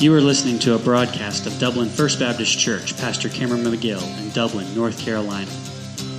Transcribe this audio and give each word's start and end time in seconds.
You 0.00 0.14
are 0.14 0.20
listening 0.20 0.60
to 0.60 0.76
a 0.76 0.78
broadcast 0.78 1.48
of 1.48 1.58
Dublin 1.58 1.88
First 1.88 2.20
Baptist 2.20 2.56
Church, 2.56 2.96
Pastor 2.98 3.28
Cameron 3.28 3.64
McGill 3.64 4.00
in 4.20 4.30
Dublin, 4.30 4.72
North 4.72 4.96
Carolina. 5.00 5.50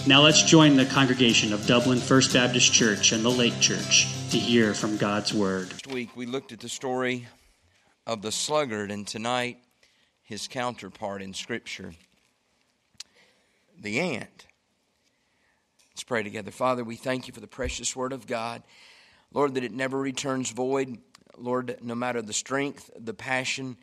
Now 0.06 0.22
let's 0.22 0.42
join 0.44 0.76
the 0.76 0.86
congregation 0.86 1.52
of 1.52 1.66
Dublin 1.66 1.98
First 1.98 2.32
Baptist 2.32 2.72
Church 2.72 3.10
and 3.10 3.24
the 3.24 3.30
Lake 3.30 3.58
Church 3.58 4.06
to 4.30 4.38
hear 4.38 4.74
from 4.74 4.96
God's 4.96 5.34
Word. 5.34 5.72
Last 5.72 5.88
week 5.88 6.16
we 6.16 6.26
looked 6.26 6.52
at 6.52 6.60
the 6.60 6.68
story 6.68 7.26
of 8.06 8.22
the 8.22 8.30
sluggard, 8.30 8.92
and 8.92 9.08
tonight 9.08 9.58
his 10.30 10.46
counterpart 10.46 11.22
in 11.22 11.34
Scripture, 11.34 11.92
the 13.80 13.98
ant. 13.98 14.46
Let's 15.90 16.04
pray 16.04 16.22
together. 16.22 16.52
Father, 16.52 16.84
we 16.84 16.94
thank 16.94 17.26
you 17.26 17.34
for 17.34 17.40
the 17.40 17.48
precious 17.48 17.96
Word 17.96 18.12
of 18.12 18.28
God. 18.28 18.62
Lord, 19.34 19.54
that 19.54 19.64
it 19.64 19.72
never 19.72 19.98
returns 19.98 20.52
void. 20.52 20.98
Lord, 21.36 21.78
no 21.82 21.96
matter 21.96 22.22
the 22.22 22.32
strength, 22.32 22.92
the 22.96 23.12
passion, 23.12 23.76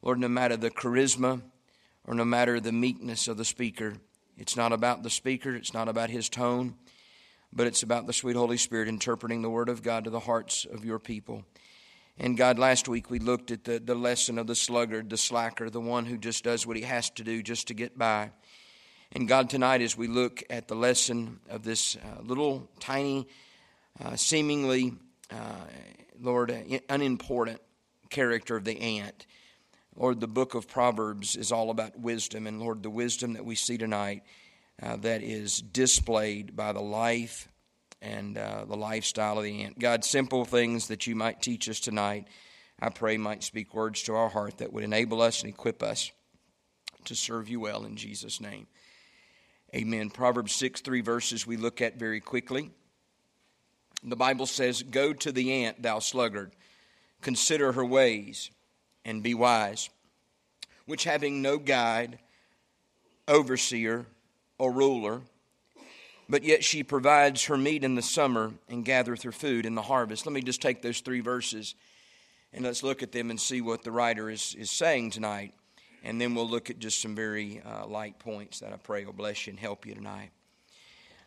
Lord, 0.00 0.20
no 0.20 0.28
matter 0.28 0.56
the 0.56 0.70
charisma, 0.70 1.42
or 2.06 2.14
no 2.14 2.24
matter 2.24 2.60
the 2.60 2.70
meekness 2.70 3.26
of 3.26 3.36
the 3.36 3.44
speaker, 3.44 3.94
it's 4.38 4.56
not 4.56 4.72
about 4.72 5.02
the 5.02 5.10
speaker, 5.10 5.56
it's 5.56 5.74
not 5.74 5.88
about 5.88 6.08
his 6.08 6.28
tone, 6.28 6.76
but 7.52 7.66
it's 7.66 7.82
about 7.82 8.06
the 8.06 8.12
sweet 8.12 8.36
Holy 8.36 8.58
Spirit 8.58 8.86
interpreting 8.86 9.42
the 9.42 9.50
Word 9.50 9.68
of 9.68 9.82
God 9.82 10.04
to 10.04 10.10
the 10.10 10.20
hearts 10.20 10.66
of 10.72 10.84
your 10.84 11.00
people. 11.00 11.44
And 12.18 12.36
God, 12.36 12.58
last 12.58 12.88
week 12.88 13.10
we 13.10 13.18
looked 13.18 13.50
at 13.50 13.64
the, 13.64 13.80
the 13.80 13.94
lesson 13.94 14.38
of 14.38 14.46
the 14.46 14.54
sluggard, 14.54 15.10
the 15.10 15.16
slacker, 15.16 15.68
the 15.68 15.80
one 15.80 16.06
who 16.06 16.16
just 16.16 16.44
does 16.44 16.66
what 16.66 16.76
he 16.76 16.82
has 16.82 17.10
to 17.10 17.24
do 17.24 17.42
just 17.42 17.68
to 17.68 17.74
get 17.74 17.98
by. 17.98 18.30
And 19.12 19.26
God, 19.26 19.50
tonight 19.50 19.82
as 19.82 19.96
we 19.96 20.06
look 20.06 20.42
at 20.48 20.68
the 20.68 20.76
lesson 20.76 21.40
of 21.50 21.64
this 21.64 21.96
uh, 21.96 22.22
little 22.22 22.68
tiny, 22.78 23.26
uh, 24.04 24.14
seemingly, 24.16 24.94
uh, 25.30 25.36
Lord, 26.20 26.52
uh, 26.52 26.78
unimportant 26.88 27.60
character 28.10 28.56
of 28.56 28.64
the 28.64 28.80
ant, 28.80 29.26
Lord, 29.96 30.20
the 30.20 30.28
book 30.28 30.54
of 30.54 30.68
Proverbs 30.68 31.36
is 31.36 31.52
all 31.52 31.70
about 31.70 31.98
wisdom. 31.98 32.46
And 32.46 32.60
Lord, 32.60 32.82
the 32.82 32.90
wisdom 32.90 33.34
that 33.34 33.44
we 33.44 33.54
see 33.54 33.78
tonight 33.78 34.22
uh, 34.82 34.96
that 34.96 35.22
is 35.22 35.60
displayed 35.60 36.56
by 36.56 36.72
the 36.72 36.82
life 36.82 37.48
and 38.04 38.36
uh, 38.36 38.66
the 38.66 38.76
lifestyle 38.76 39.38
of 39.38 39.44
the 39.44 39.62
ant. 39.62 39.78
God, 39.78 40.04
simple 40.04 40.44
things 40.44 40.88
that 40.88 41.06
you 41.06 41.16
might 41.16 41.40
teach 41.40 41.68
us 41.68 41.80
tonight, 41.80 42.28
I 42.80 42.90
pray 42.90 43.16
might 43.16 43.42
speak 43.42 43.74
words 43.74 44.02
to 44.04 44.14
our 44.14 44.28
heart 44.28 44.58
that 44.58 44.72
would 44.72 44.84
enable 44.84 45.22
us 45.22 45.42
and 45.42 45.50
equip 45.50 45.82
us 45.82 46.12
to 47.06 47.14
serve 47.14 47.48
you 47.48 47.60
well 47.60 47.84
in 47.84 47.96
Jesus' 47.96 48.40
name. 48.40 48.66
Amen. 49.74 50.10
Proverbs 50.10 50.54
6, 50.54 50.82
three 50.82 51.00
verses 51.00 51.46
we 51.46 51.56
look 51.56 51.80
at 51.80 51.98
very 51.98 52.20
quickly. 52.20 52.70
The 54.02 54.16
Bible 54.16 54.46
says, 54.46 54.82
Go 54.82 55.14
to 55.14 55.32
the 55.32 55.64
ant, 55.64 55.82
thou 55.82 55.98
sluggard, 55.98 56.52
consider 57.22 57.72
her 57.72 57.84
ways, 57.84 58.50
and 59.04 59.22
be 59.22 59.32
wise, 59.32 59.88
which 60.84 61.04
having 61.04 61.40
no 61.40 61.56
guide, 61.56 62.18
overseer, 63.26 64.04
or 64.58 64.70
ruler, 64.70 65.22
but 66.28 66.44
yet 66.44 66.64
she 66.64 66.82
provides 66.82 67.44
her 67.44 67.56
meat 67.56 67.84
in 67.84 67.94
the 67.94 68.02
summer 68.02 68.52
and 68.68 68.84
gathereth 68.84 69.22
her 69.22 69.32
food 69.32 69.66
in 69.66 69.74
the 69.74 69.82
harvest. 69.82 70.26
Let 70.26 70.32
me 70.32 70.42
just 70.42 70.62
take 70.62 70.82
those 70.82 71.00
three 71.00 71.20
verses 71.20 71.74
and 72.52 72.64
let's 72.64 72.82
look 72.82 73.02
at 73.02 73.12
them 73.12 73.30
and 73.30 73.40
see 73.40 73.60
what 73.60 73.82
the 73.82 73.90
writer 73.90 74.30
is, 74.30 74.54
is 74.58 74.70
saying 74.70 75.10
tonight. 75.10 75.52
And 76.02 76.20
then 76.20 76.34
we'll 76.34 76.48
look 76.48 76.70
at 76.70 76.78
just 76.78 77.00
some 77.00 77.14
very 77.14 77.62
uh, 77.64 77.86
light 77.86 78.18
points 78.18 78.60
that 78.60 78.72
I 78.72 78.76
pray 78.76 79.04
will 79.04 79.12
bless 79.12 79.46
you 79.46 79.52
and 79.52 79.60
help 79.60 79.86
you 79.86 79.94
tonight. 79.94 80.30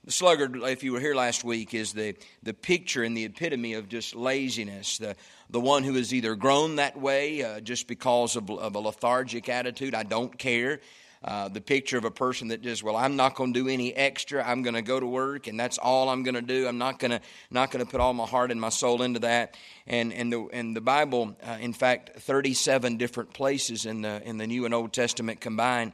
The 0.05 0.13
sluggard, 0.13 0.55
if 0.55 0.83
you 0.83 0.93
were 0.93 1.01
here 1.01 1.15
last 1.15 1.43
week, 1.43 1.73
is 1.73 1.91
the, 1.91 2.15
the 2.41 2.53
picture 2.53 3.03
and 3.03 3.17
the 3.17 3.25
epitome 3.25 3.73
of 3.73 3.89
just 3.89 4.15
laziness. 4.15 4.99
The, 4.99 5.17
the 5.49 5.59
one 5.59 5.83
who 5.83 5.95
is 5.95 6.13
either 6.13 6.35
grown 6.35 6.77
that 6.77 6.97
way 6.97 7.43
uh, 7.43 7.59
just 7.59 7.87
because 7.87 8.37
of, 8.37 8.49
of 8.49 8.75
a 8.75 8.79
lethargic 8.79 9.49
attitude, 9.49 9.93
I 9.93 10.03
don't 10.03 10.37
care, 10.37 10.79
uh, 11.27 11.49
the 11.49 11.59
picture 11.59 11.97
of 11.97 12.05
a 12.05 12.11
person 12.11 12.47
that 12.47 12.61
just 12.61 12.81
well 12.83 12.95
i'm 12.95 13.17
not 13.17 13.35
going 13.35 13.53
to 13.53 13.63
do 13.63 13.67
any 13.67 13.93
extra. 13.93 14.41
I'm 14.47 14.63
going 14.63 14.75
to 14.75 14.81
go 14.81 14.97
to 14.97 15.05
work 15.05 15.47
and 15.47 15.59
that's 15.59 15.77
all 15.77 16.07
i'm 16.07 16.23
going 16.23 16.35
to 16.35 16.41
do. 16.41 16.65
I'm 16.65 16.77
not 16.77 16.99
going 16.99 17.11
to 17.11 17.19
not 17.51 17.69
going 17.69 17.85
to 17.85 17.91
put 17.91 17.99
all 17.99 18.13
my 18.13 18.25
heart 18.25 18.49
and 18.49 18.61
my 18.61 18.69
soul 18.69 19.01
into 19.01 19.19
that. 19.19 19.57
And 19.87 20.13
and 20.13 20.31
the 20.31 20.47
and 20.53 20.73
the 20.73 20.79
bible 20.79 21.35
uh, 21.45 21.57
in 21.59 21.73
fact 21.73 22.17
37 22.17 22.95
different 22.95 23.33
places 23.33 23.85
in 23.85 24.03
the 24.03 24.21
in 24.23 24.37
the 24.37 24.47
new 24.47 24.63
and 24.63 24.73
old 24.73 24.93
testament 24.93 25.41
combined 25.41 25.91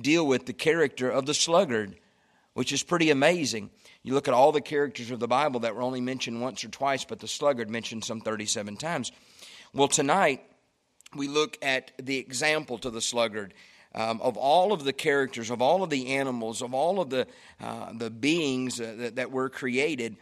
deal 0.00 0.26
with 0.26 0.46
the 0.46 0.54
character 0.54 1.10
of 1.10 1.26
the 1.26 1.34
sluggard 1.34 1.96
which 2.54 2.72
is 2.72 2.82
pretty 2.82 3.10
amazing. 3.10 3.68
You 4.02 4.14
look 4.14 4.28
at 4.28 4.34
all 4.34 4.50
the 4.50 4.62
characters 4.62 5.10
of 5.10 5.20
the 5.20 5.28
bible 5.28 5.60
that 5.60 5.74
were 5.74 5.82
only 5.82 6.00
mentioned 6.00 6.40
once 6.40 6.64
or 6.64 6.68
twice 6.68 7.04
but 7.04 7.20
the 7.20 7.28
sluggard 7.28 7.68
mentioned 7.68 8.04
some 8.06 8.22
37 8.22 8.78
times. 8.78 9.12
Well 9.74 9.88
tonight 9.88 10.42
we 11.14 11.28
look 11.28 11.58
at 11.60 11.92
the 12.00 12.16
example 12.16 12.78
to 12.78 12.88
the 12.88 13.02
sluggard 13.02 13.52
um, 13.94 14.20
of 14.20 14.36
all 14.36 14.72
of 14.72 14.84
the 14.84 14.92
characters, 14.92 15.50
of 15.50 15.60
all 15.60 15.82
of 15.82 15.90
the 15.90 16.08
animals, 16.14 16.62
of 16.62 16.74
all 16.74 17.00
of 17.00 17.10
the, 17.10 17.26
uh, 17.60 17.92
the 17.92 18.10
beings 18.10 18.76
that, 18.76 19.16
that 19.16 19.30
were 19.30 19.48
created, 19.48 20.16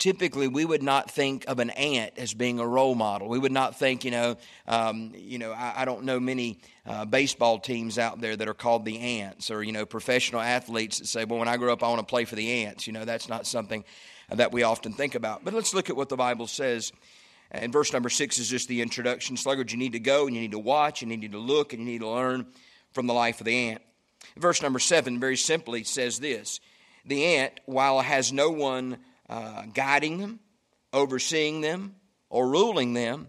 typically 0.00 0.48
we 0.48 0.64
would 0.64 0.82
not 0.82 1.10
think 1.10 1.44
of 1.46 1.58
an 1.58 1.70
ant 1.70 2.14
as 2.16 2.34
being 2.34 2.58
a 2.58 2.66
role 2.66 2.94
model. 2.94 3.28
We 3.28 3.38
would 3.38 3.52
not 3.52 3.78
think, 3.78 4.04
you 4.04 4.10
know, 4.10 4.36
um, 4.66 5.12
you 5.14 5.38
know, 5.38 5.52
I, 5.52 5.82
I, 5.82 5.84
don't 5.84 6.04
know 6.04 6.18
many 6.18 6.58
uh, 6.86 7.04
baseball 7.04 7.58
teams 7.58 7.98
out 7.98 8.20
there 8.20 8.34
that 8.34 8.48
are 8.48 8.54
called 8.54 8.84
the 8.84 8.98
Ants, 8.98 9.50
or 9.50 9.62
you 9.62 9.72
know, 9.72 9.84
professional 9.84 10.40
athletes 10.40 10.98
that 10.98 11.06
say, 11.06 11.24
"Well, 11.26 11.38
when 11.38 11.48
I 11.48 11.58
grow 11.58 11.72
up, 11.72 11.84
I 11.84 11.88
want 11.88 12.00
to 12.00 12.06
play 12.06 12.24
for 12.24 12.34
the 12.34 12.64
Ants." 12.64 12.86
You 12.86 12.94
know, 12.94 13.04
that's 13.04 13.28
not 13.28 13.46
something 13.46 13.84
that 14.30 14.52
we 14.52 14.62
often 14.62 14.92
think 14.92 15.14
about. 15.14 15.44
But 15.44 15.54
let's 15.54 15.74
look 15.74 15.90
at 15.90 15.96
what 15.96 16.08
the 16.08 16.16
Bible 16.16 16.46
says. 16.46 16.92
And 17.52 17.72
verse 17.72 17.92
number 17.92 18.08
six 18.08 18.38
is 18.38 18.48
just 18.48 18.68
the 18.68 18.80
introduction. 18.80 19.36
Sluggard, 19.36 19.72
you 19.72 19.78
need 19.78 19.92
to 19.92 20.00
go 20.00 20.26
and 20.26 20.36
you 20.36 20.40
need 20.40 20.52
to 20.52 20.58
watch 20.58 21.02
and 21.02 21.10
you 21.10 21.16
need 21.16 21.32
to 21.32 21.38
look 21.38 21.72
and 21.72 21.82
you 21.82 21.88
need 21.92 22.00
to 22.00 22.08
learn 22.08 22.46
from 22.92 23.06
the 23.06 23.14
life 23.14 23.40
of 23.40 23.46
the 23.46 23.70
ant. 23.70 23.82
Verse 24.36 24.62
number 24.62 24.78
seven 24.78 25.18
very 25.20 25.36
simply 25.36 25.84
says 25.84 26.18
this 26.18 26.60
The 27.04 27.24
ant, 27.36 27.60
while 27.66 28.00
has 28.00 28.32
no 28.32 28.50
one 28.50 28.98
uh, 29.28 29.64
guiding 29.72 30.18
them, 30.18 30.40
overseeing 30.92 31.60
them, 31.60 31.94
or 32.28 32.48
ruling 32.48 32.94
them, 32.94 33.28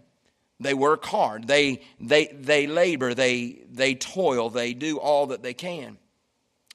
they 0.60 0.74
work 0.74 1.04
hard. 1.04 1.46
They, 1.46 1.82
they, 2.00 2.26
they 2.26 2.66
labor, 2.66 3.14
they, 3.14 3.64
they 3.70 3.94
toil, 3.94 4.48
they 4.48 4.74
do 4.74 4.98
all 4.98 5.28
that 5.28 5.42
they 5.42 5.54
can. 5.54 5.98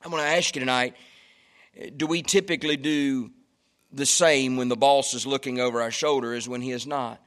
I 0.04 0.10
want 0.10 0.24
to 0.24 0.30
ask 0.30 0.56
you 0.56 0.60
tonight 0.60 0.96
do 1.96 2.08
we 2.08 2.24
typically 2.24 2.76
do 2.76 3.30
the 3.92 4.06
same 4.06 4.58
when 4.58 4.68
the 4.68 4.76
boss 4.76 5.14
is 5.14 5.28
looking 5.28 5.60
over 5.60 5.82
our 5.82 5.92
shoulder 5.92 6.34
as 6.34 6.50
when 6.50 6.62
he 6.62 6.72
is 6.72 6.88
not? 6.88 7.22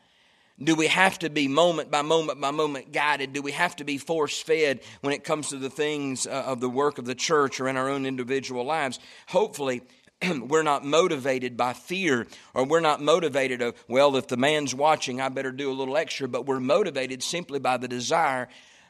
Do 0.62 0.74
we 0.74 0.88
have 0.88 1.18
to 1.20 1.30
be 1.30 1.48
moment 1.48 1.90
by 1.90 2.02
moment 2.02 2.38
by 2.40 2.50
moment 2.50 2.92
guided? 2.92 3.32
Do 3.32 3.40
we 3.40 3.52
have 3.52 3.76
to 3.76 3.84
be 3.84 3.96
force 3.96 4.38
fed 4.38 4.80
when 5.00 5.14
it 5.14 5.24
comes 5.24 5.48
to 5.48 5.56
the 5.56 5.70
things 5.70 6.26
uh, 6.26 6.30
of 6.30 6.60
the 6.60 6.68
work 6.68 6.98
of 6.98 7.06
the 7.06 7.14
church 7.14 7.60
or 7.60 7.68
in 7.68 7.78
our 7.78 7.88
own 7.88 8.04
individual 8.04 8.64
lives? 8.64 8.98
Hopefully, 9.28 9.80
we're 10.40 10.62
not 10.62 10.84
motivated 10.84 11.56
by 11.56 11.72
fear 11.72 12.26
or 12.52 12.64
we're 12.64 12.80
not 12.80 13.00
motivated 13.00 13.62
of, 13.62 13.74
well, 13.88 14.16
if 14.16 14.26
the 14.28 14.36
man's 14.36 14.74
watching, 14.74 15.18
I 15.18 15.30
better 15.30 15.50
do 15.50 15.70
a 15.70 15.72
little 15.72 15.96
extra, 15.96 16.28
but 16.28 16.44
we're 16.44 16.60
motivated 16.60 17.22
simply 17.22 17.58
by 17.58 17.78
the 17.78 17.88
desire 17.88 18.48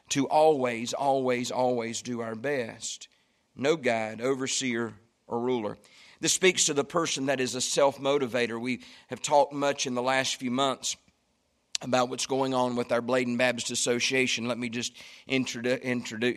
to 0.08 0.26
always, 0.26 0.92
always, 0.92 1.52
always 1.52 2.02
do 2.02 2.20
our 2.20 2.34
best. 2.34 3.06
No 3.54 3.76
guide, 3.76 4.20
overseer, 4.20 4.94
or 5.28 5.38
ruler. 5.38 5.78
This 6.18 6.32
speaks 6.32 6.66
to 6.66 6.74
the 6.74 6.82
person 6.82 7.26
that 7.26 7.38
is 7.38 7.54
a 7.54 7.60
self 7.60 8.00
motivator. 8.00 8.60
We 8.60 8.80
have 9.06 9.22
talked 9.22 9.52
much 9.52 9.86
in 9.86 9.94
the 9.94 10.02
last 10.02 10.34
few 10.34 10.50
months 10.50 10.96
about 11.82 12.08
what's 12.08 12.26
going 12.26 12.54
on 12.54 12.76
with 12.76 12.92
our 12.92 13.00
Bladen 13.00 13.36
Baptist 13.36 13.70
Association. 13.70 14.46
Let 14.46 14.58
me 14.58 14.68
just 14.68 14.92
introduce 15.26 15.80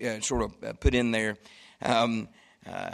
uh, 0.01 0.21
sort 0.21 0.43
of 0.43 0.63
uh, 0.63 0.73
put 0.73 0.95
in 0.95 1.11
there 1.11 1.37
um, 1.81 2.29
uh, 2.65 2.91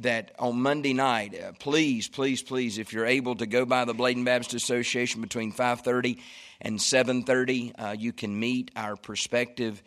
that 0.00 0.32
on 0.38 0.60
Monday 0.60 0.92
night, 0.92 1.40
uh, 1.40 1.52
please, 1.58 2.08
please, 2.08 2.42
please, 2.42 2.78
if 2.78 2.92
you're 2.92 3.06
able 3.06 3.34
to 3.36 3.46
go 3.46 3.64
by 3.64 3.84
the 3.84 3.94
Bladen 3.94 4.24
Baptist 4.24 4.54
Association 4.54 5.22
between 5.22 5.52
5:30 5.52 6.18
and 6.60 6.78
7:30, 6.78 7.72
uh, 7.78 7.96
you 7.98 8.12
can 8.12 8.38
meet 8.38 8.70
our 8.76 8.96
prospective 8.96 9.82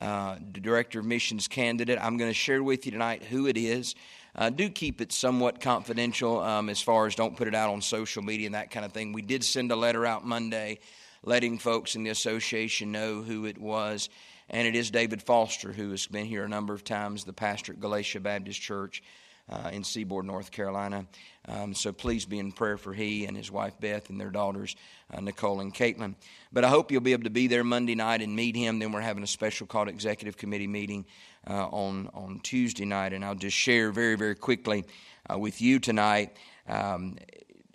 uh, 0.00 0.36
director 0.52 0.98
of 0.98 1.06
missions 1.06 1.48
candidate. 1.48 1.98
I'm 2.00 2.18
going 2.18 2.30
to 2.30 2.34
share 2.34 2.62
with 2.62 2.84
you 2.84 2.92
tonight 2.92 3.22
who 3.22 3.46
it 3.46 3.56
is. 3.56 3.94
Uh, 4.36 4.50
do 4.50 4.68
keep 4.68 5.00
it 5.00 5.12
somewhat 5.12 5.60
confidential 5.60 6.40
um, 6.40 6.68
as 6.68 6.82
far 6.82 7.06
as 7.06 7.14
don't 7.14 7.36
put 7.36 7.46
it 7.46 7.54
out 7.54 7.70
on 7.70 7.80
social 7.80 8.20
media 8.20 8.46
and 8.46 8.56
that 8.56 8.70
kind 8.70 8.84
of 8.84 8.92
thing. 8.92 9.12
We 9.12 9.22
did 9.22 9.44
send 9.44 9.70
a 9.70 9.76
letter 9.76 10.04
out 10.04 10.26
Monday 10.26 10.80
letting 11.24 11.58
folks 11.58 11.96
in 11.96 12.04
the 12.04 12.10
association 12.10 12.92
know 12.92 13.22
who 13.22 13.46
it 13.46 13.58
was. 13.58 14.08
And 14.50 14.68
it 14.68 14.76
is 14.76 14.90
David 14.90 15.22
Foster, 15.22 15.72
who 15.72 15.90
has 15.90 16.06
been 16.06 16.26
here 16.26 16.44
a 16.44 16.48
number 16.48 16.74
of 16.74 16.84
times, 16.84 17.24
the 17.24 17.32
pastor 17.32 17.72
at 17.72 17.80
Galatia 17.80 18.20
Baptist 18.20 18.60
Church. 18.60 19.02
uh, 19.48 19.70
in 19.72 19.84
Seaboard, 19.84 20.24
North 20.24 20.50
Carolina. 20.50 21.06
Um, 21.46 21.74
so 21.74 21.92
please 21.92 22.24
be 22.24 22.38
in 22.38 22.52
prayer 22.52 22.78
for 22.78 22.94
he 22.94 23.26
and 23.26 23.36
his 23.36 23.50
wife 23.50 23.74
Beth 23.78 24.08
and 24.08 24.18
their 24.18 24.30
daughters, 24.30 24.74
uh, 25.12 25.20
Nicole 25.20 25.60
and 25.60 25.74
Caitlin. 25.74 26.14
But 26.52 26.64
I 26.64 26.68
hope 26.68 26.90
you'll 26.90 27.02
be 27.02 27.12
able 27.12 27.24
to 27.24 27.30
be 27.30 27.46
there 27.46 27.64
Monday 27.64 27.94
night 27.94 28.22
and 28.22 28.34
meet 28.34 28.56
him. 28.56 28.78
Then 28.78 28.92
we're 28.92 29.02
having 29.02 29.22
a 29.22 29.28
special 29.28 29.66
called 29.66 29.88
executive 29.88 30.36
committee 30.36 30.66
meeting 30.66 31.04
uh, 31.48 31.66
on 31.68 32.08
on 32.14 32.40
Tuesday 32.42 32.86
night, 32.86 33.12
and 33.12 33.24
I'll 33.24 33.34
just 33.34 33.56
share 33.56 33.90
very 33.90 34.16
very 34.16 34.34
quickly 34.34 34.84
uh, 35.30 35.38
with 35.38 35.60
you 35.60 35.78
tonight. 35.78 36.36
Um, 36.66 37.16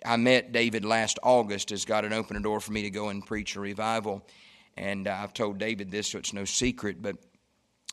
I 0.04 0.16
met 0.16 0.52
David 0.52 0.84
last 0.84 1.18
August 1.22 1.72
as 1.72 1.84
God 1.84 2.04
had 2.04 2.12
opened 2.12 2.38
a 2.38 2.42
door 2.42 2.60
for 2.60 2.72
me 2.72 2.82
to 2.82 2.90
go 2.90 3.08
and 3.08 3.24
preach 3.24 3.56
a 3.56 3.60
revival. 3.60 4.26
And 4.76 5.06
uh, 5.06 5.18
I've 5.22 5.34
told 5.34 5.58
David 5.58 5.90
this, 5.90 6.08
so 6.08 6.18
it's 6.18 6.32
no 6.32 6.44
secret, 6.44 7.02
but 7.02 7.16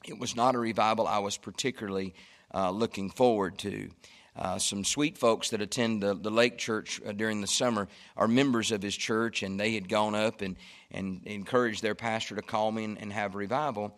it 0.06 0.18
was 0.18 0.36
not 0.36 0.56
a 0.56 0.60
revival 0.60 1.08
I 1.08 1.20
was 1.20 1.38
particularly 1.38 2.14
uh, 2.54 2.72
looking 2.72 3.10
forward 3.10 3.58
to. 3.60 3.90
Uh, 4.36 4.60
some 4.60 4.84
sweet 4.84 5.18
folks 5.18 5.50
that 5.50 5.62
attend 5.62 6.02
the, 6.02 6.14
the 6.14 6.30
Lake 6.30 6.60
Church 6.60 7.02
uh, 7.06 7.12
during 7.12 7.42
the 7.42 7.48
summer 7.48 7.88
are 8.16 8.28
members 8.28 8.72
of 8.72 8.84
his 8.84 8.96
church, 8.96 9.42
and 9.42 9.60
they 9.60 9.74
had 9.74 9.90
gone 9.90 10.14
up 10.14 10.42
and, 10.42 10.56
and 10.92 11.26
encouraged 11.26 11.82
their 11.82 11.96
pastor 11.96 12.36
to 12.36 12.42
call 12.44 12.72
me 12.72 12.84
and, 12.84 13.02
and 13.02 13.12
have 13.12 13.34
revival. 13.34 13.98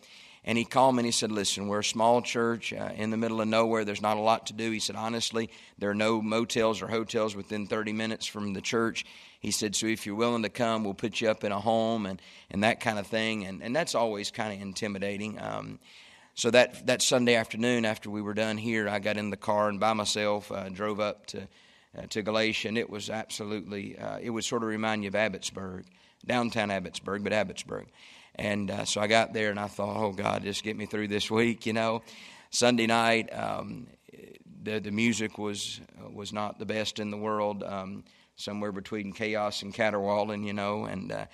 And 0.49 0.57
he 0.57 0.65
called 0.65 0.95
me 0.95 1.01
and 1.01 1.05
he 1.05 1.11
said, 1.11 1.31
Listen, 1.31 1.67
we're 1.67 1.81
a 1.81 1.83
small 1.83 2.23
church 2.23 2.73
uh, 2.73 2.89
in 2.95 3.11
the 3.11 3.17
middle 3.17 3.39
of 3.39 3.47
nowhere. 3.47 3.85
There's 3.85 4.01
not 4.01 4.17
a 4.17 4.19
lot 4.19 4.47
to 4.47 4.53
do. 4.53 4.71
He 4.71 4.79
said, 4.79 4.95
Honestly, 4.95 5.51
there 5.77 5.91
are 5.91 5.93
no 5.95 6.23
motels 6.23 6.81
or 6.81 6.87
hotels 6.87 7.35
within 7.35 7.67
30 7.67 7.93
minutes 7.93 8.25
from 8.25 8.53
the 8.53 8.59
church. 8.59 9.05
He 9.39 9.51
said, 9.51 9.75
So 9.75 9.85
if 9.85 10.07
you're 10.07 10.15
willing 10.15 10.41
to 10.41 10.49
come, 10.49 10.83
we'll 10.83 10.95
put 10.95 11.21
you 11.21 11.29
up 11.29 11.43
in 11.43 11.51
a 11.51 11.59
home 11.59 12.07
and, 12.07 12.19
and 12.49 12.63
that 12.63 12.79
kind 12.79 12.97
of 12.97 13.05
thing. 13.05 13.45
And, 13.45 13.61
and 13.61 13.75
that's 13.75 13.93
always 13.93 14.31
kind 14.31 14.51
of 14.51 14.59
intimidating. 14.59 15.39
Um, 15.39 15.77
so 16.33 16.49
that, 16.49 16.87
that 16.87 17.03
Sunday 17.03 17.35
afternoon, 17.35 17.85
after 17.85 18.09
we 18.09 18.23
were 18.23 18.33
done 18.33 18.57
here, 18.57 18.89
I 18.89 18.97
got 18.97 19.17
in 19.17 19.29
the 19.29 19.37
car 19.37 19.69
and 19.69 19.79
by 19.79 19.93
myself 19.93 20.51
uh, 20.51 20.69
drove 20.69 20.99
up 20.99 21.27
to, 21.27 21.47
uh, 21.95 22.07
to 22.09 22.23
Galatia. 22.23 22.69
And 22.69 22.77
it 22.79 22.89
was 22.89 23.11
absolutely, 23.11 23.99
uh, 23.99 24.17
it 24.19 24.31
would 24.31 24.45
sort 24.45 24.63
of 24.63 24.69
remind 24.69 25.03
you 25.03 25.09
of 25.09 25.13
Abbottsburg, 25.13 25.83
downtown 26.25 26.69
Abbottsburg, 26.69 27.23
but 27.23 27.33
Abbottsburg. 27.33 27.85
And 28.39 28.71
uh, 28.71 28.85
so 28.85 29.01
I 29.01 29.07
got 29.07 29.33
there 29.33 29.49
and 29.49 29.59
I 29.59 29.67
thought, 29.67 29.97
oh, 29.97 30.13
God, 30.13 30.43
just 30.43 30.63
get 30.63 30.77
me 30.77 30.85
through 30.85 31.09
this 31.09 31.29
week, 31.29 31.65
you 31.65 31.73
know. 31.73 32.01
Sunday 32.51 32.87
night, 32.87 33.27
um, 33.33 33.87
the, 34.63 34.79
the 34.79 34.91
music 34.91 35.37
was, 35.37 35.81
was 36.09 36.31
not 36.31 36.57
the 36.57 36.65
best 36.65 36.99
in 36.99 37.11
the 37.11 37.17
world, 37.17 37.63
um, 37.63 38.05
somewhere 38.37 38.71
between 38.71 39.11
chaos 39.11 39.61
and 39.61 39.73
caterwauling, 39.73 40.45
you 40.45 40.53
know. 40.53 40.85
And, 40.85 41.11
uh, 41.11 41.25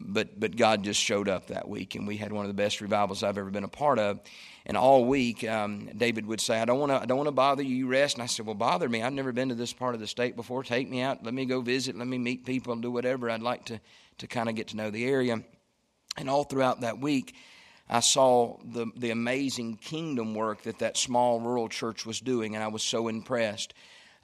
but, 0.00 0.40
but 0.40 0.56
God 0.56 0.82
just 0.82 0.98
showed 0.98 1.28
up 1.28 1.48
that 1.48 1.68
week, 1.68 1.96
and 1.96 2.06
we 2.06 2.16
had 2.16 2.32
one 2.32 2.46
of 2.46 2.48
the 2.48 2.54
best 2.54 2.80
revivals 2.80 3.22
I've 3.22 3.36
ever 3.36 3.50
been 3.50 3.64
a 3.64 3.68
part 3.68 3.98
of. 3.98 4.18
And 4.64 4.74
all 4.74 5.04
week, 5.04 5.46
um, 5.46 5.90
David 5.94 6.24
would 6.24 6.40
say, 6.40 6.58
"I 6.58 6.64
don't 6.64 6.78
want 6.78 6.92
to. 6.92 7.02
I 7.02 7.04
don't 7.04 7.18
want 7.18 7.26
to 7.26 7.32
bother 7.32 7.62
you. 7.62 7.74
You 7.74 7.88
rest." 7.88 8.14
And 8.14 8.22
I 8.22 8.26
said, 8.26 8.46
"Well, 8.46 8.54
bother 8.54 8.88
me. 8.88 9.02
I've 9.02 9.12
never 9.12 9.32
been 9.32 9.48
to 9.48 9.56
this 9.56 9.72
part 9.72 9.94
of 9.94 10.00
the 10.00 10.06
state 10.06 10.36
before. 10.36 10.62
Take 10.62 10.88
me 10.88 11.02
out. 11.02 11.24
Let 11.24 11.34
me 11.34 11.46
go 11.46 11.60
visit. 11.60 11.98
Let 11.98 12.06
me 12.06 12.16
meet 12.16 12.46
people 12.46 12.72
and 12.72 12.80
do 12.80 12.90
whatever. 12.90 13.28
I'd 13.28 13.42
like 13.42 13.64
to 13.66 13.80
to 14.18 14.26
kind 14.28 14.48
of 14.48 14.54
get 14.54 14.68
to 14.68 14.76
know 14.76 14.90
the 14.90 15.04
area." 15.04 15.42
And 16.16 16.28
all 16.28 16.44
throughout 16.44 16.82
that 16.82 16.98
week, 16.98 17.34
I 17.88 18.00
saw 18.00 18.58
the, 18.64 18.86
the 18.96 19.10
amazing 19.10 19.76
kingdom 19.76 20.34
work 20.34 20.62
that 20.62 20.78
that 20.78 20.96
small 20.96 21.40
rural 21.40 21.68
church 21.68 22.06
was 22.06 22.20
doing, 22.20 22.54
and 22.54 22.62
I 22.62 22.68
was 22.68 22.82
so 22.82 23.08
impressed 23.08 23.74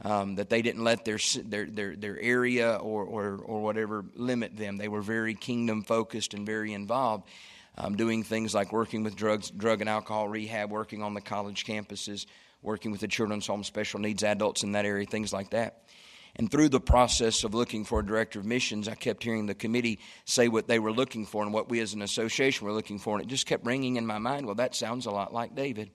um, 0.04 0.36
that 0.36 0.48
they 0.48 0.62
didn't 0.62 0.84
let 0.84 1.04
their, 1.04 1.18
their, 1.44 1.66
their, 1.66 1.96
their 1.96 2.18
area 2.20 2.76
or, 2.76 3.04
or, 3.04 3.36
or 3.36 3.62
whatever 3.62 4.04
limit 4.14 4.56
them. 4.56 4.76
They 4.76 4.88
were 4.88 5.02
very 5.02 5.34
kingdom 5.34 5.82
focused 5.82 6.34
and 6.34 6.46
very 6.46 6.72
involved. 6.72 7.28
Um, 7.76 7.94
doing 7.94 8.24
things 8.24 8.54
like 8.54 8.72
working 8.72 9.04
with 9.04 9.14
drugs, 9.14 9.50
drug 9.50 9.80
and 9.80 9.88
alcohol 9.88 10.28
rehab, 10.28 10.70
working 10.70 11.02
on 11.02 11.14
the 11.14 11.20
college 11.20 11.64
campuses, 11.64 12.26
working 12.60 12.90
with 12.90 13.00
the 13.00 13.06
children's 13.06 13.46
home, 13.46 13.62
special 13.62 14.00
needs 14.00 14.24
adults 14.24 14.64
in 14.64 14.72
that 14.72 14.84
area, 14.84 15.06
things 15.06 15.32
like 15.32 15.50
that. 15.50 15.82
And 16.38 16.48
through 16.48 16.68
the 16.68 16.80
process 16.80 17.42
of 17.42 17.52
looking 17.52 17.84
for 17.84 17.98
a 17.98 18.06
director 18.06 18.38
of 18.38 18.44
missions, 18.44 18.86
I 18.86 18.94
kept 18.94 19.24
hearing 19.24 19.46
the 19.46 19.54
committee 19.54 19.98
say 20.24 20.46
what 20.46 20.68
they 20.68 20.78
were 20.78 20.92
looking 20.92 21.26
for 21.26 21.42
and 21.42 21.52
what 21.52 21.68
we 21.68 21.80
as 21.80 21.94
an 21.94 22.02
association 22.02 22.64
were 22.64 22.72
looking 22.72 23.00
for. 23.00 23.16
And 23.16 23.24
it 23.24 23.28
just 23.28 23.46
kept 23.46 23.66
ringing 23.66 23.96
in 23.96 24.06
my 24.06 24.18
mind, 24.18 24.46
well, 24.46 24.54
that 24.54 24.76
sounds 24.76 25.06
a 25.06 25.10
lot 25.10 25.34
like 25.34 25.56
David. 25.56 25.90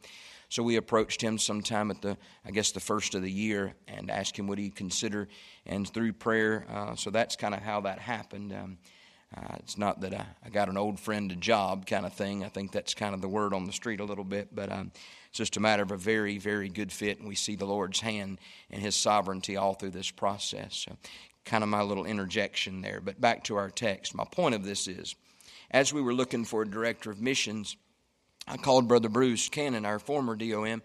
So 0.50 0.62
we 0.62 0.75
approached 0.75 1.22
him 1.22 1.38
sometime 1.38 1.90
at 1.90 2.01
the, 2.01 2.18
I 2.45 2.51
guess, 2.51 2.72
the 2.72 2.81
first 2.81 3.16
of 3.16 3.22
the 3.22 3.31
year 3.31 3.74
and 3.88 4.12
asked 4.12 4.38
him 4.38 4.48
what 4.48 4.60
he 4.60 4.69
consider. 4.69 5.30
And 5.66 5.92
through 5.92 6.13
prayer, 6.13 6.68
uh, 6.69 6.96
so 6.96 7.10
that's 7.10 7.38
kind 7.38 7.56
of 7.56 7.62
how 7.62 7.81
that 7.81 8.00
happened. 8.00 8.54
Um, 8.54 8.78
uh, 9.36 9.56
it's 9.60 9.78
not 9.78 10.01
that 10.01 10.13
I, 10.13 10.25
I, 10.46 10.50
got 10.50 10.69
an 10.69 10.78
old 10.78 11.00
friend 11.00 11.31
a 11.31 11.36
job 11.36 11.88
kind 11.88 12.06
of 12.06 12.13
thing. 12.13 12.44
I 12.44 12.50
think 12.50 12.72
that's 12.72 12.94
kind 12.94 13.16
of 13.16 13.22
the 13.22 13.28
word 13.28 13.51
on 13.54 13.66
the 13.66 13.72
street 13.72 14.00
a 14.00 14.04
little 14.04 14.24
bit. 14.24 14.54
But 14.54 14.72
um, 14.72 14.92
it's 15.33 15.39
just 15.39 15.57
a 15.57 15.59
matter 15.59 15.81
of 15.81 15.89
a 15.89 15.97
very, 15.97 16.38
very 16.38 16.69
good 16.69 16.91
fit, 16.91 17.18
and 17.18 17.27
we 17.27 17.33
see 17.33 17.56
the 17.56 17.65
Lord's 17.65 18.00
hand 18.00 18.38
and 18.69 18.80
His 18.80 18.95
sovereignty 18.95 19.57
all 19.57 19.74
through 19.74 19.89
this 19.89 20.12
process. 20.12 20.75
So, 20.75 20.95
kind 21.44 21.63
of 21.63 21.71
my 21.71 21.81
little 21.81 22.06
interjection 22.06 22.81
there. 22.81 23.01
But 23.01 23.19
back 23.19 23.44
to 23.45 23.56
our 23.56 23.71
text. 23.71 24.13
My 24.13 24.25
point 24.25 24.53
of 24.53 24.63
this 24.63 24.88
is 24.88 25.15
as 25.71 25.91
we 25.91 26.03
were 26.03 26.13
looking 26.13 26.45
for 26.45 26.62
a 26.62 26.69
director 26.69 27.09
of 27.09 27.19
missions, 27.19 27.77
I 28.47 28.57
called 28.57 28.88
Brother 28.88 29.09
Bruce 29.09 29.50
Cannon, 29.50 29.88
our 29.88 29.97
former 29.97 30.35
DOM, 30.35 30.83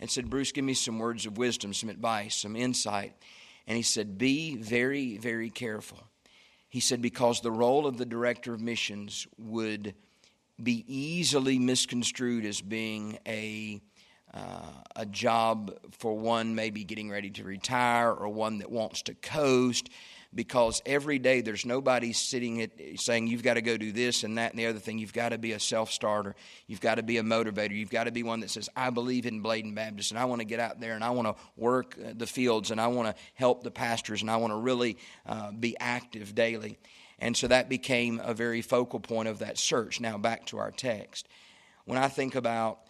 and 0.00 0.10
said, 0.10 0.30
Bruce, 0.30 0.50
give 0.50 0.64
me 0.64 0.72
some 0.72 0.98
words 0.98 1.26
of 1.26 1.36
wisdom, 1.36 1.74
some 1.74 1.90
advice, 1.90 2.36
some 2.36 2.56
insight. 2.56 3.12
And 3.66 3.76
he 3.76 3.82
said, 3.82 4.16
Be 4.16 4.56
very, 4.56 5.18
very 5.18 5.50
careful. 5.50 6.02
He 6.70 6.80
said, 6.80 7.02
Because 7.02 7.42
the 7.42 7.52
role 7.52 7.86
of 7.86 7.98
the 7.98 8.06
director 8.06 8.54
of 8.54 8.62
missions 8.62 9.26
would 9.36 9.94
be 10.62 10.86
easily 10.88 11.58
misconstrued 11.58 12.46
as 12.46 12.62
being 12.62 13.18
a 13.26 13.82
uh, 14.32 14.62
a 14.96 15.06
job 15.06 15.72
for 15.98 16.16
one 16.16 16.54
maybe 16.54 16.84
getting 16.84 17.10
ready 17.10 17.30
to 17.30 17.44
retire 17.44 18.12
or 18.12 18.28
one 18.28 18.58
that 18.58 18.70
wants 18.70 19.02
to 19.02 19.14
coast 19.14 19.88
because 20.32 20.80
every 20.86 21.18
day 21.18 21.40
there's 21.40 21.66
nobody 21.66 22.12
sitting 22.12 22.62
at 22.62 22.70
saying 22.96 23.26
you've 23.26 23.42
got 23.42 23.54
to 23.54 23.62
go 23.62 23.76
do 23.76 23.90
this 23.90 24.22
and 24.22 24.38
that 24.38 24.52
and 24.52 24.58
the 24.60 24.66
other 24.66 24.78
thing. 24.78 24.98
You've 24.98 25.12
got 25.12 25.30
to 25.30 25.38
be 25.38 25.52
a 25.52 25.60
self 25.60 25.90
starter. 25.90 26.36
You've 26.66 26.80
got 26.80 26.96
to 26.96 27.02
be 27.02 27.18
a 27.18 27.22
motivator. 27.22 27.72
You've 27.72 27.90
got 27.90 28.04
to 28.04 28.12
be 28.12 28.22
one 28.22 28.40
that 28.40 28.50
says, 28.50 28.68
I 28.76 28.90
believe 28.90 29.26
in 29.26 29.40
Bladen 29.40 29.74
Baptist 29.74 30.12
and 30.12 30.20
I 30.20 30.26
want 30.26 30.40
to 30.40 30.44
get 30.44 30.60
out 30.60 30.80
there 30.80 30.94
and 30.94 31.02
I 31.02 31.10
want 31.10 31.28
to 31.28 31.42
work 31.56 31.96
uh, 31.98 32.12
the 32.16 32.26
fields 32.26 32.70
and 32.70 32.80
I 32.80 32.86
want 32.86 33.08
to 33.08 33.22
help 33.34 33.64
the 33.64 33.70
pastors 33.72 34.22
and 34.22 34.30
I 34.30 34.36
want 34.36 34.52
to 34.52 34.56
really 34.56 34.96
uh, 35.26 35.50
be 35.50 35.76
active 35.80 36.34
daily. 36.34 36.78
And 37.18 37.36
so 37.36 37.48
that 37.48 37.68
became 37.68 38.20
a 38.22 38.32
very 38.32 38.62
focal 38.62 39.00
point 39.00 39.28
of 39.28 39.40
that 39.40 39.58
search. 39.58 40.00
Now, 40.00 40.16
back 40.16 40.46
to 40.46 40.58
our 40.58 40.70
text. 40.70 41.28
When 41.84 41.98
I 41.98 42.08
think 42.08 42.34
about 42.34 42.80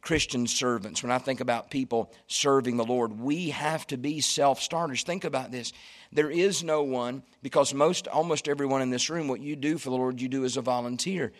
Christian 0.00 0.46
servants, 0.46 1.02
when 1.02 1.12
I 1.12 1.18
think 1.18 1.40
about 1.40 1.70
people 1.70 2.12
serving 2.26 2.76
the 2.76 2.84
Lord, 2.84 3.18
we 3.20 3.50
have 3.50 3.86
to 3.88 3.96
be 3.96 4.20
self 4.20 4.60
starters. 4.60 5.02
Think 5.02 5.24
about 5.24 5.50
this. 5.50 5.72
There 6.12 6.30
is 6.30 6.62
no 6.64 6.82
one, 6.82 7.22
because 7.42 7.74
most, 7.74 8.08
almost 8.08 8.48
everyone 8.48 8.82
in 8.82 8.90
this 8.90 9.10
room, 9.10 9.28
what 9.28 9.40
you 9.40 9.56
do 9.56 9.78
for 9.78 9.90
the 9.90 9.96
Lord, 9.96 10.20
you 10.20 10.28
do 10.28 10.44
as 10.44 10.56
a 10.56 10.62
volunteer. 10.62 11.32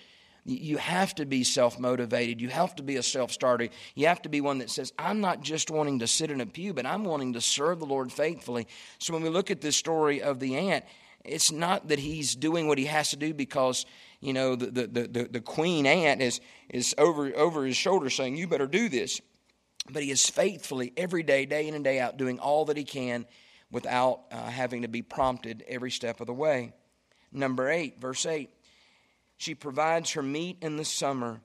You 0.45 0.79
have 0.79 1.15
to 1.17 1.27
be 1.27 1.45
self 1.45 1.79
motivated. 1.79 2.41
You 2.41 2.49
have 2.49 2.75
to 2.77 2.83
be 2.83 2.97
a 2.97 3.03
self 3.03 3.33
starter. 3.33 3.69
You 3.95 4.07
have 4.07 4.23
to 4.23 4.29
be 4.29 4.41
one 4.41 4.59
that 4.59 4.71
says, 4.71 4.93
I'm 4.99 5.21
not 5.21 5.43
just 5.43 5.71
wanting 5.71 5.99
to 5.99 6.07
sit 6.07 6.31
in 6.31 6.41
a 6.41 6.47
pew, 6.47 6.73
but 6.73 6.87
I'm 6.87 7.05
wanting 7.05 7.35
to 7.35 7.41
serve 7.41 7.81
the 7.81 7.87
Lord 7.87 8.11
faithfully. 8.11 8.67
So 8.99 9.13
when 9.13 9.23
we 9.23 9.29
look 9.29 9.51
at 9.51 9.61
this 9.61 9.77
story 9.77 10.23
of 10.23 10.41
the 10.41 10.57
ant, 10.57 10.85
it's 11.25 11.53
not 11.53 11.89
that 11.89 11.99
he's 11.99 12.35
doing 12.35 12.69
what 12.69 12.79
he 12.79 12.87
has 12.87 13.11
to 13.11 13.17
do 13.17 13.35
because 13.35 13.85
you 14.21 14.33
know, 14.33 14.57
the, 14.57 14.87
the, 14.87 14.87
the, 14.87 15.29
the 15.31 15.41
queen 15.41 15.87
ant 15.87 16.21
is, 16.21 16.41
is 16.69 16.95
over, 16.99 17.33
over 17.37 17.65
his 17.65 17.77
shoulder 17.77 18.11
saying, 18.11 18.37
You 18.37 18.49
better 18.49 18.67
do 18.67 18.89
this. 18.89 19.21
But 19.91 20.03
he 20.03 20.11
is 20.11 20.29
faithfully 20.29 20.93
every 20.97 21.23
day, 21.23 21.47
day 21.47 21.67
in 21.69 21.75
and 21.75 21.85
day 21.85 21.99
out, 22.01 22.17
doing 22.17 22.39
all 22.39 22.67
that 22.67 22.77
he 22.77 22.85
can 22.85 23.27
without 23.71 24.23
uh, 24.31 24.51
having 24.51 24.83
to 24.83 24.89
be 24.89 25.03
prompted 25.03 25.65
every 25.69 25.91
step 25.91 26.21
of 26.21 26.27
the 26.27 26.35
way. 26.35 26.73
Number 27.33 27.71
eight, 27.71 28.01
verse 28.01 28.27
8 28.27 28.51
She 29.37 29.55
provides 29.55 30.13
her 30.13 30.23
meat 30.23 30.59
in 30.63 30.77
the 30.77 30.85
summer 30.85 31.41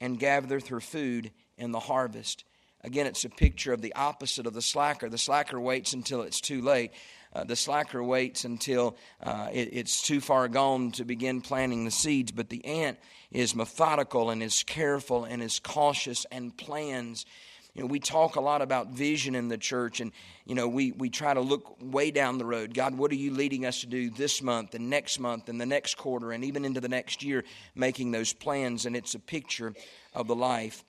and 0.00 0.18
gathereth 0.18 0.68
her 0.68 0.80
food 0.80 1.30
in 1.56 1.72
the 1.72 1.80
harvest. 1.80 2.44
Again, 2.82 3.06
it's 3.06 3.24
a 3.24 3.30
picture 3.30 3.72
of 3.72 3.80
the 3.80 3.94
opposite 3.94 4.46
of 4.46 4.54
the 4.54 4.62
slacker. 4.62 5.08
The 5.08 5.18
slacker 5.18 5.58
waits 5.60 5.92
until 5.92 6.22
it's 6.22 6.40
too 6.40 6.60
late. 6.60 6.90
Uh, 7.34 7.42
the 7.42 7.56
slacker 7.56 8.02
waits 8.02 8.44
until 8.44 8.96
uh, 9.22 9.48
it, 9.52 9.70
it's 9.72 10.02
too 10.02 10.20
far 10.20 10.46
gone 10.46 10.92
to 10.92 11.04
begin 11.04 11.40
planting 11.40 11.84
the 11.84 11.90
seeds, 11.90 12.30
but 12.30 12.48
the 12.48 12.64
ant 12.64 12.98
is 13.32 13.56
methodical 13.56 14.30
and 14.30 14.42
is 14.42 14.62
careful 14.62 15.24
and 15.24 15.42
is 15.42 15.58
cautious 15.58 16.24
and 16.30 16.56
plans. 16.56 17.26
You 17.74 17.82
know, 17.82 17.86
we 17.88 17.98
talk 17.98 18.36
a 18.36 18.40
lot 18.40 18.62
about 18.62 18.90
vision 18.90 19.34
in 19.34 19.48
the 19.48 19.58
church, 19.58 19.98
and 19.98 20.12
you 20.44 20.54
know, 20.54 20.68
we, 20.68 20.92
we 20.92 21.10
try 21.10 21.34
to 21.34 21.40
look 21.40 21.76
way 21.80 22.12
down 22.12 22.38
the 22.38 22.44
road. 22.44 22.72
God, 22.72 22.96
what 22.96 23.10
are 23.10 23.16
you 23.16 23.32
leading 23.32 23.66
us 23.66 23.80
to 23.80 23.86
do 23.88 24.10
this 24.10 24.40
month 24.40 24.76
and 24.76 24.88
next 24.88 25.18
month 25.18 25.48
and 25.48 25.60
the 25.60 25.66
next 25.66 25.96
quarter 25.96 26.30
and 26.30 26.44
even 26.44 26.64
into 26.64 26.80
the 26.80 26.88
next 26.88 27.24
year, 27.24 27.42
making 27.74 28.12
those 28.12 28.32
plans, 28.32 28.86
and 28.86 28.94
it's 28.94 29.16
a 29.16 29.18
picture 29.18 29.74
of 30.14 30.28
the 30.28 30.36
life 30.36 30.84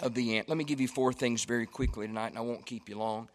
of 0.00 0.14
the 0.14 0.38
ant. 0.38 0.48
Let 0.48 0.58
me 0.58 0.64
give 0.64 0.80
you 0.80 0.88
four 0.88 1.12
things 1.12 1.44
very 1.44 1.66
quickly 1.66 2.08
tonight, 2.08 2.30
and 2.30 2.38
I 2.38 2.40
won't 2.40 2.66
keep 2.66 2.88
you 2.88 2.98
long 2.98 3.28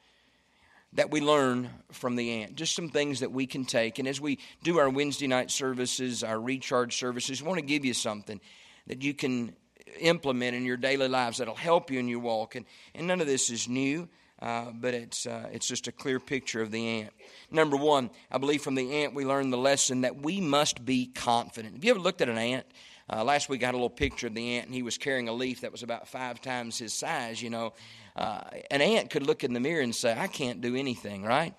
that 0.94 1.12
we 1.12 1.22
learn 1.22 1.70
from 1.92 2.16
the 2.16 2.42
ant. 2.42 2.56
Just 2.56 2.76
some 2.76 2.90
things 2.90 3.20
that 3.20 3.32
we 3.32 3.46
can 3.46 3.66
take. 3.66 4.00
And 4.00 4.08
as 4.08 4.20
we 4.22 4.40
do 4.64 4.80
our 4.80 4.90
Wednesday 4.90 5.28
night 5.28 5.52
services, 5.52 6.24
our 6.24 6.40
recharge 6.40 6.98
services, 6.98 7.42
we 7.42 7.48
want 7.48 7.60
to 7.60 7.66
give 7.66 7.86
you 7.86 7.94
something 7.94 8.40
that 8.88 9.04
you 9.04 9.14
can 9.14 9.54
implement 10.00 10.56
in 10.56 10.66
your 10.66 10.78
daily 10.78 11.08
lives 11.08 11.38
that'll 11.38 11.56
help 11.56 11.92
you 11.92 12.00
in 12.00 12.08
your 12.08 12.20
walk. 12.20 12.56
And, 12.56 12.66
and 12.96 13.08
none 13.08 13.22
of 13.22 13.28
this 13.28 13.50
is 13.50 13.68
new. 13.68 14.08
Uh, 14.40 14.66
but 14.72 14.94
it's, 14.94 15.26
uh, 15.26 15.50
it's 15.52 15.68
just 15.68 15.88
a 15.88 15.92
clear 15.92 16.20
picture 16.20 16.62
of 16.62 16.70
the 16.70 16.88
ant. 16.88 17.14
Number 17.50 17.76
one, 17.76 18.12
I 18.30 18.38
believe 18.38 18.62
from 18.62 18.76
the 18.76 19.04
ant 19.04 19.16
we 19.16 19.26
learn 19.26 19.50
the 19.50 19.58
lesson 19.58 20.02
that 20.02 20.22
we 20.22 20.42
must 20.42 20.86
be 20.86 21.08
confident. 21.08 21.74
Have 21.74 21.84
you 21.84 21.90
ever 21.90 22.00
looked 22.00 22.22
at 22.22 22.30
an 22.30 22.38
ant? 22.38 22.66
Uh, 23.10 23.24
last 23.24 23.50
week 23.50 23.64
I 23.64 23.68
had 23.68 23.74
a 23.74 23.78
little 23.78 23.90
picture 23.90 24.28
of 24.28 24.36
the 24.36 24.58
ant, 24.58 24.68
and 24.68 24.76
he 24.76 24.84
was 24.84 24.98
carrying 24.98 25.28
a 25.28 25.34
leaf 25.34 25.62
that 25.62 25.72
was 25.72 25.82
about 25.82 26.08
five 26.08 26.40
times 26.40 26.78
his 26.78 26.94
size. 26.94 27.42
You 27.42 27.50
know, 27.50 27.74
uh, 28.18 28.42
an 28.72 28.82
ant 28.82 29.10
could 29.10 29.26
look 29.26 29.44
in 29.44 29.54
the 29.54 29.60
mirror 29.60 29.82
and 29.82 29.96
say, 29.96 30.18
"I 30.18 30.28
can't 30.28 30.62
do 30.62 30.76
anything." 30.76 31.24
Right? 31.24 31.54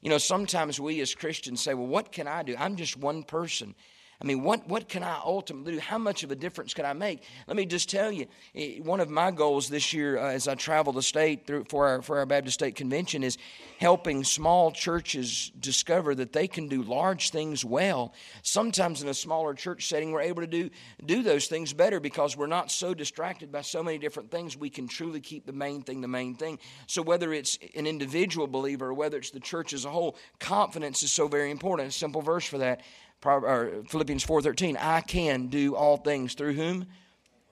You 0.00 0.10
know, 0.10 0.18
sometimes 0.18 0.80
we 0.80 1.00
as 1.00 1.14
Christians 1.14 1.60
say, 1.60 1.74
"Well, 1.74 1.86
what 1.86 2.12
can 2.12 2.26
I 2.26 2.42
do? 2.42 2.54
I'm 2.58 2.76
just 2.76 2.96
one 2.96 3.22
person." 3.22 3.74
I 4.22 4.26
mean, 4.26 4.42
what, 4.42 4.68
what 4.68 4.86
can 4.86 5.02
I 5.02 5.18
ultimately 5.24 5.74
do? 5.74 5.78
How 5.78 5.96
much 5.96 6.22
of 6.24 6.30
a 6.30 6.34
difference 6.34 6.74
can 6.74 6.84
I 6.84 6.92
make? 6.92 7.22
Let 7.46 7.56
me 7.56 7.64
just 7.64 7.88
tell 7.88 8.12
you, 8.12 8.26
eh, 8.54 8.78
one 8.82 9.00
of 9.00 9.08
my 9.08 9.30
goals 9.30 9.70
this 9.70 9.94
year 9.94 10.18
uh, 10.18 10.32
as 10.32 10.46
I 10.46 10.56
travel 10.56 10.92
the 10.92 11.02
state 11.02 11.46
through, 11.46 11.64
for, 11.70 11.86
our, 11.86 12.02
for 12.02 12.18
our 12.18 12.26
Baptist 12.26 12.54
State 12.54 12.76
Convention 12.76 13.24
is 13.24 13.38
helping 13.78 14.22
small 14.22 14.72
churches 14.72 15.50
discover 15.58 16.14
that 16.16 16.34
they 16.34 16.46
can 16.46 16.68
do 16.68 16.82
large 16.82 17.30
things 17.30 17.64
well. 17.64 18.12
Sometimes 18.42 19.02
in 19.02 19.08
a 19.08 19.14
smaller 19.14 19.54
church 19.54 19.88
setting, 19.88 20.12
we're 20.12 20.20
able 20.20 20.42
to 20.42 20.46
do, 20.46 20.68
do 21.06 21.22
those 21.22 21.46
things 21.46 21.72
better 21.72 21.98
because 21.98 22.36
we're 22.36 22.46
not 22.46 22.70
so 22.70 22.92
distracted 22.92 23.50
by 23.50 23.62
so 23.62 23.82
many 23.82 23.96
different 23.96 24.30
things. 24.30 24.54
We 24.54 24.68
can 24.68 24.86
truly 24.86 25.20
keep 25.20 25.46
the 25.46 25.52
main 25.52 25.80
thing 25.80 26.02
the 26.02 26.08
main 26.08 26.34
thing. 26.34 26.58
So, 26.86 27.00
whether 27.00 27.32
it's 27.32 27.58
an 27.74 27.86
individual 27.86 28.46
believer 28.46 28.88
or 28.88 28.94
whether 28.94 29.16
it's 29.16 29.30
the 29.30 29.40
church 29.40 29.72
as 29.72 29.86
a 29.86 29.90
whole, 29.90 30.16
confidence 30.38 31.02
is 31.02 31.10
so 31.10 31.26
very 31.26 31.50
important. 31.50 31.88
A 31.88 31.92
simple 31.92 32.20
verse 32.20 32.44
for 32.44 32.58
that. 32.58 32.82
Philippians 33.22 34.24
4:13, 34.24 34.76
I 34.78 35.00
can 35.00 35.48
do 35.48 35.74
all 35.76 35.96
things 35.96 36.34
through 36.34 36.54
whom? 36.54 36.86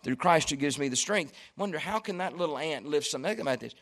Through 0.02 0.16
Christ 0.16 0.50
who 0.50 0.56
gives 0.56 0.78
me 0.78 0.88
the 0.88 0.96
strength. 0.96 1.32
Wonder 1.56 1.78
how 1.78 1.98
can 1.98 2.18
that 2.18 2.36
little 2.36 2.56
ant 2.56 2.86
lift 2.86 3.08
something? 3.08 3.28
Think 3.28 3.40
about 3.40 3.60
this. 3.60 3.74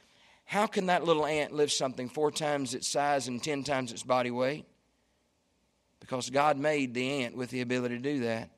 How 0.46 0.66
can 0.66 0.86
that 0.86 1.04
little 1.04 1.26
ant 1.26 1.52
lift 1.52 1.72
something 1.72 2.08
four 2.08 2.30
times 2.30 2.74
its 2.74 2.88
size 2.88 3.28
and 3.28 3.42
ten 3.42 3.64
times 3.64 3.92
its 3.92 4.02
body 4.02 4.30
weight? 4.30 4.64
Because 6.00 6.30
God 6.30 6.56
made 6.56 6.94
the 6.94 7.24
ant 7.24 7.36
with 7.36 7.50
the 7.50 7.60
ability 7.60 7.96
to 7.96 8.02
do 8.02 8.20
that. 8.20 8.50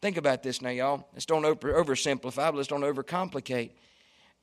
Think 0.00 0.16
about 0.16 0.42
this 0.42 0.60
now, 0.62 0.70
y'all. 0.70 1.08
Let's 1.12 1.26
don't 1.26 1.42
oversimplify, 1.42 2.36
but 2.36 2.54
let's 2.54 2.68
don't 2.68 2.82
overcomplicate. 2.82 3.70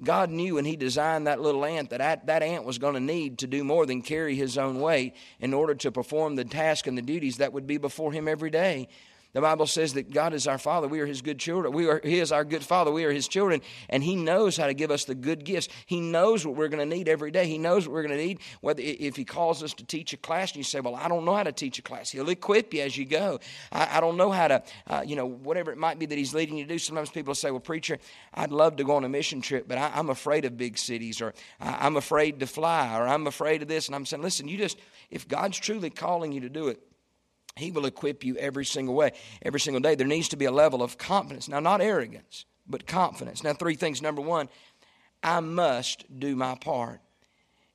God 0.04 0.30
knew 0.30 0.56
when 0.56 0.66
He 0.66 0.76
designed 0.76 1.28
that 1.28 1.42
little 1.42 1.64
ant 1.64 1.92
that 1.92 2.26
that 2.26 2.44
ant 2.44 2.66
was 2.66 2.78
going 2.78 2.96
to 2.96 3.00
need 3.00 3.40
to 3.40 3.48
do 3.48 3.64
more 3.64 3.86
than 3.86 4.02
carry 4.02 4.36
his 4.36 4.58
own 4.58 4.80
weight 4.80 5.16
in 5.40 5.54
order 5.54 5.76
to 5.76 5.92
perform 5.92 6.36
the 6.36 6.46
task 6.46 6.88
and 6.88 6.98
the 6.98 7.02
duties 7.02 7.38
that 7.38 7.54
would 7.54 7.68
be 7.68 7.78
before 7.78 8.12
him 8.12 8.28
every 8.28 8.50
day. 8.50 8.88
The 9.34 9.42
Bible 9.42 9.66
says 9.66 9.94
that 9.94 10.12
God 10.12 10.34
is 10.34 10.46
our 10.46 10.58
Father. 10.58 10.88
We 10.88 11.00
are 11.00 11.06
His 11.06 11.22
good 11.22 11.40
children. 11.40 11.74
We 11.74 11.88
are, 11.88 12.02
he 12.04 12.20
is 12.20 12.34
our 12.34 12.44
good 12.44 12.64
Father. 12.64 12.92
We 12.92 13.06
are 13.06 13.12
His 13.12 13.28
children. 13.30 13.62
And 13.90 14.04
He 14.04 14.16
knows 14.16 14.58
how 14.58 14.68
to 14.68 14.74
give 14.74 14.92
us 14.92 15.06
the 15.06 15.16
good 15.16 15.46
gifts. 15.46 15.70
He 15.86 16.02
knows 16.02 16.46
what 16.46 16.56
we're 16.56 16.68
going 16.68 16.88
to 16.88 16.96
need 16.96 17.08
every 17.08 17.32
day. 17.32 17.48
He 17.48 17.58
knows 17.58 17.88
what 17.88 17.94
we're 17.94 18.04
going 18.04 18.18
to 18.18 18.24
need. 18.24 18.40
Whether 18.60 18.82
if 18.84 19.16
He 19.16 19.24
calls 19.24 19.64
us 19.64 19.74
to 19.76 19.86
teach 19.86 20.12
a 20.12 20.18
class 20.18 20.52
and 20.52 20.58
you 20.58 20.64
say, 20.64 20.82
Well, 20.82 20.96
I 20.96 21.08
don't 21.08 21.24
know 21.24 21.34
how 21.34 21.44
to 21.44 21.54
teach 21.54 21.80
a 21.80 21.82
class, 21.82 22.12
He'll 22.12 22.30
equip 22.30 22.74
you 22.74 22.82
as 22.82 22.98
you 22.98 23.06
go. 23.06 23.40
I, 23.72 23.98
I 23.98 24.02
don't 24.02 24.18
know 24.18 24.32
how 24.32 24.50
to, 24.50 24.64
uh, 24.88 25.04
you 25.06 25.16
know, 25.16 25.28
whatever 25.28 25.72
it 25.72 25.78
might 25.78 25.98
be 25.98 26.06
that 26.06 26.18
He's 26.18 26.34
leading 26.34 26.58
you 26.58 26.66
to 26.66 26.70
do. 26.70 26.78
Sometimes 26.78 27.10
people 27.10 27.34
say, 27.34 27.52
Well, 27.52 27.62
preacher, 27.62 28.00
I'd 28.34 28.52
love 28.52 28.76
to 28.78 28.84
go 28.84 28.96
on 28.96 29.06
a 29.06 29.10
mission 29.10 29.40
trip, 29.42 29.66
but 29.68 29.78
I, 29.78 29.98
am 29.98 30.10
afraid 30.10 30.44
of 30.44 30.58
big 30.58 30.78
cities, 30.78 31.22
or 31.22 31.34
I'm 31.62 31.96
afraid 31.96 32.42
to 32.42 32.48
fly, 32.48 33.00
or 33.00 33.08
I'm 33.08 33.28
afraid 33.28 33.62
of 33.62 33.70
this. 33.70 33.88
And 33.88 33.96
I'm 33.96 34.06
saying, 34.06 34.24
Listen, 34.24 34.50
you 34.50 34.58
just, 34.58 34.78
if 35.10 35.26
God's 35.26 35.58
truly 35.58 35.90
calling 35.90 36.34
you 36.34 36.42
to 36.42 36.50
do 36.50 36.68
it, 36.68 36.82
he 37.56 37.72
will 37.72 37.86
equip 37.86 38.24
you 38.24 38.38
every 38.38 38.66
single 38.66 38.96
way, 38.96 39.12
every 39.42 39.60
single 39.60 39.82
day. 39.82 39.96
There 39.96 40.08
needs 40.08 40.30
to 40.30 40.38
be 40.38 40.46
a 40.46 40.52
level 40.52 40.82
of 40.82 40.98
confidence. 40.98 41.48
Now, 41.48 41.60
not 41.60 41.82
arrogance, 41.82 42.46
but 42.68 42.88
confidence. 42.88 43.44
Now, 43.44 43.54
three 43.54 43.76
things. 43.76 44.02
Number 44.02 44.22
one, 44.22 44.50
I 45.24 45.40
must 45.40 46.20
do 46.20 46.36
my 46.36 46.56
part. 46.56 47.02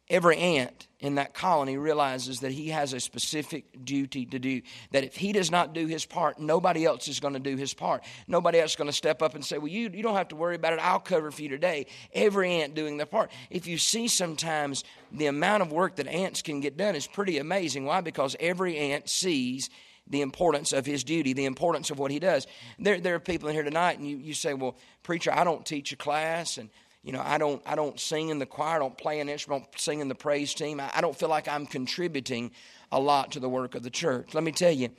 Every 0.08 0.36
ant 0.36 0.86
in 1.00 1.16
that 1.16 1.34
colony 1.34 1.76
realizes 1.76 2.40
that 2.40 2.52
he 2.52 2.68
has 2.68 2.92
a 2.92 3.00
specific 3.00 3.84
duty 3.84 4.24
to 4.26 4.38
do. 4.38 4.62
That 4.92 5.02
if 5.02 5.16
he 5.16 5.32
does 5.32 5.50
not 5.50 5.74
do 5.74 5.86
his 5.86 6.06
part, 6.06 6.38
nobody 6.38 6.84
else 6.84 7.08
is 7.08 7.18
going 7.18 7.34
to 7.34 7.40
do 7.40 7.56
his 7.56 7.74
part. 7.74 8.04
Nobody 8.28 8.60
else 8.60 8.72
is 8.72 8.76
going 8.76 8.88
to 8.88 8.96
step 8.96 9.20
up 9.20 9.34
and 9.34 9.44
say, 9.44 9.58
Well, 9.58 9.66
you, 9.66 9.90
you 9.92 10.02
don't 10.04 10.14
have 10.14 10.28
to 10.28 10.36
worry 10.36 10.54
about 10.54 10.74
it. 10.74 10.78
I'll 10.78 11.00
cover 11.00 11.30
for 11.32 11.42
you 11.42 11.48
today. 11.48 11.86
Every 12.12 12.52
ant 12.52 12.74
doing 12.74 12.98
their 12.98 13.06
part. 13.06 13.32
If 13.50 13.66
you 13.66 13.78
see 13.78 14.06
sometimes 14.06 14.84
the 15.10 15.26
amount 15.26 15.62
of 15.62 15.72
work 15.72 15.96
that 15.96 16.06
ants 16.06 16.40
can 16.40 16.60
get 16.60 16.76
done 16.76 16.94
is 16.94 17.08
pretty 17.08 17.38
amazing. 17.38 17.84
Why? 17.84 18.00
Because 18.00 18.36
every 18.38 18.76
ant 18.76 19.08
sees 19.08 19.70
the 20.08 20.22
importance 20.22 20.72
of 20.72 20.86
his 20.86 21.02
duty, 21.02 21.32
the 21.32 21.46
importance 21.46 21.90
of 21.90 21.98
what 21.98 22.12
he 22.12 22.20
does. 22.20 22.46
There, 22.78 23.00
there 23.00 23.16
are 23.16 23.20
people 23.20 23.48
in 23.48 23.54
here 23.54 23.64
tonight, 23.64 23.98
and 23.98 24.08
you, 24.08 24.18
you 24.18 24.34
say, 24.34 24.54
Well, 24.54 24.76
preacher, 25.02 25.32
I 25.32 25.42
don't 25.42 25.66
teach 25.66 25.92
a 25.92 25.96
class, 25.96 26.58
and 26.58 26.70
you 27.06 27.12
know, 27.12 27.22
I 27.24 27.38
don't, 27.38 27.62
I 27.64 27.76
don't 27.76 28.00
sing 28.00 28.30
in 28.30 28.40
the 28.40 28.46
choir, 28.46 28.76
I 28.76 28.78
don't 28.80 28.98
play 28.98 29.20
an 29.20 29.28
instrument, 29.28 29.64
sing 29.76 30.00
in 30.00 30.08
the 30.08 30.16
praise 30.16 30.54
team. 30.54 30.80
I, 30.80 30.90
I 30.92 31.00
don't 31.00 31.16
feel 31.16 31.28
like 31.28 31.46
I'm 31.46 31.64
contributing 31.64 32.50
a 32.90 32.98
lot 32.98 33.30
to 33.32 33.40
the 33.40 33.48
work 33.48 33.76
of 33.76 33.84
the 33.84 33.90
church. 33.90 34.34
Let 34.34 34.42
me 34.42 34.50
tell 34.50 34.72
you, 34.72 34.90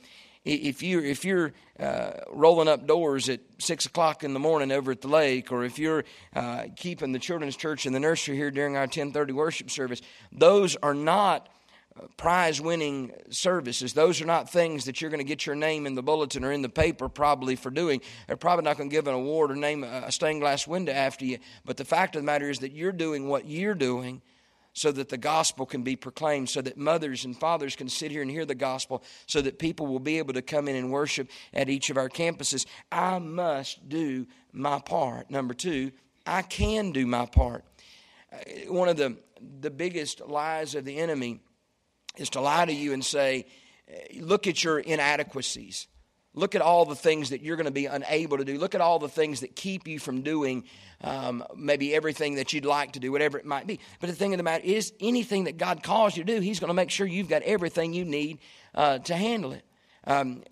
if 0.42 0.82
you're 0.82 1.04
if 1.04 1.26
you're 1.26 1.52
uh, 1.78 2.12
rolling 2.32 2.66
up 2.66 2.86
doors 2.86 3.28
at 3.28 3.40
six 3.58 3.84
o'clock 3.84 4.24
in 4.24 4.32
the 4.32 4.40
morning 4.40 4.72
over 4.72 4.92
at 4.92 5.02
the 5.02 5.08
lake, 5.08 5.52
or 5.52 5.64
if 5.64 5.78
you're 5.78 6.04
uh, 6.34 6.64
keeping 6.76 7.12
the 7.12 7.18
children's 7.18 7.56
church 7.56 7.84
in 7.84 7.92
the 7.92 8.00
nursery 8.00 8.36
here 8.36 8.50
during 8.50 8.74
our 8.74 8.86
ten 8.86 9.12
thirty 9.12 9.34
worship 9.34 9.70
service, 9.70 10.00
those 10.32 10.76
are 10.76 10.94
not 10.94 11.50
prize 12.16 12.60
winning 12.60 13.12
services. 13.30 13.92
Those 13.92 14.20
are 14.20 14.26
not 14.26 14.50
things 14.50 14.84
that 14.84 15.00
you're 15.00 15.10
going 15.10 15.18
to 15.18 15.24
get 15.24 15.46
your 15.46 15.54
name 15.56 15.86
in 15.86 15.94
the 15.94 16.02
bulletin 16.02 16.44
or 16.44 16.52
in 16.52 16.62
the 16.62 16.68
paper 16.68 17.08
probably 17.08 17.56
for 17.56 17.70
doing. 17.70 18.00
They're 18.26 18.36
probably 18.36 18.64
not 18.64 18.76
going 18.76 18.90
to 18.90 18.94
give 18.94 19.06
an 19.06 19.14
award 19.14 19.50
or 19.50 19.56
name 19.56 19.84
a 19.84 20.10
stained 20.12 20.40
glass 20.40 20.66
window 20.66 20.92
after 20.92 21.24
you. 21.24 21.38
But 21.64 21.76
the 21.76 21.84
fact 21.84 22.16
of 22.16 22.22
the 22.22 22.26
matter 22.26 22.50
is 22.50 22.60
that 22.60 22.72
you're 22.72 22.92
doing 22.92 23.28
what 23.28 23.46
you're 23.46 23.74
doing 23.74 24.22
so 24.72 24.92
that 24.92 25.08
the 25.08 25.18
gospel 25.18 25.66
can 25.66 25.82
be 25.82 25.96
proclaimed, 25.96 26.48
so 26.48 26.62
that 26.62 26.76
mothers 26.76 27.24
and 27.24 27.36
fathers 27.36 27.74
can 27.74 27.88
sit 27.88 28.10
here 28.12 28.22
and 28.22 28.30
hear 28.30 28.44
the 28.44 28.54
gospel, 28.54 29.02
so 29.26 29.40
that 29.42 29.58
people 29.58 29.86
will 29.86 29.98
be 29.98 30.18
able 30.18 30.34
to 30.34 30.42
come 30.42 30.68
in 30.68 30.76
and 30.76 30.92
worship 30.92 31.28
at 31.52 31.68
each 31.68 31.90
of 31.90 31.96
our 31.96 32.08
campuses. 32.08 32.64
I 32.92 33.18
must 33.18 33.88
do 33.88 34.26
my 34.52 34.78
part. 34.78 35.30
Number 35.30 35.52
two, 35.52 35.90
I 36.26 36.42
can 36.42 36.92
do 36.92 37.06
my 37.06 37.26
part. 37.26 37.64
Uh, 38.32 38.72
one 38.72 38.88
of 38.88 38.96
the, 38.96 39.16
the 39.60 39.70
biggest 39.70 40.20
lies 40.26 40.74
of 40.74 40.84
the 40.84 40.98
enemy 40.98 41.40
is 42.18 42.30
to 42.30 42.40
lie 42.40 42.64
to 42.64 42.72
you 42.72 42.92
and 42.92 43.04
say, 43.04 43.46
look 44.18 44.46
at 44.46 44.62
your 44.62 44.78
inadequacies. 44.78 45.86
Look 46.34 46.54
at 46.54 46.60
all 46.60 46.84
the 46.84 46.94
things 46.94 47.30
that 47.30 47.42
you're 47.42 47.56
going 47.56 47.66
to 47.66 47.72
be 47.72 47.86
unable 47.86 48.38
to 48.38 48.44
do. 48.44 48.58
Look 48.58 48.74
at 48.74 48.80
all 48.80 48.98
the 48.98 49.08
things 49.08 49.40
that 49.40 49.56
keep 49.56 49.88
you 49.88 49.98
from 49.98 50.22
doing 50.22 50.64
um, 51.00 51.44
maybe 51.56 51.94
everything 51.94 52.36
that 52.36 52.52
you'd 52.52 52.64
like 52.64 52.92
to 52.92 53.00
do, 53.00 53.10
whatever 53.10 53.38
it 53.38 53.44
might 53.44 53.66
be. 53.66 53.80
But 54.00 54.08
the 54.08 54.14
thing 54.14 54.34
of 54.34 54.38
the 54.38 54.44
matter 54.44 54.64
is, 54.64 54.92
anything 55.00 55.44
that 55.44 55.56
God 55.56 55.82
calls 55.82 56.16
you 56.16 56.24
to 56.24 56.34
do, 56.34 56.40
He's 56.40 56.60
going 56.60 56.68
to 56.68 56.74
make 56.74 56.90
sure 56.90 57.06
you've 57.06 57.28
got 57.28 57.42
everything 57.42 57.92
you 57.92 58.04
need 58.04 58.38
uh, 58.74 58.98
to 58.98 59.16
handle 59.16 59.52
it. 59.52 59.64
Um, 60.04 60.42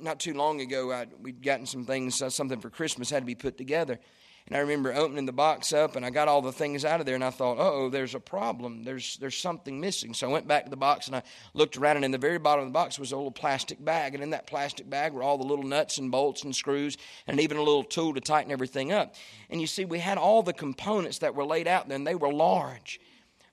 not 0.00 0.20
too 0.20 0.34
long 0.34 0.60
ago, 0.60 0.92
I, 0.92 1.06
we'd 1.20 1.42
gotten 1.42 1.66
some 1.66 1.84
things, 1.84 2.20
uh, 2.22 2.30
something 2.30 2.60
for 2.60 2.70
Christmas 2.70 3.10
had 3.10 3.22
to 3.22 3.26
be 3.26 3.34
put 3.34 3.56
together. 3.56 3.98
And 4.46 4.56
I 4.56 4.60
remember 4.60 4.94
opening 4.94 5.26
the 5.26 5.32
box 5.32 5.72
up 5.72 5.96
and 5.96 6.06
I 6.06 6.10
got 6.10 6.28
all 6.28 6.40
the 6.40 6.52
things 6.52 6.84
out 6.84 7.00
of 7.00 7.06
there 7.06 7.16
and 7.16 7.24
I 7.24 7.30
thought, 7.30 7.56
oh, 7.58 7.88
there's 7.88 8.14
a 8.14 8.20
problem. 8.20 8.84
There's, 8.84 9.16
there's 9.16 9.36
something 9.36 9.80
missing. 9.80 10.14
So 10.14 10.28
I 10.28 10.32
went 10.32 10.46
back 10.46 10.64
to 10.64 10.70
the 10.70 10.76
box 10.76 11.08
and 11.08 11.16
I 11.16 11.24
looked 11.52 11.76
around 11.76 11.96
and 11.96 12.04
in 12.04 12.12
the 12.12 12.18
very 12.18 12.38
bottom 12.38 12.64
of 12.64 12.68
the 12.68 12.72
box 12.72 12.96
was 12.96 13.10
a 13.10 13.16
little 13.16 13.32
plastic 13.32 13.84
bag. 13.84 14.14
And 14.14 14.22
in 14.22 14.30
that 14.30 14.46
plastic 14.46 14.88
bag 14.88 15.14
were 15.14 15.22
all 15.24 15.36
the 15.36 15.46
little 15.46 15.64
nuts 15.64 15.98
and 15.98 16.12
bolts 16.12 16.44
and 16.44 16.54
screws 16.54 16.96
and 17.26 17.40
even 17.40 17.56
a 17.56 17.62
little 17.62 17.82
tool 17.82 18.14
to 18.14 18.20
tighten 18.20 18.52
everything 18.52 18.92
up. 18.92 19.16
And 19.50 19.60
you 19.60 19.66
see, 19.66 19.84
we 19.84 19.98
had 19.98 20.16
all 20.16 20.44
the 20.44 20.52
components 20.52 21.18
that 21.18 21.34
were 21.34 21.44
laid 21.44 21.66
out 21.66 21.88
there 21.88 21.96
and 21.96 22.06
they 22.06 22.14
were 22.14 22.32
large. 22.32 23.00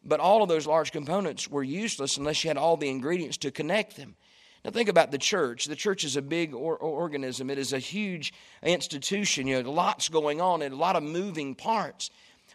But 0.06 0.20
all 0.20 0.44
of 0.44 0.50
those 0.50 0.68
large 0.68 0.92
components 0.92 1.48
were 1.48 1.64
useless 1.64 2.18
unless 2.18 2.44
you 2.44 2.50
had 2.50 2.58
all 2.58 2.78
the 2.78 2.90
ingredients 2.90 3.38
to 3.38 3.52
connect 3.52 3.98
them. 3.98 4.16
Now, 4.64 4.72
think 4.72 4.90
about 4.90 5.12
the 5.12 5.18
church. 5.18 5.66
The 5.66 5.76
church 5.76 6.04
is 6.04 6.16
a 6.16 6.22
big 6.22 6.54
or- 6.54 6.78
organism, 6.78 7.50
it 7.50 7.58
is 7.58 7.74
a 7.74 7.80
huge 7.80 8.34
institution. 8.62 9.48
You 9.48 9.62
know, 9.62 9.72
lots 9.72 10.10
going 10.10 10.40
on 10.40 10.62
and 10.62 10.74
a 10.74 10.78
lot 10.78 10.96
of 10.96 11.04
moving 11.04 11.54
parts. 11.56 12.10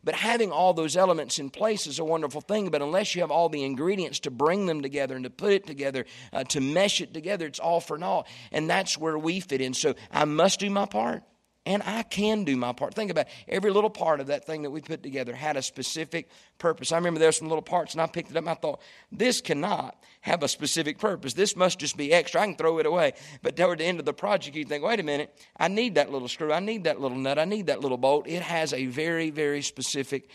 But 0.05 0.15
having 0.15 0.53
all 0.53 0.75
those 0.75 0.97
elements 0.97 1.39
in 1.39 1.51
place 1.51 1.87
is 1.87 1.99
a 1.99 2.05
wonderful 2.05 2.41
thing. 2.41 2.71
But 2.71 2.83
unless 2.83 3.15
you 3.15 3.21
have 3.23 3.31
all 3.31 3.49
the 3.49 3.65
ingredients 3.65 4.21
to 4.21 4.31
bring 4.31 4.67
them 4.67 4.81
together 4.81 5.17
and 5.17 5.25
to 5.25 5.31
put 5.31 5.53
it 5.53 5.67
together, 5.67 6.07
uh, 6.33 6.45
to 6.45 6.61
mesh 6.61 7.01
it 7.01 7.13
together, 7.13 7.47
it's 7.47 7.59
all 7.59 7.81
for 7.81 7.99
naught. 7.99 8.27
And 8.53 8.71
that's 8.71 8.97
where 8.97 9.19
we 9.19 9.41
fit 9.41 9.61
in. 9.61 9.75
So 9.75 9.95
I 10.13 10.25
must 10.25 10.61
do 10.61 10.71
my 10.71 10.87
part 10.87 11.25
and 11.69 11.83
I 11.85 12.03
can 12.03 12.45
do 12.45 12.57
my 12.57 12.73
part. 12.73 12.95
Think 12.95 13.11
about 13.11 13.27
it. 13.27 13.33
every 13.47 13.71
little 13.71 13.91
part 13.91 14.21
of 14.21 14.29
that 14.29 14.47
thing 14.47 14.63
that 14.63 14.71
we 14.71 14.81
put 14.81 15.03
together 15.03 15.35
had 15.35 15.59
a 15.59 15.61
specific 15.61 16.31
purpose. 16.57 16.93
I 16.93 16.97
remember 16.97 17.21
there 17.21 17.29
were 17.29 17.33
some 17.33 17.49
little 17.49 17.61
parts, 17.61 17.93
and 17.93 18.01
I 18.01 18.07
picked 18.07 18.31
it 18.31 18.39
up 18.39 18.45
and 18.45 18.49
I 18.49 18.55
thought, 18.55 18.81
this 19.13 19.43
cannot 19.43 20.03
have 20.23 20.43
a 20.43 20.49
specific 20.49 20.99
purpose. 20.99 21.35
This 21.35 21.55
must 21.55 21.79
just 21.79 21.99
be 21.99 22.11
extra. 22.11 22.41
I 22.41 22.47
can 22.47 22.57
throw 22.57 22.79
it 22.79 22.87
away. 22.87 23.13
But 23.43 23.55
toward 23.55 23.81
the 23.81 23.85
end 23.85 24.01
of 24.01 24.07
the 24.07 24.15
project, 24.15 24.57
you 24.57 24.65
think, 24.65 24.83
wait 24.83 24.99
a 24.99 25.03
minute, 25.03 25.39
I 25.59 25.69
need 25.69 25.97
that 25.97 26.11
little 26.11 26.27
screw, 26.27 26.55
I 26.55 26.61
need 26.61 26.85
that 26.85 27.03
little 27.03 27.19
nut, 27.19 27.39
I 27.39 27.45
need 27.45 27.67
that 27.67 27.81
little 27.81 27.99
bolt. 27.99 28.27
It 28.27 28.41
has 28.41 28.73
a 28.73 28.87
very, 28.87 29.29
very 29.29 29.61
specific 29.61 30.31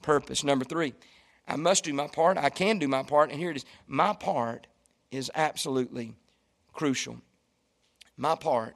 purpose. 0.00 0.42
Number 0.42 0.64
three, 0.64 0.94
I 1.46 1.56
must 1.56 1.84
do 1.84 1.92
my 1.92 2.06
part. 2.06 2.38
I 2.38 2.48
can 2.48 2.78
do 2.78 2.88
my 2.88 3.02
part. 3.02 3.30
And 3.30 3.38
here 3.38 3.50
it 3.50 3.58
is 3.58 3.66
my 3.86 4.14
part 4.14 4.66
is 5.10 5.30
absolutely 5.34 6.14
crucial. 6.72 7.18
My 8.16 8.36
part 8.36 8.74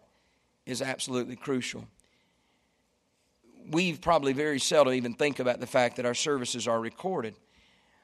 is 0.66 0.82
absolutely 0.82 1.36
crucial. 1.36 1.86
We 3.70 3.96
probably 3.96 4.32
very 4.32 4.58
seldom 4.58 4.94
even 4.94 5.14
think 5.14 5.38
about 5.38 5.60
the 5.60 5.66
fact 5.66 5.96
that 5.96 6.06
our 6.06 6.14
services 6.14 6.66
are 6.68 6.80
recorded. 6.80 7.34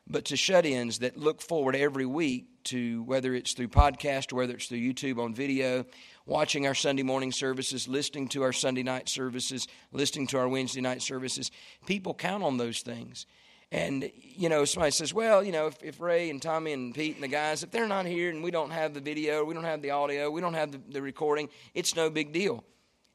But 0.06 0.26
to 0.26 0.36
shut 0.36 0.64
ins 0.64 1.00
that 1.00 1.18
look 1.18 1.42
forward 1.42 1.76
every 1.76 2.06
week 2.06 2.46
to 2.64 3.02
whether 3.02 3.34
it's 3.34 3.52
through 3.52 3.68
podcast 3.68 4.32
or 4.32 4.36
whether 4.36 4.54
it's 4.54 4.66
through 4.66 4.78
YouTube 4.78 5.18
on 5.18 5.34
video, 5.34 5.84
watching 6.26 6.66
our 6.66 6.74
Sunday 6.74 7.02
morning 7.02 7.32
services, 7.32 7.88
listening 7.88 8.28
to 8.28 8.42
our 8.42 8.52
Sunday 8.52 8.82
night 8.82 9.08
services, 9.08 9.68
listening 9.92 10.26
to 10.28 10.38
our 10.38 10.48
Wednesday 10.48 10.80
night 10.80 11.02
services, 11.02 11.50
people 11.86 12.14
count 12.14 12.42
on 12.42 12.56
those 12.56 12.80
things. 12.80 13.26
And, 13.70 14.10
you 14.14 14.48
know, 14.48 14.64
somebody 14.64 14.92
says, 14.92 15.12
well, 15.12 15.44
you 15.44 15.52
know, 15.52 15.66
if, 15.66 15.82
if, 15.82 16.00
Ray 16.00 16.30
and 16.30 16.40
Tommy 16.40 16.72
and 16.72 16.94
Pete 16.94 17.16
and 17.16 17.24
the 17.24 17.28
guys, 17.28 17.62
if 17.62 17.70
they're 17.70 17.86
not 17.86 18.06
here 18.06 18.30
and 18.30 18.42
we 18.42 18.50
don't 18.50 18.70
have 18.70 18.94
the 18.94 19.00
video, 19.00 19.44
we 19.44 19.52
don't 19.52 19.64
have 19.64 19.82
the 19.82 19.90
audio, 19.90 20.30
we 20.30 20.40
don't 20.40 20.54
have 20.54 20.72
the, 20.72 20.80
the 20.88 21.02
recording, 21.02 21.50
it's 21.74 21.94
no 21.94 22.08
big 22.08 22.32
deal. 22.32 22.64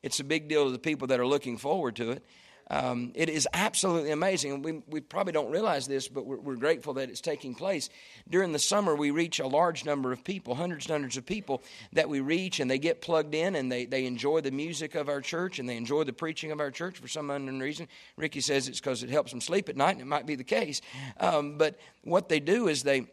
It's 0.03 0.19
a 0.19 0.23
big 0.23 0.47
deal 0.47 0.65
to 0.65 0.71
the 0.71 0.79
people 0.79 1.07
that 1.07 1.19
are 1.19 1.27
looking 1.27 1.57
forward 1.57 1.95
to 1.95 2.11
it. 2.11 2.23
Um, 2.69 3.11
it 3.13 3.29
is 3.29 3.47
absolutely 3.53 4.11
amazing. 4.11 4.61
We, 4.61 4.81
we 4.87 5.01
probably 5.01 5.33
don't 5.33 5.51
realize 5.51 5.85
this, 5.85 6.07
but 6.07 6.25
we're, 6.25 6.39
we're, 6.39 6.55
grateful 6.55 6.93
that 6.93 7.09
it's 7.09 7.19
taking 7.19 7.55
place. 7.55 7.89
During 8.29 8.53
the 8.53 8.59
summer, 8.59 8.95
we 8.95 9.11
reach 9.11 9.39
a 9.39 9.47
large 9.47 9.83
number 9.83 10.11
of 10.13 10.23
people, 10.23 10.55
hundreds 10.55 10.85
and 10.85 10.93
hundreds 10.93 11.17
of 11.17 11.25
people 11.25 11.61
that 11.91 12.07
we 12.07 12.21
reach, 12.21 12.59
and 12.59 12.71
they 12.71 12.79
get 12.79 13.01
plugged 13.01 13.35
in 13.35 13.55
and 13.55 13.71
they, 13.71 13.85
they 13.85 14.05
enjoy 14.05 14.39
the 14.41 14.51
music 14.51 14.95
of 14.95 15.09
our 15.09 15.19
church 15.19 15.59
and 15.59 15.67
they 15.67 15.75
enjoy 15.75 16.03
the 16.03 16.13
preaching 16.13 16.51
of 16.51 16.59
our 16.61 16.71
church 16.71 16.99
for 16.99 17.07
some 17.07 17.29
unknown 17.29 17.59
reason. 17.59 17.87
Ricky 18.15 18.39
says 18.39 18.67
it's 18.67 18.79
because 18.79 19.03
it 19.03 19.09
helps 19.09 19.31
them 19.31 19.41
sleep 19.41 19.67
at 19.67 19.75
night, 19.75 19.91
and 19.91 20.01
it 20.01 20.07
might 20.07 20.25
be 20.25 20.35
the 20.35 20.43
case. 20.43 20.81
Um, 21.19 21.57
but 21.57 21.77
what 22.03 22.29
they 22.29 22.39
do 22.39 22.69
is 22.69 22.83
they 22.83 23.07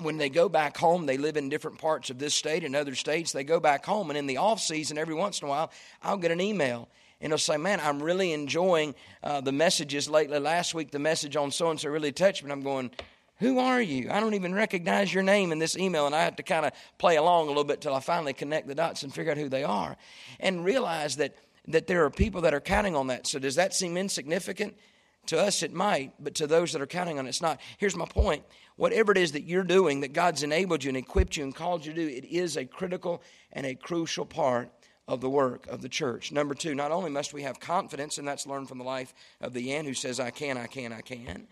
when 0.00 0.18
they 0.18 0.28
go 0.28 0.48
back 0.48 0.76
home, 0.76 1.06
they 1.06 1.16
live 1.16 1.36
in 1.36 1.48
different 1.48 1.78
parts 1.78 2.10
of 2.10 2.18
this 2.18 2.34
state 2.34 2.64
and 2.64 2.74
other 2.74 2.94
states. 2.94 3.32
They 3.32 3.44
go 3.44 3.60
back 3.60 3.84
home, 3.84 4.10
and 4.10 4.18
in 4.18 4.26
the 4.26 4.38
off 4.38 4.60
season, 4.60 4.98
every 4.98 5.14
once 5.14 5.40
in 5.40 5.46
a 5.46 5.48
while, 5.48 5.70
I'll 6.02 6.16
get 6.16 6.30
an 6.30 6.40
email 6.40 6.88
and 7.20 7.30
he'll 7.30 7.38
say, 7.38 7.56
Man, 7.56 7.80
I'm 7.80 8.02
really 8.02 8.32
enjoying 8.32 8.94
uh, 9.22 9.40
the 9.40 9.50
messages 9.50 10.08
lately. 10.08 10.38
Last 10.38 10.74
week, 10.74 10.90
the 10.90 10.98
message 10.98 11.36
on 11.36 11.50
so 11.50 11.70
and 11.70 11.80
so 11.80 11.88
really 11.88 12.12
touched 12.12 12.44
me. 12.44 12.52
I'm 12.52 12.62
going, 12.62 12.90
Who 13.38 13.58
are 13.58 13.80
you? 13.80 14.10
I 14.10 14.20
don't 14.20 14.34
even 14.34 14.54
recognize 14.54 15.12
your 15.12 15.22
name 15.22 15.50
in 15.50 15.58
this 15.58 15.76
email. 15.76 16.06
And 16.06 16.14
I 16.14 16.22
have 16.24 16.36
to 16.36 16.42
kind 16.42 16.66
of 16.66 16.72
play 16.98 17.16
along 17.16 17.46
a 17.46 17.48
little 17.48 17.64
bit 17.64 17.80
till 17.80 17.94
I 17.94 18.00
finally 18.00 18.34
connect 18.34 18.68
the 18.68 18.74
dots 18.74 19.02
and 19.02 19.14
figure 19.14 19.32
out 19.32 19.38
who 19.38 19.48
they 19.48 19.64
are 19.64 19.96
and 20.38 20.64
realize 20.64 21.16
that, 21.16 21.34
that 21.68 21.86
there 21.86 22.04
are 22.04 22.10
people 22.10 22.42
that 22.42 22.52
are 22.52 22.60
counting 22.60 22.94
on 22.94 23.06
that. 23.06 23.26
So, 23.26 23.38
does 23.38 23.54
that 23.54 23.72
seem 23.74 23.96
insignificant? 23.96 24.76
To 25.26 25.40
us, 25.40 25.62
it 25.62 25.72
might, 25.72 26.12
but 26.20 26.34
to 26.36 26.46
those 26.46 26.72
that 26.72 26.82
are 26.82 26.86
counting 26.86 27.18
on 27.18 27.26
it, 27.26 27.30
it's 27.30 27.40
not. 27.40 27.60
Here's 27.78 27.96
my 27.96 28.06
point 28.06 28.44
whatever 28.76 29.12
it 29.12 29.18
is 29.18 29.32
that 29.32 29.44
you're 29.44 29.64
doing, 29.64 30.00
that 30.00 30.12
God's 30.12 30.42
enabled 30.42 30.82
you 30.84 30.88
and 30.88 30.96
equipped 30.96 31.36
you 31.36 31.44
and 31.44 31.54
called 31.54 31.86
you 31.86 31.92
to 31.92 32.00
do, 32.00 32.08
it 32.08 32.24
is 32.24 32.56
a 32.56 32.64
critical 32.64 33.22
and 33.52 33.64
a 33.64 33.74
crucial 33.74 34.26
part 34.26 34.68
of 35.06 35.20
the 35.20 35.30
work 35.30 35.66
of 35.68 35.80
the 35.80 35.88
church. 35.88 36.32
Number 36.32 36.54
two, 36.54 36.74
not 36.74 36.90
only 36.90 37.10
must 37.10 37.32
we 37.32 37.42
have 37.42 37.60
confidence, 37.60 38.18
and 38.18 38.26
that's 38.26 38.46
learned 38.46 38.68
from 38.68 38.78
the 38.78 38.84
life 38.84 39.14
of 39.40 39.52
the 39.52 39.62
Yan 39.62 39.84
who 39.84 39.94
says, 39.94 40.18
I 40.18 40.30
can, 40.30 40.56
I 40.56 40.66
can, 40.66 40.92
I 40.92 41.02
can, 41.02 41.46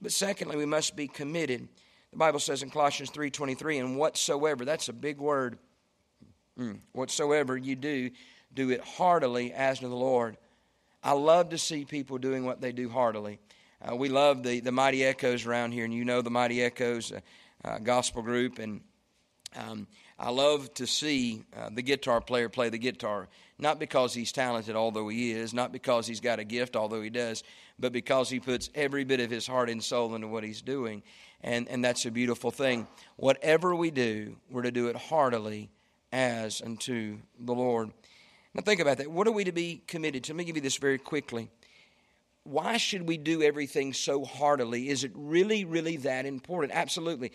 but 0.00 0.12
secondly, 0.12 0.56
we 0.56 0.66
must 0.66 0.94
be 0.94 1.08
committed. 1.08 1.68
The 2.10 2.18
Bible 2.18 2.38
says 2.38 2.62
in 2.62 2.70
Colossians 2.70 3.10
3.23, 3.10 3.80
and 3.80 3.96
whatsoever, 3.96 4.64
that's 4.64 4.88
a 4.88 4.92
big 4.92 5.18
word, 5.18 5.58
mm, 6.58 6.78
whatsoever 6.92 7.56
you 7.56 7.76
do, 7.76 8.10
do 8.54 8.70
it 8.70 8.82
heartily 8.82 9.52
as 9.52 9.80
to 9.80 9.88
the 9.88 9.96
Lord. 9.96 10.36
I 11.06 11.12
love 11.12 11.50
to 11.50 11.58
see 11.58 11.84
people 11.84 12.18
doing 12.18 12.44
what 12.44 12.60
they 12.60 12.72
do 12.72 12.88
heartily. 12.88 13.38
Uh, 13.80 13.94
we 13.94 14.08
love 14.08 14.42
the, 14.42 14.58
the 14.58 14.72
Mighty 14.72 15.04
Echoes 15.04 15.46
around 15.46 15.70
here, 15.70 15.84
and 15.84 15.94
you 15.94 16.04
know 16.04 16.20
the 16.20 16.32
Mighty 16.32 16.60
Echoes 16.60 17.12
uh, 17.12 17.20
uh, 17.64 17.78
gospel 17.78 18.22
group, 18.22 18.58
and 18.58 18.80
um, 19.54 19.86
I 20.18 20.30
love 20.30 20.74
to 20.74 20.86
see 20.88 21.44
uh, 21.56 21.70
the 21.72 21.82
guitar 21.82 22.20
player 22.20 22.48
play 22.48 22.70
the 22.70 22.78
guitar, 22.78 23.28
not 23.56 23.78
because 23.78 24.14
he's 24.14 24.32
talented, 24.32 24.74
although 24.74 25.06
he 25.06 25.30
is, 25.30 25.54
not 25.54 25.70
because 25.70 26.08
he's 26.08 26.18
got 26.18 26.40
a 26.40 26.44
gift, 26.44 26.74
although 26.74 27.02
he 27.02 27.10
does, 27.10 27.44
but 27.78 27.92
because 27.92 28.28
he 28.28 28.40
puts 28.40 28.68
every 28.74 29.04
bit 29.04 29.20
of 29.20 29.30
his 29.30 29.46
heart 29.46 29.70
and 29.70 29.84
soul 29.84 30.12
into 30.16 30.26
what 30.26 30.42
he's 30.42 30.60
doing. 30.60 31.04
And, 31.40 31.68
and 31.68 31.84
that's 31.84 32.04
a 32.06 32.10
beautiful 32.10 32.50
thing. 32.50 32.88
Whatever 33.14 33.76
we 33.76 33.92
do, 33.92 34.38
we're 34.50 34.62
to 34.62 34.72
do 34.72 34.88
it 34.88 34.96
heartily 34.96 35.70
as 36.10 36.60
unto 36.62 37.18
the 37.38 37.54
Lord. 37.54 37.92
Now, 38.56 38.62
think 38.62 38.80
about 38.80 38.98
that. 38.98 39.10
What 39.10 39.28
are 39.28 39.32
we 39.32 39.44
to 39.44 39.52
be 39.52 39.82
committed 39.86 40.24
to? 40.24 40.32
Let 40.32 40.38
me 40.38 40.44
give 40.44 40.56
you 40.56 40.62
this 40.62 40.78
very 40.78 40.98
quickly. 40.98 41.50
Why 42.42 42.78
should 42.78 43.06
we 43.06 43.18
do 43.18 43.42
everything 43.42 43.92
so 43.92 44.24
heartily? 44.24 44.88
Is 44.88 45.04
it 45.04 45.12
really, 45.14 45.64
really 45.64 45.98
that 45.98 46.26
important? 46.26 46.72
Absolutely 46.72 47.32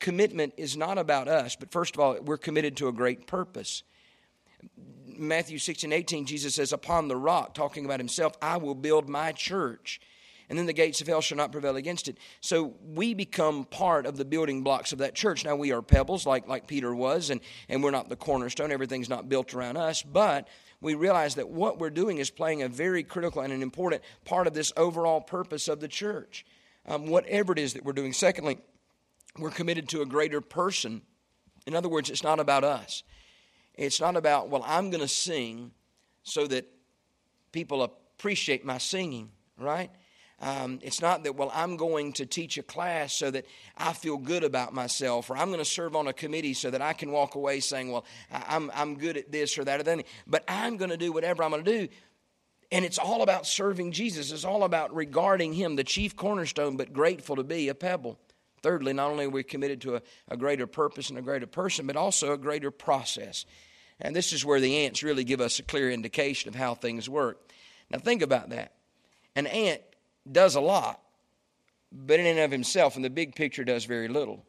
commitment 0.00 0.54
is 0.56 0.76
not 0.76 0.98
about 0.98 1.28
us, 1.28 1.54
but 1.54 1.70
first 1.70 1.94
of 1.94 2.00
all, 2.00 2.16
we're 2.22 2.38
committed 2.38 2.76
to 2.78 2.88
a 2.88 2.92
great 2.92 3.26
purpose. 3.26 3.84
Matthew 5.06 5.58
16, 5.58 5.92
18, 5.92 6.26
Jesus 6.26 6.54
says, 6.54 6.72
Upon 6.72 7.08
the 7.08 7.16
rock, 7.16 7.54
talking 7.54 7.84
about 7.84 8.00
himself, 8.00 8.32
I 8.42 8.56
will 8.56 8.74
build 8.74 9.08
my 9.08 9.32
church. 9.32 10.00
And 10.50 10.58
then 10.58 10.66
the 10.66 10.72
gates 10.72 11.00
of 11.00 11.06
hell 11.06 11.20
shall 11.20 11.36
not 11.36 11.52
prevail 11.52 11.76
against 11.76 12.08
it. 12.08 12.18
So 12.40 12.74
we 12.84 13.14
become 13.14 13.64
part 13.64 14.04
of 14.04 14.16
the 14.16 14.24
building 14.24 14.62
blocks 14.64 14.92
of 14.92 14.98
that 14.98 15.14
church. 15.14 15.44
Now 15.44 15.54
we 15.54 15.70
are 15.70 15.80
pebbles, 15.80 16.26
like, 16.26 16.48
like 16.48 16.66
Peter 16.66 16.92
was, 16.92 17.30
and, 17.30 17.40
and 17.68 17.84
we're 17.84 17.92
not 17.92 18.08
the 18.08 18.16
cornerstone. 18.16 18.72
Everything's 18.72 19.08
not 19.08 19.28
built 19.28 19.54
around 19.54 19.76
us. 19.76 20.02
But 20.02 20.48
we 20.80 20.94
realize 20.94 21.36
that 21.36 21.48
what 21.48 21.78
we're 21.78 21.88
doing 21.88 22.18
is 22.18 22.30
playing 22.30 22.62
a 22.62 22.68
very 22.68 23.04
critical 23.04 23.42
and 23.42 23.52
an 23.52 23.62
important 23.62 24.02
part 24.24 24.48
of 24.48 24.52
this 24.52 24.72
overall 24.76 25.20
purpose 25.20 25.68
of 25.68 25.78
the 25.78 25.88
church. 25.88 26.44
Um, 26.84 27.06
whatever 27.06 27.52
it 27.52 27.60
is 27.60 27.74
that 27.74 27.84
we're 27.84 27.92
doing. 27.92 28.12
Secondly, 28.12 28.58
we're 29.38 29.50
committed 29.50 29.88
to 29.90 30.02
a 30.02 30.06
greater 30.06 30.40
person. 30.40 31.02
In 31.64 31.76
other 31.76 31.88
words, 31.88 32.10
it's 32.10 32.24
not 32.24 32.40
about 32.40 32.64
us. 32.64 33.04
It's 33.74 34.00
not 34.00 34.16
about, 34.16 34.48
well, 34.48 34.64
I'm 34.66 34.90
going 34.90 35.02
to 35.02 35.08
sing 35.08 35.70
so 36.24 36.48
that 36.48 36.66
people 37.52 37.84
appreciate 37.84 38.64
my 38.64 38.78
singing, 38.78 39.30
right? 39.56 39.90
Um, 40.40 40.78
it's 40.82 41.02
not 41.02 41.24
that, 41.24 41.36
well, 41.36 41.50
I'm 41.54 41.76
going 41.76 42.14
to 42.14 42.24
teach 42.24 42.56
a 42.56 42.62
class 42.62 43.12
so 43.12 43.30
that 43.30 43.44
I 43.76 43.92
feel 43.92 44.16
good 44.16 44.42
about 44.42 44.72
myself, 44.72 45.28
or 45.28 45.36
I'm 45.36 45.48
going 45.48 45.58
to 45.58 45.66
serve 45.66 45.94
on 45.94 46.08
a 46.08 46.14
committee 46.14 46.54
so 46.54 46.70
that 46.70 46.80
I 46.80 46.94
can 46.94 47.12
walk 47.12 47.34
away 47.34 47.60
saying, 47.60 47.92
well, 47.92 48.06
I'm, 48.32 48.70
I'm 48.74 48.96
good 48.96 49.18
at 49.18 49.30
this 49.30 49.58
or 49.58 49.64
that 49.64 49.80
or 49.80 49.82
that. 49.82 50.06
But 50.26 50.44
I'm 50.48 50.78
going 50.78 50.90
to 50.90 50.96
do 50.96 51.12
whatever 51.12 51.42
I'm 51.42 51.50
going 51.50 51.64
to 51.64 51.86
do. 51.86 51.92
And 52.72 52.84
it's 52.84 52.98
all 52.98 53.22
about 53.22 53.46
serving 53.46 53.92
Jesus. 53.92 54.32
It's 54.32 54.44
all 54.44 54.64
about 54.64 54.94
regarding 54.94 55.52
Him, 55.52 55.76
the 55.76 55.84
chief 55.84 56.16
cornerstone, 56.16 56.76
but 56.76 56.92
grateful 56.92 57.36
to 57.36 57.44
be 57.44 57.68
a 57.68 57.74
pebble. 57.74 58.18
Thirdly, 58.62 58.92
not 58.92 59.10
only 59.10 59.24
are 59.26 59.30
we 59.30 59.42
committed 59.42 59.80
to 59.82 59.96
a, 59.96 60.02
a 60.28 60.36
greater 60.36 60.66
purpose 60.66 61.10
and 61.10 61.18
a 61.18 61.22
greater 61.22 61.46
person, 61.46 61.86
but 61.86 61.96
also 61.96 62.32
a 62.32 62.38
greater 62.38 62.70
process. 62.70 63.44
And 64.00 64.16
this 64.16 64.32
is 64.32 64.44
where 64.44 64.60
the 64.60 64.84
ants 64.84 65.02
really 65.02 65.24
give 65.24 65.40
us 65.40 65.58
a 65.58 65.62
clear 65.62 65.90
indication 65.90 66.48
of 66.48 66.54
how 66.54 66.74
things 66.74 67.08
work. 67.08 67.50
Now, 67.90 67.98
think 67.98 68.22
about 68.22 68.50
that. 68.50 68.72
An 69.34 69.46
ant 69.46 69.82
does 70.30 70.54
a 70.54 70.60
lot, 70.60 71.00
but 71.92 72.20
in 72.20 72.26
and 72.26 72.40
of 72.40 72.50
himself, 72.50 72.96
in 72.96 73.02
the 73.02 73.10
big 73.10 73.34
picture, 73.34 73.64
does 73.64 73.84
very 73.84 74.08
little 74.08 74.44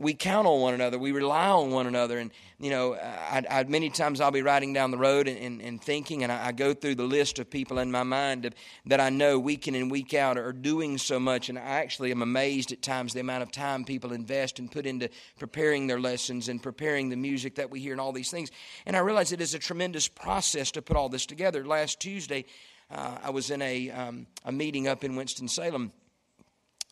we 0.00 0.14
count 0.14 0.46
on 0.46 0.60
one 0.60 0.74
another. 0.74 0.96
We 0.96 1.10
rely 1.10 1.48
on 1.48 1.72
one 1.72 1.88
another. 1.88 2.18
And, 2.18 2.30
you 2.60 2.70
know, 2.70 2.94
I, 2.94 3.42
I, 3.50 3.64
many 3.64 3.90
times 3.90 4.20
I'll 4.20 4.30
be 4.30 4.42
riding 4.42 4.72
down 4.72 4.92
the 4.92 4.98
road 4.98 5.26
and, 5.26 5.36
and, 5.38 5.60
and 5.60 5.82
thinking, 5.82 6.22
and 6.22 6.30
I, 6.30 6.46
I, 6.46 6.52
go 6.52 6.72
through 6.72 6.94
the 6.94 7.04
list 7.04 7.40
of 7.40 7.50
people 7.50 7.80
in 7.80 7.90
my 7.90 8.04
mind 8.04 8.54
that 8.86 9.00
I 9.00 9.10
know 9.10 9.40
week 9.40 9.66
in 9.66 9.74
and 9.74 9.90
week 9.90 10.14
out 10.14 10.38
are 10.38 10.52
doing 10.52 10.98
so 10.98 11.18
much. 11.18 11.48
And 11.48 11.58
I 11.58 11.62
actually 11.62 12.12
am 12.12 12.22
amazed 12.22 12.70
at 12.70 12.80
times 12.80 13.12
the 13.12 13.20
amount 13.20 13.42
of 13.42 13.50
time 13.50 13.84
people 13.84 14.12
invest 14.12 14.60
and 14.60 14.70
put 14.70 14.86
into 14.86 15.10
preparing 15.36 15.88
their 15.88 16.00
lessons 16.00 16.48
and 16.48 16.62
preparing 16.62 17.08
the 17.08 17.16
music 17.16 17.56
that 17.56 17.70
we 17.70 17.80
hear 17.80 17.92
and 17.92 18.00
all 18.00 18.12
these 18.12 18.30
things. 18.30 18.52
And 18.86 18.96
I 18.96 19.00
realize 19.00 19.32
it 19.32 19.40
is 19.40 19.54
a 19.54 19.58
tremendous 19.58 20.06
process 20.06 20.70
to 20.72 20.82
put 20.82 20.96
all 20.96 21.08
this 21.08 21.26
together. 21.26 21.66
Last 21.66 21.98
Tuesday, 21.98 22.44
uh, 22.90 23.18
I 23.22 23.30
was 23.30 23.50
in 23.50 23.62
a, 23.62 23.90
um, 23.90 24.26
a 24.44 24.52
meeting 24.52 24.88
up 24.88 25.04
in 25.04 25.16
Winston-Salem. 25.16 25.92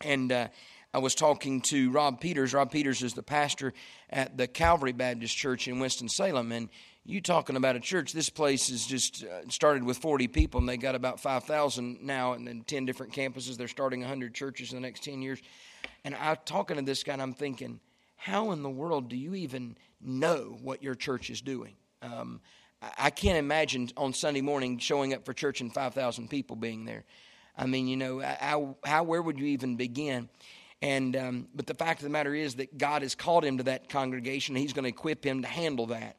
And, 0.02 0.32
uh, 0.32 0.48
I 0.94 0.98
was 0.98 1.14
talking 1.14 1.60
to 1.62 1.90
Rob 1.90 2.22
Peters. 2.22 2.54
Rob 2.54 2.70
Peters 2.70 3.02
is 3.02 3.12
the 3.12 3.22
pastor 3.22 3.74
at 4.08 4.38
the 4.38 4.46
Calvary 4.46 4.92
Baptist 4.92 5.36
Church 5.36 5.68
in 5.68 5.78
Winston-Salem. 5.78 6.52
And 6.52 6.70
you 7.04 7.20
talking 7.20 7.56
about 7.56 7.76
a 7.76 7.80
church, 7.80 8.14
this 8.14 8.30
place 8.30 8.70
is 8.70 8.86
just 8.86 9.22
uh, 9.22 9.46
started 9.50 9.84
with 9.84 9.98
40 9.98 10.26
people 10.28 10.58
and 10.58 10.68
they 10.68 10.78
got 10.78 10.94
about 10.94 11.20
5,000 11.20 12.02
now 12.02 12.32
and 12.32 12.48
then 12.48 12.62
10 12.66 12.86
different 12.86 13.12
campuses. 13.12 13.58
They're 13.58 13.68
starting 13.68 14.00
100 14.00 14.34
churches 14.34 14.72
in 14.72 14.76
the 14.76 14.80
next 14.80 15.04
10 15.04 15.20
years. 15.20 15.40
And 16.04 16.14
I'm 16.14 16.38
talking 16.46 16.76
to 16.76 16.82
this 16.82 17.04
guy 17.04 17.12
and 17.12 17.20
I'm 17.20 17.34
thinking, 17.34 17.78
how 18.16 18.52
in 18.52 18.62
the 18.62 18.70
world 18.70 19.10
do 19.10 19.16
you 19.16 19.34
even 19.34 19.76
know 20.00 20.56
what 20.62 20.82
your 20.82 20.94
church 20.94 21.28
is 21.28 21.42
doing? 21.42 21.74
Um, 22.00 22.40
I 22.98 23.10
can't 23.10 23.38
imagine 23.38 23.90
on 23.96 24.12
Sunday 24.12 24.42
morning 24.42 24.78
showing 24.78 25.14
up 25.14 25.24
for 25.24 25.32
church 25.32 25.60
and 25.60 25.72
5,000 25.72 26.28
people 26.28 26.56
being 26.56 26.84
there. 26.84 27.04
I 27.56 27.66
mean, 27.66 27.88
you 27.88 27.96
know, 27.96 28.20
how, 28.20 28.76
how 28.84 29.02
where 29.04 29.22
would 29.22 29.38
you 29.38 29.46
even 29.46 29.76
begin? 29.76 30.28
And 30.82 31.16
um, 31.16 31.48
but 31.54 31.66
the 31.66 31.74
fact 31.74 32.00
of 32.00 32.04
the 32.04 32.10
matter 32.10 32.34
is 32.34 32.56
that 32.56 32.76
God 32.76 33.00
has 33.00 33.14
called 33.14 33.44
him 33.44 33.56
to 33.58 33.62
that 33.64 33.88
congregation. 33.88 34.56
He's 34.56 34.74
going 34.74 34.84
to 34.84 34.90
equip 34.90 35.24
him 35.24 35.42
to 35.42 35.48
handle 35.48 35.86
that. 35.86 36.18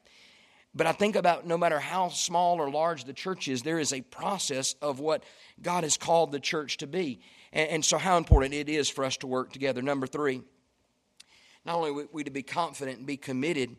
But 0.74 0.86
I 0.86 0.92
think 0.92 1.16
about 1.16 1.46
no 1.46 1.56
matter 1.56 1.78
how 1.78 2.08
small 2.08 2.60
or 2.60 2.70
large 2.70 3.04
the 3.04 3.12
church 3.12 3.48
is, 3.48 3.62
there 3.62 3.78
is 3.78 3.92
a 3.92 4.00
process 4.00 4.74
of 4.82 5.00
what 5.00 5.24
God 5.62 5.84
has 5.84 5.96
called 5.96 6.32
the 6.32 6.40
church 6.40 6.76
to 6.78 6.86
be. 6.86 7.20
And, 7.52 7.70
and 7.70 7.84
so, 7.84 7.98
how 7.98 8.16
important 8.16 8.52
it 8.52 8.68
is 8.68 8.88
for 8.88 9.04
us 9.04 9.16
to 9.18 9.26
work 9.26 9.52
together. 9.52 9.80
Number 9.80 10.06
three, 10.06 10.42
not 11.64 11.76
only 11.76 11.92
we, 11.92 12.04
we 12.12 12.24
to 12.24 12.30
be 12.30 12.42
confident 12.42 12.98
and 12.98 13.06
be 13.06 13.16
committed, 13.16 13.76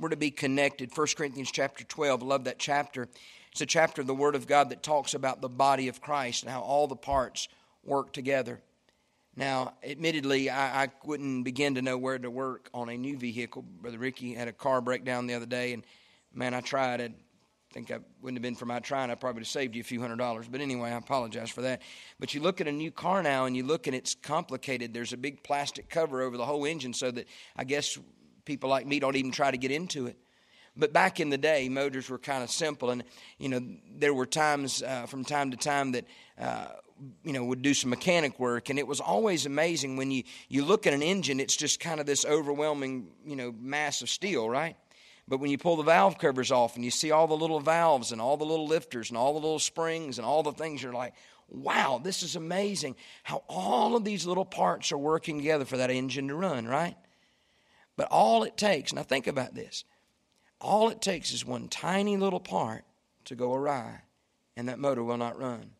We're 0.00 0.08
to 0.08 0.16
be 0.16 0.30
connected. 0.30 0.96
1 0.96 1.06
Corinthians 1.14 1.50
chapter 1.52 1.84
12, 1.84 2.22
love 2.22 2.44
that 2.44 2.58
chapter. 2.58 3.06
It's 3.52 3.60
a 3.60 3.66
chapter 3.66 4.00
of 4.00 4.06
the 4.06 4.14
Word 4.14 4.34
of 4.34 4.46
God 4.46 4.70
that 4.70 4.82
talks 4.82 5.12
about 5.12 5.42
the 5.42 5.48
body 5.48 5.88
of 5.88 6.00
Christ 6.00 6.42
and 6.42 6.50
how 6.50 6.62
all 6.62 6.86
the 6.86 6.96
parts 6.96 7.48
work 7.84 8.14
together. 8.14 8.60
Now, 9.36 9.74
admittedly, 9.84 10.48
I, 10.48 10.84
I, 10.84 10.88
wouldn't 11.04 11.44
begin 11.44 11.74
to 11.74 11.82
know 11.82 11.98
where 11.98 12.18
to 12.18 12.30
work 12.30 12.70
on 12.72 12.88
a 12.88 12.96
new 12.96 13.18
vehicle. 13.18 13.62
Brother 13.62 13.98
Ricky 13.98 14.32
had 14.32 14.48
a 14.48 14.52
car 14.52 14.80
breakdown 14.80 15.26
the 15.26 15.34
other 15.34 15.46
day, 15.46 15.74
and 15.74 15.84
man, 16.32 16.54
I 16.54 16.62
tried. 16.62 17.02
I 17.02 17.10
think 17.70 17.90
I 17.90 17.98
wouldn't 18.22 18.38
have 18.38 18.42
been 18.42 18.56
for 18.56 18.66
my 18.66 18.80
trying. 18.80 19.10
I 19.10 19.14
probably 19.16 19.40
would 19.40 19.42
have 19.42 19.48
saved 19.48 19.74
you 19.74 19.82
a 19.82 19.84
few 19.84 20.00
hundred 20.00 20.16
dollars. 20.16 20.48
But 20.48 20.62
anyway, 20.62 20.90
I 20.90 20.96
apologize 20.96 21.50
for 21.50 21.60
that. 21.62 21.82
But 22.18 22.34
you 22.34 22.40
look 22.40 22.60
at 22.62 22.68
a 22.68 22.72
new 22.72 22.90
car 22.90 23.22
now, 23.22 23.44
and 23.44 23.54
you 23.54 23.64
look 23.64 23.86
and 23.86 23.94
it's 23.94 24.14
complicated. 24.14 24.94
There's 24.94 25.12
a 25.12 25.18
big 25.18 25.42
plastic 25.42 25.90
cover 25.90 26.22
over 26.22 26.36
the 26.36 26.46
whole 26.46 26.64
engine, 26.64 26.94
so 26.94 27.10
that 27.10 27.26
I 27.54 27.64
guess 27.64 27.98
people 28.44 28.70
like 28.70 28.86
me 28.86 29.00
don't 29.00 29.16
even 29.16 29.30
try 29.30 29.50
to 29.50 29.58
get 29.58 29.70
into 29.70 30.06
it. 30.06 30.16
But 30.76 30.92
back 30.92 31.20
in 31.20 31.30
the 31.30 31.38
day, 31.38 31.68
motors 31.68 32.08
were 32.08 32.18
kind 32.18 32.42
of 32.44 32.50
simple, 32.50 32.90
and 32.90 33.02
you 33.38 33.48
know 33.48 33.60
there 33.96 34.14
were 34.14 34.26
times 34.26 34.82
uh, 34.82 35.06
from 35.06 35.24
time 35.24 35.50
to 35.50 35.56
time 35.56 35.92
that 35.92 36.04
uh, 36.38 36.66
you 37.24 37.32
know 37.32 37.44
would 37.44 37.62
do 37.62 37.74
some 37.74 37.90
mechanic 37.90 38.38
work 38.38 38.68
and 38.68 38.78
it 38.78 38.86
was 38.86 39.00
always 39.00 39.46
amazing 39.46 39.96
when 39.96 40.10
you 40.10 40.22
you 40.48 40.64
look 40.64 40.86
at 40.86 40.92
an 40.92 41.02
engine 41.02 41.40
it's 41.40 41.56
just 41.56 41.80
kind 41.80 42.00
of 42.00 42.06
this 42.06 42.24
overwhelming 42.24 43.08
you 43.24 43.36
know 43.36 43.54
mass 43.58 44.02
of 44.02 44.10
steel 44.10 44.48
right 44.48 44.76
but 45.28 45.38
when 45.38 45.50
you 45.50 45.58
pull 45.58 45.76
the 45.76 45.82
valve 45.82 46.18
covers 46.18 46.50
off 46.50 46.76
and 46.76 46.84
you 46.84 46.90
see 46.90 47.10
all 47.10 47.26
the 47.26 47.36
little 47.36 47.60
valves 47.60 48.12
and 48.12 48.20
all 48.20 48.36
the 48.36 48.44
little 48.44 48.66
lifters 48.66 49.10
and 49.10 49.16
all 49.16 49.32
the 49.32 49.40
little 49.40 49.58
springs 49.58 50.18
and 50.18 50.26
all 50.26 50.42
the 50.42 50.52
things 50.52 50.82
you're 50.82 50.92
like 50.92 51.14
wow 51.48 52.00
this 52.02 52.22
is 52.22 52.36
amazing 52.36 52.94
how 53.22 53.42
all 53.48 53.96
of 53.96 54.04
these 54.04 54.26
little 54.26 54.44
parts 54.44 54.92
are 54.92 54.98
working 54.98 55.38
together 55.38 55.64
for 55.64 55.78
that 55.78 55.90
engine 55.90 56.28
to 56.28 56.34
run 56.34 56.66
right 56.66 56.96
but 57.96 58.08
all 58.10 58.42
it 58.42 58.56
takes 58.56 58.92
now 58.92 59.02
think 59.02 59.26
about 59.26 59.54
this 59.54 59.84
all 60.60 60.90
it 60.90 61.00
takes 61.00 61.32
is 61.32 61.44
one 61.44 61.68
tiny 61.68 62.16
little 62.16 62.40
part 62.40 62.84
to 63.24 63.34
go 63.34 63.54
awry 63.54 64.02
and 64.56 64.68
that 64.68 64.78
motor 64.78 65.02
will 65.02 65.16
not 65.16 65.38
run 65.38 65.70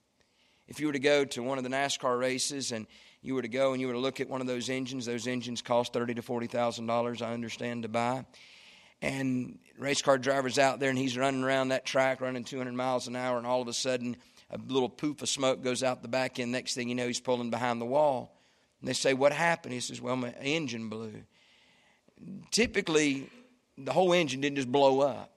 if 0.70 0.79
you 0.79 0.87
were 0.87 0.92
to 0.92 1.01
go 1.01 1.25
to 1.25 1.42
one 1.42 1.59
of 1.59 1.64
the 1.64 1.70
NASCAR 1.70 2.16
races 2.18 2.70
and 2.70 2.87
you 3.23 3.35
were 3.35 3.42
to 3.42 3.49
go 3.49 3.73
and 3.73 3.81
you 3.81 3.88
were 3.88 3.92
to 3.92 3.99
look 3.99 4.20
at 4.20 4.31
one 4.31 4.40
of 4.40 4.46
those 4.46 4.70
engines, 4.70 5.05
those 5.05 5.27
engines 5.27 5.61
cost 5.61 5.92
thirty 5.92 6.14
to 6.14 6.23
forty 6.23 6.46
thousand 6.46 6.87
dollars, 6.87 7.20
I 7.20 7.33
understand, 7.33 7.83
to 7.83 7.88
buy. 7.88 8.25
And 9.03 9.59
race 9.79 10.01
car 10.01 10.16
driver's 10.16 10.59
out 10.59 10.79
there 10.79 10.90
and 10.90 10.99
he's 10.99 11.18
running 11.18 11.42
around 11.42 11.68
that 11.68 11.85
track, 11.85 12.20
running 12.20 12.44
200 12.44 12.73
miles 12.73 13.09
an 13.09 13.16
hour, 13.16 13.38
and 13.38 13.46
all 13.46 13.62
of 13.62 13.68
a 13.68 13.73
sudden 13.73 14.16
a 14.51 14.59
little 14.68 14.88
poof 14.88 15.23
of 15.23 15.29
smoke 15.29 15.62
goes 15.62 15.83
out 15.83 16.03
the 16.03 16.09
back 16.09 16.38
end. 16.38 16.53
Next 16.53 16.75
thing 16.75 16.88
you 16.88 16.94
know, 16.94 17.07
he's 17.07 17.20
pulling 17.20 17.51
behind 17.51 17.81
the 17.81 17.87
wall. 17.87 18.37
And 18.81 18.88
they 18.88 18.92
say, 18.92 19.12
What 19.12 19.33
happened? 19.33 19.75
He 19.75 19.81
says, 19.81 20.01
Well, 20.01 20.16
my 20.16 20.31
engine 20.40 20.88
blew. 20.88 21.25
Typically, 22.50 23.30
the 23.78 23.92
whole 23.92 24.12
engine 24.12 24.40
didn't 24.40 24.56
just 24.56 24.72
blow 24.72 25.00
up. 25.00 25.33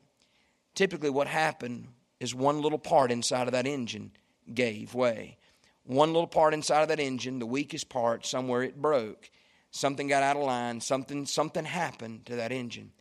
Typically, 0.75 1.09
what 1.09 1.27
happened 1.27 1.87
is 2.19 2.33
one 2.33 2.61
little 2.61 2.79
part 2.79 3.11
inside 3.11 3.47
of 3.47 3.53
that 3.53 3.67
engine 3.67 4.11
gave 4.53 4.93
way. 4.93 5.37
One 5.85 6.13
little 6.13 6.27
part 6.27 6.53
inside 6.53 6.81
of 6.81 6.87
that 6.87 6.99
engine, 6.99 7.39
the 7.39 7.45
weakest 7.45 7.89
part, 7.89 8.25
somewhere 8.25 8.63
it 8.63 8.81
broke. 8.81 9.29
Something 9.71 10.07
got 10.07 10.23
out 10.23 10.37
of 10.37 10.43
line, 10.43 10.79
something, 10.79 11.25
something 11.25 11.65
happened 11.65 12.25
to 12.27 12.37
that 12.37 12.51
engine. 12.51 12.91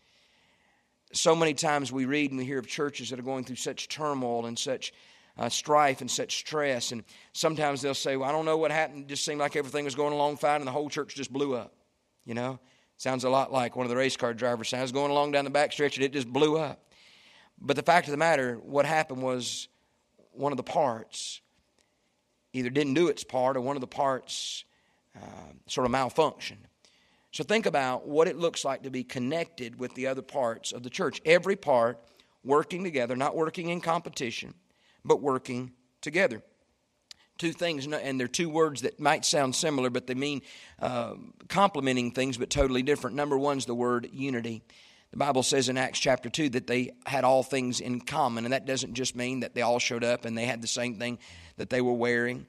So 1.12 1.36
many 1.36 1.54
times 1.54 1.92
we 1.92 2.06
read 2.06 2.30
and 2.30 2.38
we 2.38 2.46
hear 2.46 2.58
of 2.58 2.66
churches 2.66 3.10
that 3.10 3.18
are 3.18 3.24
going 3.24 3.44
through 3.44 3.56
such 3.56 3.88
turmoil 3.88 4.46
and 4.46 4.58
such 4.58 4.92
uh, 5.36 5.48
strife 5.48 6.00
and 6.00 6.10
such 6.10 6.38
stress. 6.38 6.90
And 6.92 7.04
sometimes 7.32 7.82
they'll 7.82 7.94
say, 7.94 8.16
Well, 8.16 8.28
I 8.28 8.32
don't 8.32 8.46
know 8.46 8.56
what 8.56 8.70
happened. 8.70 9.04
It 9.04 9.08
just 9.08 9.24
seemed 9.24 9.40
like 9.40 9.54
everything 9.54 9.84
was 9.84 9.94
going 9.94 10.14
along 10.14 10.38
fine 10.38 10.60
and 10.60 10.66
the 10.66 10.72
whole 10.72 10.88
church 10.88 11.14
just 11.14 11.32
blew 11.32 11.54
up. 11.54 11.74
You 12.24 12.34
know? 12.34 12.58
Sounds 12.96 13.24
a 13.24 13.30
lot 13.30 13.52
like 13.52 13.74
one 13.76 13.84
of 13.84 13.90
the 13.90 13.96
race 13.96 14.16
car 14.16 14.32
drivers 14.32 14.68
sounds 14.68 14.92
going 14.92 15.10
along 15.10 15.32
down 15.32 15.44
the 15.44 15.50
back 15.50 15.72
stretch 15.72 15.96
and 15.96 16.04
it 16.04 16.12
just 16.12 16.32
blew 16.32 16.56
up. 16.56 16.92
But 17.60 17.76
the 17.76 17.82
fact 17.82 18.06
of 18.06 18.12
the 18.12 18.16
matter, 18.18 18.56
what 18.62 18.86
happened 18.86 19.22
was 19.22 19.68
one 20.32 20.52
of 20.52 20.56
the 20.56 20.62
parts 20.62 21.40
either 22.52 22.70
didn't 22.70 22.94
do 22.94 23.08
its 23.08 23.24
part 23.24 23.56
or 23.56 23.60
one 23.60 23.76
of 23.76 23.80
the 23.80 23.86
parts 23.86 24.64
uh, 25.16 25.52
sort 25.66 25.86
of 25.86 25.92
malfunctioned. 25.92 26.64
So 27.32 27.44
think 27.44 27.66
about 27.66 28.06
what 28.06 28.28
it 28.28 28.36
looks 28.36 28.64
like 28.64 28.82
to 28.82 28.90
be 28.90 29.04
connected 29.04 29.78
with 29.78 29.94
the 29.94 30.06
other 30.06 30.22
parts 30.22 30.72
of 30.72 30.82
the 30.82 30.90
church. 30.90 31.20
Every 31.24 31.56
part 31.56 31.98
working 32.44 32.84
together, 32.84 33.16
not 33.16 33.36
working 33.36 33.70
in 33.70 33.80
competition, 33.80 34.54
but 35.04 35.22
working 35.22 35.72
together. 36.00 36.42
Two 37.42 37.50
things, 37.50 37.88
and 37.88 38.20
they're 38.20 38.28
two 38.28 38.48
words 38.48 38.82
that 38.82 39.00
might 39.00 39.24
sound 39.24 39.56
similar, 39.56 39.90
but 39.90 40.06
they 40.06 40.14
mean 40.14 40.42
uh, 40.78 41.14
complementing 41.48 42.12
things, 42.12 42.36
but 42.36 42.50
totally 42.50 42.84
different. 42.84 43.16
Number 43.16 43.36
one 43.36 43.58
is 43.58 43.66
the 43.66 43.74
word 43.74 44.08
unity. 44.12 44.62
The 45.10 45.16
Bible 45.16 45.42
says 45.42 45.68
in 45.68 45.76
Acts 45.76 45.98
chapter 45.98 46.30
2 46.30 46.50
that 46.50 46.68
they 46.68 46.92
had 47.04 47.24
all 47.24 47.42
things 47.42 47.80
in 47.80 48.00
common, 48.00 48.44
and 48.44 48.52
that 48.52 48.64
doesn't 48.64 48.94
just 48.94 49.16
mean 49.16 49.40
that 49.40 49.56
they 49.56 49.62
all 49.62 49.80
showed 49.80 50.04
up 50.04 50.24
and 50.24 50.38
they 50.38 50.44
had 50.44 50.62
the 50.62 50.68
same 50.68 51.00
thing 51.00 51.18
that 51.56 51.68
they 51.68 51.80
were 51.80 51.94
wearing. 51.94 52.46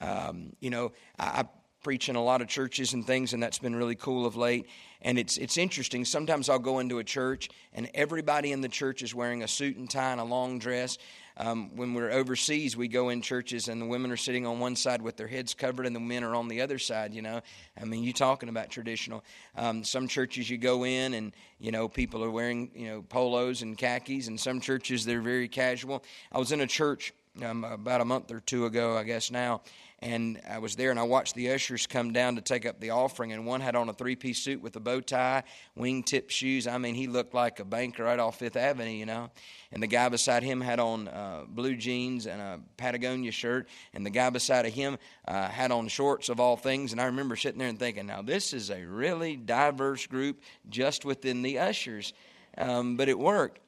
Um, 0.00 0.52
you 0.60 0.70
know, 0.70 0.92
I, 1.18 1.24
I 1.40 1.44
preach 1.82 2.08
in 2.08 2.14
a 2.14 2.22
lot 2.22 2.40
of 2.40 2.46
churches 2.46 2.92
and 2.92 3.04
things, 3.04 3.32
and 3.32 3.42
that's 3.42 3.58
been 3.58 3.74
really 3.74 3.96
cool 3.96 4.26
of 4.26 4.36
late. 4.36 4.68
And 5.02 5.18
it's 5.18 5.38
it's 5.38 5.58
interesting. 5.58 6.04
Sometimes 6.04 6.48
I'll 6.48 6.60
go 6.60 6.78
into 6.78 7.00
a 7.00 7.04
church, 7.04 7.48
and 7.72 7.90
everybody 7.94 8.52
in 8.52 8.60
the 8.60 8.68
church 8.68 9.02
is 9.02 9.12
wearing 9.12 9.42
a 9.42 9.48
suit 9.48 9.76
and 9.76 9.90
tie 9.90 10.12
and 10.12 10.20
a 10.20 10.24
long 10.24 10.60
dress, 10.60 10.98
um, 11.38 11.76
when 11.76 11.92
we're 11.92 12.10
overseas, 12.10 12.76
we 12.76 12.88
go 12.88 13.10
in 13.10 13.20
churches 13.20 13.68
and 13.68 13.80
the 13.80 13.86
women 13.86 14.10
are 14.10 14.16
sitting 14.16 14.46
on 14.46 14.58
one 14.58 14.74
side 14.74 15.02
with 15.02 15.16
their 15.16 15.26
heads 15.26 15.52
covered 15.52 15.86
and 15.86 15.94
the 15.94 16.00
men 16.00 16.24
are 16.24 16.34
on 16.34 16.48
the 16.48 16.62
other 16.62 16.78
side, 16.78 17.12
you 17.12 17.20
know. 17.20 17.42
I 17.80 17.84
mean, 17.84 18.02
you're 18.04 18.14
talking 18.14 18.48
about 18.48 18.70
traditional. 18.70 19.22
Um, 19.54 19.84
some 19.84 20.08
churches 20.08 20.48
you 20.48 20.56
go 20.56 20.84
in 20.84 21.14
and, 21.14 21.34
you 21.58 21.72
know, 21.72 21.88
people 21.88 22.24
are 22.24 22.30
wearing, 22.30 22.70
you 22.74 22.88
know, 22.88 23.02
polos 23.02 23.60
and 23.62 23.76
khakis, 23.76 24.28
and 24.28 24.40
some 24.40 24.60
churches 24.60 25.04
they're 25.04 25.20
very 25.20 25.48
casual. 25.48 26.02
I 26.32 26.38
was 26.38 26.52
in 26.52 26.60
a 26.62 26.66
church 26.66 27.12
um, 27.42 27.64
about 27.64 28.00
a 28.00 28.04
month 28.04 28.30
or 28.30 28.40
two 28.40 28.66
ago, 28.66 28.96
I 28.96 29.04
guess 29.04 29.30
now, 29.30 29.62
and 30.00 30.40
I 30.48 30.58
was 30.58 30.76
there 30.76 30.90
and 30.90 31.00
I 31.00 31.04
watched 31.04 31.34
the 31.34 31.52
ushers 31.52 31.86
come 31.86 32.12
down 32.12 32.36
to 32.36 32.42
take 32.42 32.66
up 32.66 32.80
the 32.80 32.90
offering, 32.90 33.32
and 33.32 33.46
one 33.46 33.60
had 33.60 33.74
on 33.74 33.88
a 33.88 33.92
three 33.92 34.16
piece 34.16 34.38
suit 34.38 34.60
with 34.60 34.76
a 34.76 34.80
bow 34.80 35.00
tie, 35.00 35.42
wingtip 35.78 36.30
shoes. 36.30 36.66
I 36.66 36.78
mean, 36.78 36.94
he 36.94 37.06
looked 37.06 37.34
like 37.34 37.60
a 37.60 37.64
banker 37.64 38.04
right 38.04 38.18
off 38.18 38.38
Fifth 38.38 38.56
Avenue, 38.56 38.90
you 38.90 39.06
know. 39.06 39.30
And 39.72 39.82
the 39.82 39.86
guy 39.86 40.08
beside 40.08 40.42
him 40.42 40.60
had 40.60 40.78
on 40.78 41.08
uh, 41.08 41.44
blue 41.48 41.76
jeans 41.76 42.26
and 42.26 42.40
a 42.40 42.60
Patagonia 42.76 43.32
shirt, 43.32 43.68
and 43.94 44.04
the 44.04 44.10
guy 44.10 44.30
beside 44.30 44.66
of 44.66 44.74
him 44.74 44.98
uh, 45.26 45.48
had 45.48 45.72
on 45.72 45.88
shorts 45.88 46.28
of 46.28 46.40
all 46.40 46.56
things. 46.56 46.92
And 46.92 47.00
I 47.00 47.06
remember 47.06 47.36
sitting 47.36 47.58
there 47.58 47.68
and 47.68 47.78
thinking, 47.78 48.06
now 48.06 48.22
this 48.22 48.52
is 48.52 48.70
a 48.70 48.84
really 48.84 49.36
diverse 49.36 50.06
group 50.06 50.42
just 50.68 51.04
within 51.04 51.42
the 51.42 51.58
ushers. 51.58 52.12
Um, 52.58 52.96
but 52.96 53.08
it 53.08 53.18
worked. 53.18 53.60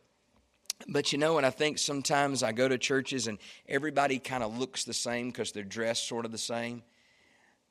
But 0.86 1.12
you 1.12 1.18
know 1.18 1.38
and 1.38 1.46
I 1.46 1.50
think 1.50 1.78
sometimes 1.78 2.42
I 2.42 2.52
go 2.52 2.68
to 2.68 2.78
churches 2.78 3.26
and 3.26 3.38
everybody 3.68 4.18
kind 4.18 4.44
of 4.44 4.56
looks 4.58 4.84
the 4.84 4.94
same 4.94 5.28
because 5.28 5.52
they're 5.52 5.64
dressed 5.64 6.06
sort 6.06 6.24
of 6.24 6.32
the 6.32 6.38
same. 6.38 6.82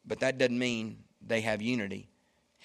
But 0.05 0.19
that 0.19 0.37
doesn't 0.37 0.57
mean 0.57 1.03
they 1.25 1.41
have 1.41 1.61
unity. 1.61 2.09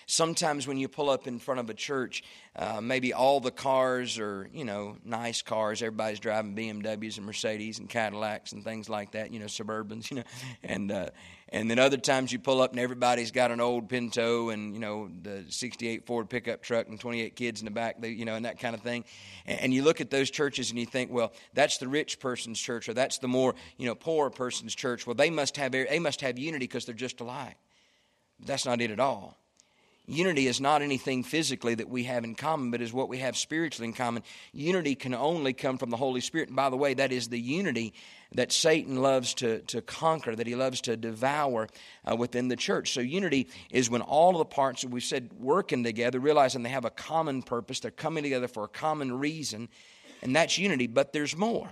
Sometimes 0.07 0.67
when 0.67 0.77
you 0.77 0.88
pull 0.88 1.11
up 1.11 1.27
in 1.27 1.38
front 1.38 1.61
of 1.61 1.71
a 1.71 1.75
church, 1.75 2.23
uh, 2.55 2.81
maybe 2.81 3.12
all 3.12 3.41
the 3.41 3.51
cars 3.51 4.19
are, 4.19 4.49
you 4.53 4.65
know, 4.65 4.97
nice 5.05 5.43
cars. 5.43 5.83
Everybody's 5.83 6.21
driving 6.21 6.55
BMWs 6.55 7.17
and 7.17 7.27
Mercedes 7.27 7.79
and 7.79 7.88
Cadillacs 7.88 8.53
and 8.53 8.62
things 8.62 8.88
like 8.88 9.12
that, 9.12 9.33
you 9.33 9.38
know, 9.38 9.47
Suburbans, 9.47 10.11
you 10.11 10.19
know. 10.19 10.23
And, 10.62 10.93
uh, 10.93 11.11
and 11.49 11.71
then 11.71 11.79
other 11.79 11.97
times 11.97 12.33
you 12.33 12.38
pull 12.38 12.61
up 12.61 12.73
and 12.73 12.81
everybody's 12.81 13.31
got 13.31 13.51
an 13.51 13.61
old 13.61 13.88
Pinto 13.88 14.49
and, 14.49 14.75
you 14.75 14.81
know, 14.81 15.11
the 15.23 15.45
68 15.49 16.07
Ford 16.07 16.29
pickup 16.29 16.62
truck 16.62 16.88
and 16.88 16.99
28 16.99 17.37
kids 17.37 17.61
in 17.61 17.67
the 17.67 17.71
back, 17.71 17.97
you 18.03 18.25
know, 18.25 18.35
and 18.35 18.45
that 18.45 18.59
kind 18.59 18.75
of 18.75 18.81
thing. 18.81 19.05
And, 19.47 19.61
and 19.61 19.75
you 19.75 19.83
look 19.83 20.01
at 20.01 20.11
those 20.11 20.31
churches 20.31 20.71
and 20.71 20.79
you 20.79 20.87
think, 20.87 21.11
well, 21.11 21.33
that's 21.55 21.79
the 21.79 21.88
rich 21.88 22.21
person's 22.21 22.59
church 22.59 22.88
or 22.88 22.95
that's 22.95 23.19
the 23.19 23.29
more, 23.29 23.55
you 23.77 23.87
know, 23.87 23.95
poor 23.95 24.31
person's 24.31 24.75
church. 24.75 25.07
Well, 25.07 25.15
they 25.15 25.31
must 25.31 25.57
have, 25.57 25.73
they 25.73 25.99
must 25.99 26.21
have 26.23 26.38
unity 26.38 26.67
because 26.67 26.87
they're 26.87 26.95
just 26.95 27.21
alike. 27.21 27.57
That's 28.45 28.67
not 28.67 28.81
it 28.81 28.91
at 28.91 29.01
all. 29.01 29.38
Unity 30.07 30.49
is 30.49 30.61
not 30.61 30.83
anything 30.83 31.23
physically 31.23 31.77
that 31.77 31.88
we 31.88 32.05
have 32.05 32.25
in 32.25 32.35
common, 32.35 32.73
but 32.73 32.83
is 32.83 32.93
what 32.93 33.09
we 33.09 33.19
have 33.19 33.37
spiritually 33.37 33.87
in 33.88 33.95
common. 33.95 34.25
Unity 34.53 34.97
can 34.97 35.15
only 35.15 35.53
come 35.53 35.79
from 35.79 35.91
the 35.91 35.97
Holy 35.97 36.21
Spirit. 36.21 36.49
And 36.49 36.57
by 36.57 36.71
the 36.71 36.77
way, 36.77 36.95
that 36.95 37.12
is 37.12 37.29
the 37.29 37.41
unity 37.41 37.95
that 38.35 38.51
Satan 38.51 38.97
loves 38.97 39.35
to, 39.35 39.61
to 39.61 39.81
conquer, 39.81 40.35
that 40.35 40.47
he 40.49 40.57
loves 40.57 40.81
to 40.83 40.97
devour 40.97 41.69
uh, 42.05 42.17
within 42.17 42.49
the 42.49 42.57
church. 42.57 42.93
So, 42.93 43.01
unity 43.01 43.49
is 43.71 43.88
when 43.88 44.03
all 44.03 44.31
of 44.33 44.38
the 44.38 44.45
parts 44.45 44.83
that 44.83 44.91
we've 44.91 45.05
said 45.05 45.31
working 45.38 45.85
together, 45.85 46.19
realizing 46.19 46.65
they 46.65 46.71
have 46.71 46.85
a 46.85 46.91
common 46.91 47.43
purpose, 47.43 47.79
they're 47.79 47.93
coming 47.93 48.25
together 48.25 48.49
for 48.49 48.65
a 48.65 48.69
common 48.69 49.19
reason, 49.21 49.69
and 50.21 50.35
that's 50.35 50.59
unity. 50.59 50.88
But 50.88 51.12
there's 51.12 51.37
more. 51.37 51.71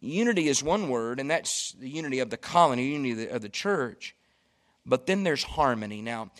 Unity 0.00 0.46
is 0.46 0.62
one 0.62 0.88
word, 0.88 1.18
and 1.18 1.28
that's 1.28 1.72
the 1.72 1.88
unity 1.88 2.20
of 2.20 2.30
the 2.30 2.36
colony, 2.36 2.92
unity 2.92 3.12
of 3.12 3.16
the, 3.16 3.34
of 3.36 3.42
the 3.42 3.48
church. 3.48 4.14
But 4.86 5.06
then 5.06 5.24
there's 5.24 5.42
harmony. 5.42 6.02
Now, 6.02 6.30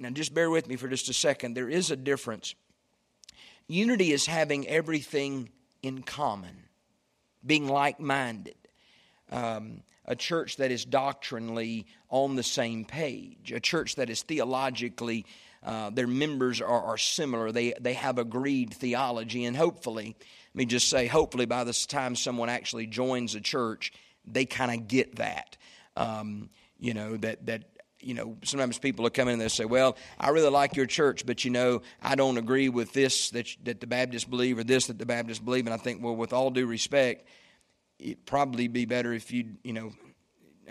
now, 0.00 0.10
just 0.10 0.34
bear 0.34 0.50
with 0.50 0.68
me 0.68 0.76
for 0.76 0.88
just 0.88 1.08
a 1.08 1.12
second. 1.12 1.54
There 1.54 1.68
is 1.68 1.90
a 1.90 1.96
difference. 1.96 2.54
Unity 3.68 4.12
is 4.12 4.26
having 4.26 4.66
everything 4.66 5.50
in 5.82 6.02
common, 6.02 6.64
being 7.44 7.68
like 7.68 8.00
minded. 8.00 8.56
Um, 9.30 9.82
a 10.06 10.16
church 10.16 10.56
that 10.56 10.72
is 10.72 10.84
doctrinally 10.84 11.86
on 12.08 12.34
the 12.34 12.42
same 12.42 12.84
page, 12.84 13.52
a 13.52 13.60
church 13.60 13.94
that 13.94 14.10
is 14.10 14.22
theologically 14.22 15.24
uh, 15.62 15.90
their 15.90 16.06
members 16.06 16.60
are, 16.60 16.82
are 16.82 16.98
similar. 16.98 17.52
They, 17.52 17.74
they 17.80 17.94
have 17.94 18.18
agreed 18.18 18.72
theology. 18.72 19.44
And 19.44 19.56
hopefully, 19.56 20.16
let 20.54 20.58
me 20.58 20.64
just 20.64 20.88
say, 20.88 21.06
hopefully 21.06 21.46
by 21.46 21.64
the 21.64 21.72
time 21.88 22.16
someone 22.16 22.48
actually 22.48 22.86
joins 22.86 23.34
a 23.34 23.40
church, 23.40 23.92
they 24.24 24.46
kind 24.46 24.70
of 24.70 24.88
get 24.88 25.16
that. 25.16 25.56
Um, 25.96 26.48
you 26.78 26.94
know, 26.94 27.16
that, 27.18 27.44
that 27.46 27.64
you 28.00 28.14
know, 28.14 28.36
sometimes 28.44 28.78
people 28.78 29.02
will 29.02 29.10
come 29.10 29.28
in 29.28 29.32
and 29.32 29.40
they'll 29.40 29.48
say, 29.48 29.64
"Well, 29.64 29.96
I 30.18 30.30
really 30.30 30.50
like 30.50 30.76
your 30.76 30.86
church, 30.86 31.26
but 31.26 31.44
you 31.44 31.50
know, 31.50 31.82
I 32.02 32.14
don't 32.14 32.38
agree 32.38 32.68
with 32.68 32.92
this 32.92 33.30
that 33.30 33.48
that 33.64 33.80
the 33.80 33.86
Baptists 33.86 34.24
believe 34.24 34.58
or 34.58 34.64
this 34.64 34.86
that 34.86 34.98
the 34.98 35.06
Baptists 35.06 35.38
believe." 35.38 35.66
And 35.66 35.74
I 35.74 35.76
think, 35.76 36.02
well, 36.02 36.16
with 36.16 36.32
all 36.32 36.50
due 36.50 36.66
respect, 36.66 37.28
it'd 37.98 38.26
probably 38.26 38.68
be 38.68 38.84
better 38.84 39.12
if 39.12 39.30
you, 39.32 39.56
you 39.62 39.72
know, 39.72 39.92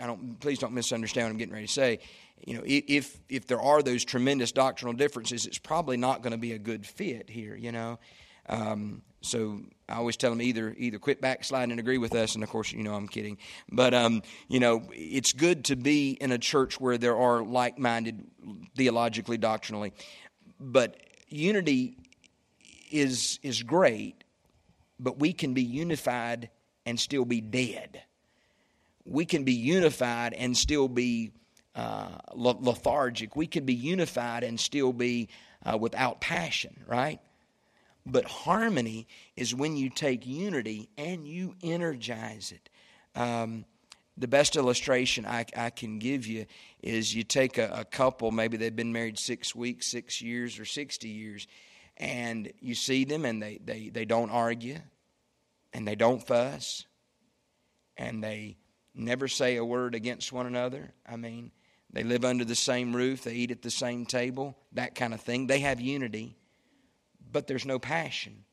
I 0.00 0.06
don't. 0.06 0.40
Please 0.40 0.58
don't 0.58 0.72
misunderstand 0.72 1.26
what 1.26 1.30
I'm 1.30 1.36
getting 1.36 1.54
ready 1.54 1.66
to 1.66 1.72
say. 1.72 1.98
You 2.46 2.54
know, 2.54 2.62
if 2.64 3.20
if 3.28 3.46
there 3.46 3.60
are 3.60 3.82
those 3.82 4.04
tremendous 4.04 4.52
doctrinal 4.52 4.94
differences, 4.94 5.46
it's 5.46 5.58
probably 5.58 5.96
not 5.96 6.22
going 6.22 6.32
to 6.32 6.38
be 6.38 6.52
a 6.52 6.58
good 6.58 6.86
fit 6.86 7.28
here. 7.28 7.54
You 7.54 7.72
know, 7.72 7.98
um, 8.50 9.02
so 9.22 9.60
I 9.88 9.94
always 9.94 10.16
tell 10.16 10.30
them 10.30 10.42
either 10.42 10.74
either 10.76 10.98
quit 10.98 11.20
backsliding 11.20 11.70
and 11.70 11.80
agree 11.80 11.98
with 11.98 12.14
us, 12.14 12.34
and 12.34 12.44
of 12.44 12.50
course, 12.50 12.72
you 12.72 12.82
know 12.82 12.94
I'm 12.94 13.08
kidding. 13.08 13.38
But 13.70 13.94
um, 13.94 14.22
you 14.48 14.60
know, 14.60 14.82
it's 14.92 15.32
good 15.32 15.64
to 15.66 15.76
be 15.76 16.12
in 16.12 16.32
a 16.32 16.38
church 16.38 16.80
where 16.80 16.98
there 16.98 17.16
are 17.16 17.42
like-minded 17.42 18.26
theologically, 18.76 19.38
doctrinally. 19.38 19.92
But 20.58 20.96
unity 21.28 21.96
is 22.90 23.38
is 23.42 23.62
great, 23.62 24.24
but 24.98 25.18
we 25.18 25.32
can 25.32 25.54
be 25.54 25.62
unified 25.62 26.50
and 26.84 26.98
still 26.98 27.24
be 27.24 27.40
dead 27.40 28.02
we 29.04 29.24
can 29.24 29.44
be 29.44 29.52
unified 29.52 30.34
and 30.34 30.56
still 30.56 30.88
be 30.88 31.32
uh, 31.74 32.18
lethargic. 32.34 33.36
We 33.36 33.46
can 33.46 33.64
be 33.64 33.74
unified 33.74 34.44
and 34.44 34.58
still 34.58 34.92
be 34.92 35.28
uh, 35.64 35.76
without 35.78 36.20
passion, 36.20 36.84
right? 36.86 37.20
But 38.06 38.24
harmony 38.24 39.06
is 39.36 39.54
when 39.54 39.76
you 39.76 39.90
take 39.90 40.26
unity 40.26 40.88
and 40.96 41.26
you 41.26 41.54
energize 41.62 42.52
it. 42.52 42.68
Um, 43.18 43.64
the 44.16 44.28
best 44.28 44.56
illustration 44.56 45.24
I, 45.26 45.46
I, 45.56 45.70
can 45.70 45.98
give 45.98 46.26
you 46.26 46.46
is 46.82 47.14
you 47.14 47.24
take 47.24 47.58
a, 47.58 47.70
a, 47.72 47.84
couple, 47.84 48.30
maybe 48.30 48.56
they've 48.56 48.74
been 48.74 48.92
married 48.92 49.18
six 49.18 49.54
weeks, 49.54 49.86
six 49.86 50.20
years, 50.20 50.58
or 50.58 50.64
60 50.64 51.08
years, 51.08 51.46
and 51.96 52.52
you 52.60 52.74
see 52.74 53.04
them 53.04 53.24
and 53.24 53.42
they, 53.42 53.58
they, 53.64 53.88
they 53.88 54.04
don't 54.04 54.30
argue, 54.30 54.78
and 55.72 55.88
they 55.88 55.94
don't 55.94 56.24
fuss, 56.26 56.84
and 57.96 58.22
they 58.22 58.56
never 58.94 59.26
say 59.26 59.56
a 59.56 59.64
word 59.64 59.94
against 59.94 60.32
one 60.32 60.46
another. 60.46 60.92
I 61.08 61.16
mean, 61.16 61.50
they 61.92 62.02
live 62.02 62.24
under 62.24 62.44
the 62.44 62.54
same 62.54 62.94
roof, 62.94 63.24
they 63.24 63.34
eat 63.34 63.50
at 63.50 63.62
the 63.62 63.70
same 63.70 64.06
table, 64.06 64.56
that 64.72 64.94
kind 64.94 65.14
of 65.14 65.20
thing. 65.20 65.46
They 65.46 65.60
have 65.60 65.80
unity, 65.80 66.36
but 67.32 67.46
there's 67.46 67.66
no 67.66 67.78
passion, 67.78 68.44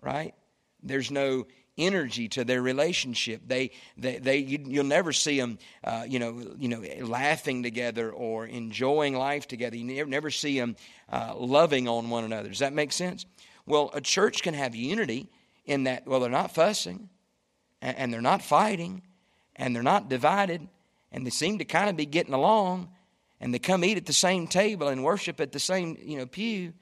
right? 0.00 0.34
There's 0.82 1.10
no 1.10 1.46
energy 1.78 2.28
to 2.28 2.44
their 2.44 2.60
relationship. 2.60 3.42
They, 3.46 3.70
they, 3.96 4.18
they 4.18 4.38
you, 4.38 4.82
will 4.82 4.84
never 4.84 5.12
see 5.12 5.38
them, 5.38 5.58
uh, 5.84 6.04
you 6.06 6.18
know, 6.18 6.54
you 6.58 6.68
know, 6.68 6.82
laughing 7.04 7.62
together 7.62 8.10
or 8.10 8.46
enjoying 8.46 9.14
life 9.14 9.48
together. 9.48 9.76
You 9.76 9.84
never, 9.84 10.10
never 10.10 10.30
see 10.30 10.58
them 10.58 10.76
uh, 11.10 11.34
loving 11.36 11.88
on 11.88 12.10
one 12.10 12.24
another. 12.24 12.48
Does 12.48 12.58
that 12.58 12.72
make 12.72 12.92
sense? 12.92 13.24
Well, 13.64 13.90
a 13.94 14.00
church 14.00 14.42
can 14.42 14.54
have 14.54 14.74
unity 14.74 15.30
in 15.64 15.84
that. 15.84 16.06
Well, 16.06 16.20
they're 16.20 16.30
not 16.30 16.54
fussing, 16.54 17.08
and, 17.80 17.96
and 17.96 18.12
they're 18.12 18.20
not 18.20 18.42
fighting, 18.42 19.02
and 19.56 19.74
they're 19.74 19.82
not 19.82 20.08
divided 20.08 20.68
and 21.12 21.26
they 21.26 21.30
seem 21.30 21.58
to 21.58 21.64
kind 21.64 21.90
of 21.90 21.96
be 21.96 22.06
getting 22.06 22.34
along 22.34 22.88
and 23.40 23.52
they 23.52 23.58
come 23.58 23.84
eat 23.84 23.96
at 23.96 24.06
the 24.06 24.12
same 24.12 24.46
table 24.46 24.88
and 24.88 25.04
worship 25.04 25.40
at 25.40 25.52
the 25.52 25.60
same 25.60 25.96
you 26.02 26.18
know 26.18 26.26
pew 26.26 26.72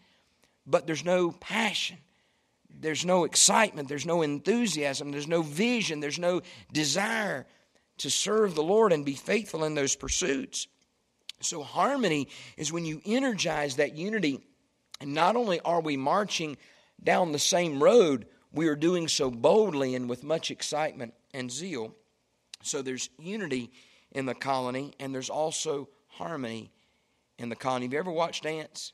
but 0.66 0.86
there's 0.86 1.04
no 1.04 1.32
passion. 1.32 1.98
There's 2.68 3.04
no 3.04 3.24
excitement. 3.24 3.88
There's 3.88 4.06
no 4.06 4.22
enthusiasm. 4.22 5.10
There's 5.10 5.28
no 5.28 5.42
vision. 5.42 6.00
There's 6.00 6.18
no 6.18 6.42
desire 6.72 7.46
to 7.98 8.10
serve 8.10 8.54
the 8.54 8.62
lord 8.62 8.92
and 8.92 9.04
be 9.04 9.14
faithful 9.14 9.64
in 9.64 9.74
those 9.74 9.96
pursuits. 9.96 10.66
So 11.40 11.62
harmony 11.62 12.28
is 12.56 12.72
when 12.72 12.84
you 12.84 13.00
energize 13.04 13.76
that 13.76 13.96
unity. 13.96 14.40
And 15.00 15.14
not 15.14 15.36
only 15.36 15.60
are 15.60 15.80
we 15.80 15.96
marching 15.96 16.56
down 17.02 17.32
the 17.32 17.38
same 17.38 17.82
road 17.82 18.26
we 18.52 18.68
are 18.68 18.76
doing 18.76 19.08
so 19.08 19.30
boldly 19.30 19.94
and 19.94 20.08
with 20.08 20.24
much 20.24 20.50
excitement 20.50 21.14
and 21.32 21.50
zeal. 21.50 21.94
So 22.62 22.82
there's 22.82 23.08
unity 23.18 23.70
in 24.12 24.26
the 24.26 24.34
colony, 24.34 24.92
and 24.98 25.14
there's 25.14 25.30
also 25.30 25.88
harmony 26.08 26.72
in 27.38 27.48
the 27.48 27.56
colony. 27.56 27.86
Have 27.86 27.92
you 27.92 27.98
ever 27.98 28.10
watched 28.10 28.44
ants? 28.44 28.92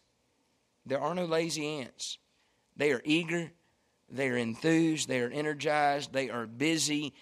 There 0.86 1.00
are 1.00 1.14
no 1.14 1.24
lazy 1.24 1.66
ants. 1.80 2.18
They 2.76 2.92
are 2.92 3.02
eager, 3.04 3.50
they 4.08 4.28
are 4.28 4.36
enthused, 4.36 5.08
they 5.08 5.20
are 5.20 5.30
energized, 5.30 6.12
they 6.12 6.30
are 6.30 6.46
busy 6.46 7.12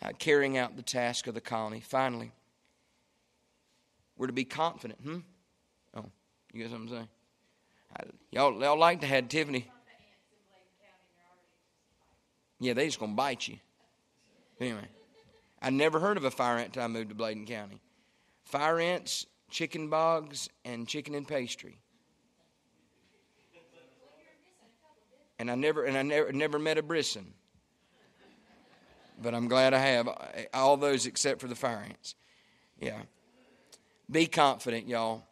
uh, 0.00 0.10
carrying 0.18 0.56
out 0.56 0.76
the 0.76 0.82
task 0.82 1.26
of 1.26 1.34
the 1.34 1.40
colony. 1.40 1.80
Finally, 1.80 2.32
we're 4.16 4.28
to 4.28 4.32
be 4.32 4.44
confident. 4.44 5.00
Hmm? 5.02 5.18
Oh, 5.94 6.06
you 6.52 6.62
guys 6.62 6.72
I'm 6.72 6.88
saying? 6.88 7.08
Y'all, 8.30 8.58
y'all 8.62 8.78
like 8.78 9.02
to 9.02 9.06
have 9.06 9.28
Tiffany. 9.28 9.70
Yeah, 12.58 12.72
they 12.72 12.86
just 12.86 12.98
gonna 12.98 13.12
bite 13.12 13.48
you. 13.48 13.58
Anyway. 14.60 14.88
I 15.62 15.70
never 15.70 16.00
heard 16.00 16.16
of 16.16 16.24
a 16.24 16.30
fire 16.30 16.58
ant 16.58 16.68
until 16.68 16.82
I 16.82 16.88
moved 16.88 17.10
to 17.10 17.14
Bladen 17.14 17.46
County. 17.46 17.80
Fire 18.44 18.80
ants, 18.80 19.26
chicken 19.48 19.88
bogs, 19.88 20.48
and 20.64 20.88
chicken 20.88 21.14
and 21.14 21.26
pastry. 21.26 21.78
And 25.42 25.50
I 25.50 25.54
never 25.54 25.84
and 25.84 25.98
I 25.98 26.02
never 26.02 26.32
never 26.32 26.58
met 26.58 26.78
a 26.78 26.82
brisson. 26.82 27.34
But 29.20 29.34
I'm 29.34 29.48
glad 29.48 29.74
I 29.74 29.78
have 29.78 30.08
all 30.54 30.76
those 30.76 31.06
except 31.06 31.40
for 31.40 31.48
the 31.48 31.54
fire 31.54 31.84
ants. 31.86 32.14
Yeah. 32.80 33.02
Be 34.10 34.26
confident, 34.26 34.88
y'all, 34.88 35.24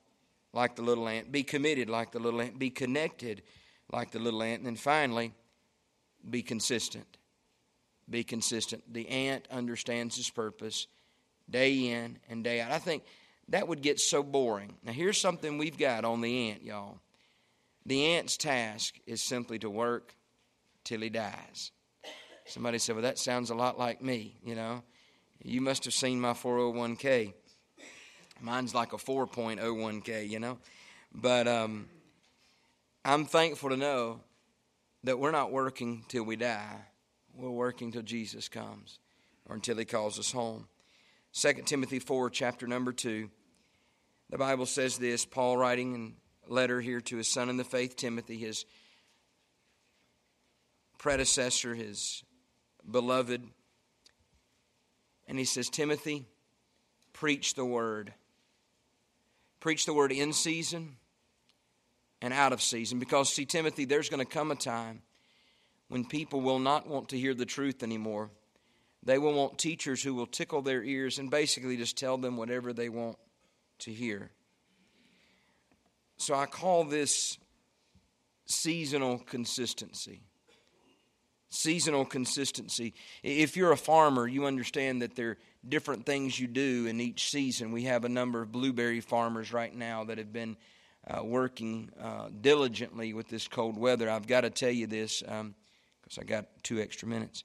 like 0.53 0.77
the 0.77 0.83
little 0.83 1.09
ant. 1.09 1.33
Be 1.33 1.43
committed 1.43 1.89
like 1.89 2.13
the 2.13 2.19
little 2.19 2.41
ant. 2.41 2.59
Be 2.59 2.71
connected 2.71 3.43
like 3.93 4.11
the 4.11 4.19
little 4.19 4.43
ant. 4.43 4.59
And 4.59 4.67
then 4.67 4.77
finally, 4.77 5.33
be 6.29 6.43
consistent 6.43 7.17
be 8.11 8.25
consistent. 8.25 8.83
The 8.93 9.09
ant 9.09 9.47
understands 9.51 10.17
his 10.17 10.29
purpose 10.29 10.87
day 11.49 11.91
in 11.91 12.19
and 12.29 12.43
day 12.43 12.61
out. 12.61 12.73
I 12.73 12.79
think 12.79 13.05
that 13.49 13.69
would 13.69 13.83
get 13.83 14.01
so 14.01 14.23
boring. 14.23 14.75
Now, 14.85 14.93
here's 14.93 15.21
something 15.21 15.59
we've 15.59 15.79
got 15.79 16.05
on 16.05 16.21
the 16.21 16.51
ant, 16.51 16.63
y'all. 16.63 16.99
The 17.87 18.07
ant's 18.07 18.37
task 18.37 18.95
is 19.07 19.23
simply 19.23 19.59
to 19.61 19.71
work 19.71 20.15
till 20.85 21.01
he 21.01 21.09
dies. 21.09 21.73
Somebody 22.45 22.79
said, 22.79 22.97
Well, 22.97 23.03
that 23.03 23.19
sounds 23.19 23.51
a 23.51 23.55
lot 23.55 23.79
like 23.79 24.03
me, 24.03 24.37
you 24.45 24.55
know. 24.55 24.83
You 25.43 25.61
must 25.61 25.85
have 25.85 25.95
seen 25.95 26.21
my 26.21 26.33
401k. 26.33 27.33
Mine's 28.41 28.75
like 28.75 28.93
a 28.93 28.97
4.01k, 28.97 30.29
you 30.29 30.39
know. 30.39 30.59
But 31.15 31.49
um, 31.49 31.89
I'm 33.05 33.25
thankful 33.25 33.71
to 33.71 33.77
know 33.77 34.21
that 35.05 35.19
we're 35.19 35.31
not 35.31 35.51
working 35.51 36.05
till 36.09 36.25
we 36.25 36.37
die 36.37 36.81
we're 37.37 37.51
working 37.51 37.93
till 37.93 38.03
Jesus 38.03 38.49
comes 38.49 38.99
or 39.49 39.55
until 39.55 39.77
he 39.77 39.85
calls 39.85 40.19
us 40.19 40.33
home. 40.33 40.69
2 41.33 41.55
Timothy 41.65 41.99
4, 41.99 42.31
chapter 42.31 42.67
number 42.67 42.93
2. 42.93 43.31
The 44.31 44.39
Bible 44.39 44.67
says 44.67 44.99
this 44.99 45.25
Paul 45.25 45.57
writing 45.57 45.95
a 45.95 46.20
letter 46.51 46.81
here 46.81 47.01
to 47.01 47.17
his 47.17 47.29
son 47.29 47.49
in 47.49 47.57
the 47.57 47.65
faith, 47.65 47.97
Timothy, 47.97 48.37
his 48.37 48.65
predecessor, 50.99 51.75
his 51.75 52.23
beloved. 52.89 53.43
And 55.29 55.39
he 55.39 55.45
says, 55.45 55.69
Timothy, 55.69 56.27
preach 57.13 57.55
the 57.55 57.65
word. 57.65 58.13
Preach 59.61 59.87
the 59.87 59.95
word 59.95 60.13
in 60.13 60.33
season 60.33 60.97
and 62.21 62.35
out 62.35 62.53
of 62.53 62.61
season. 62.61 62.99
Because, 62.99 63.33
see, 63.33 63.45
Timothy, 63.45 63.85
there's 63.85 64.09
going 64.09 64.25
to 64.25 64.31
come 64.31 64.51
a 64.51 64.57
time 64.57 65.03
when 65.89 66.05
people 66.05 66.41
will 66.41 66.59
not 66.59 66.89
want 66.89 67.11
to 67.11 67.19
hear 67.19 67.35
the 67.35 67.47
truth 67.47 67.83
anymore. 67.83 68.31
They 69.03 69.19
will 69.19 69.33
want 69.33 69.59
teachers 69.59 70.03
who 70.03 70.15
will 70.15 70.27
tickle 70.27 70.63
their 70.63 70.83
ears 70.83 71.19
and 71.19 71.31
basically 71.31 71.77
just 71.77 71.97
tell 71.97 72.19
them 72.19 72.37
whatever 72.37 72.73
they 72.73 72.89
want 72.89 73.17
to 73.81 73.93
hear. 73.93 74.31
So 76.21 76.35
I 76.35 76.45
call 76.45 76.85
this 76.85 77.39
seasonal 78.45 79.21
consistency. 79.21 80.21
Seasonal 81.49 82.05
consistency. 82.05 82.93
If 83.23 83.57
you're 83.57 83.73
a 83.73 83.77
farmer, 83.77 84.29
you 84.29 84.45
understand 84.45 85.01
that 85.01 85.17
there 85.17 85.31
are 85.31 85.39
different 85.67 86.05
things 86.05 86.39
you 86.39 86.47
do 86.47 86.85
in 86.87 87.01
each 87.01 87.31
season. 87.31 87.73
We 87.73 87.85
have 87.85 88.05
a 88.05 88.09
number 88.11 88.43
of 88.43 88.53
blueberry 88.53 89.01
farmers 89.01 89.51
right 89.51 89.75
now 89.75 90.05
that 90.05 90.19
have 90.19 90.31
been 90.31 90.59
uh, 91.09 91.25
working 91.25 91.91
uh, 91.99 92.29
diligently 92.39 93.15
with 93.15 93.29
this 93.29 93.49
cold 93.49 93.79
weather. 93.79 94.11
I've 94.11 94.27
got 94.27 94.43
to 94.43 94.51
tell 94.51 94.71
you 94.71 94.87
this. 94.87 95.23
Um, 95.27 95.55
because 96.03 96.19
I 96.19 96.25
got 96.25 96.47
two 96.63 96.81
extra 96.81 97.09
minutes. 97.09 97.45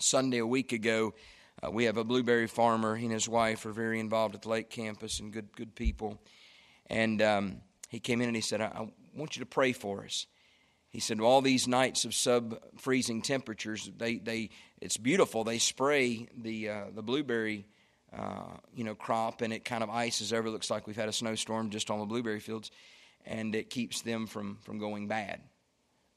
Sunday, 0.00 0.38
a 0.38 0.46
week 0.46 0.72
ago, 0.72 1.14
uh, 1.62 1.70
we 1.70 1.84
have 1.84 1.96
a 1.96 2.02
blueberry 2.02 2.48
farmer. 2.48 2.96
He 2.96 3.04
and 3.04 3.14
his 3.14 3.28
wife 3.28 3.64
are 3.66 3.72
very 3.72 4.00
involved 4.00 4.34
at 4.34 4.42
the 4.42 4.48
lake 4.48 4.68
campus 4.68 5.20
and 5.20 5.32
good, 5.32 5.54
good 5.54 5.76
people. 5.76 6.18
And 6.92 7.22
um, 7.22 7.56
he 7.88 7.98
came 7.98 8.20
in 8.20 8.28
and 8.28 8.36
he 8.36 8.42
said, 8.42 8.60
I, 8.60 8.66
I 8.66 8.88
want 9.16 9.34
you 9.34 9.40
to 9.40 9.46
pray 9.46 9.72
for 9.72 10.04
us. 10.04 10.26
He 10.90 11.00
said, 11.00 11.18
well, 11.18 11.30
all 11.30 11.40
these 11.40 11.66
nights 11.66 12.04
of 12.04 12.14
sub 12.14 12.58
freezing 12.78 13.22
temperatures, 13.22 13.90
they, 13.96 14.18
they, 14.18 14.50
it's 14.78 14.98
beautiful. 14.98 15.42
They 15.42 15.58
spray 15.58 16.28
the, 16.36 16.68
uh, 16.68 16.84
the 16.94 17.02
blueberry 17.02 17.66
uh, 18.16 18.58
you 18.76 18.84
know, 18.84 18.94
crop 18.94 19.40
and 19.40 19.54
it 19.54 19.64
kind 19.64 19.82
of 19.82 19.88
ices 19.88 20.34
over. 20.34 20.48
It 20.48 20.50
Looks 20.50 20.70
like 20.70 20.86
we've 20.86 20.94
had 20.94 21.08
a 21.08 21.12
snowstorm 21.14 21.70
just 21.70 21.90
on 21.90 21.98
the 21.98 22.04
blueberry 22.04 22.40
fields, 22.40 22.70
and 23.24 23.54
it 23.54 23.70
keeps 23.70 24.02
them 24.02 24.26
from, 24.26 24.58
from 24.62 24.78
going 24.78 25.08
bad. 25.08 25.40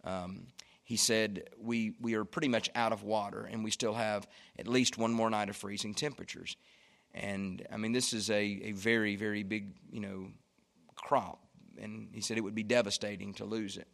Um, 0.03 0.47
he 0.83 0.97
said, 0.97 1.49
we, 1.57 1.93
we 2.01 2.15
are 2.15 2.25
pretty 2.25 2.49
much 2.49 2.69
out 2.75 2.91
of 2.91 3.03
water, 3.03 3.47
and 3.49 3.63
we 3.63 3.71
still 3.71 3.93
have 3.93 4.27
at 4.59 4.67
least 4.67 4.97
one 4.97 5.13
more 5.13 5.29
night 5.29 5.49
of 5.49 5.55
freezing 5.55 5.93
temperatures. 5.93 6.57
And 7.13 7.65
I 7.71 7.77
mean, 7.77 7.93
this 7.93 8.11
is 8.11 8.29
a, 8.29 8.43
a 8.43 8.71
very, 8.73 9.15
very 9.15 9.43
big, 9.43 9.71
you 9.89 10.01
know, 10.01 10.27
crop. 11.05 11.39
And 11.79 12.09
he 12.13 12.21
said 12.21 12.37
it 12.37 12.41
would 12.41 12.55
be 12.55 12.63
devastating 12.63 13.33
to 13.35 13.45
lose 13.45 13.77
it. 13.77 13.87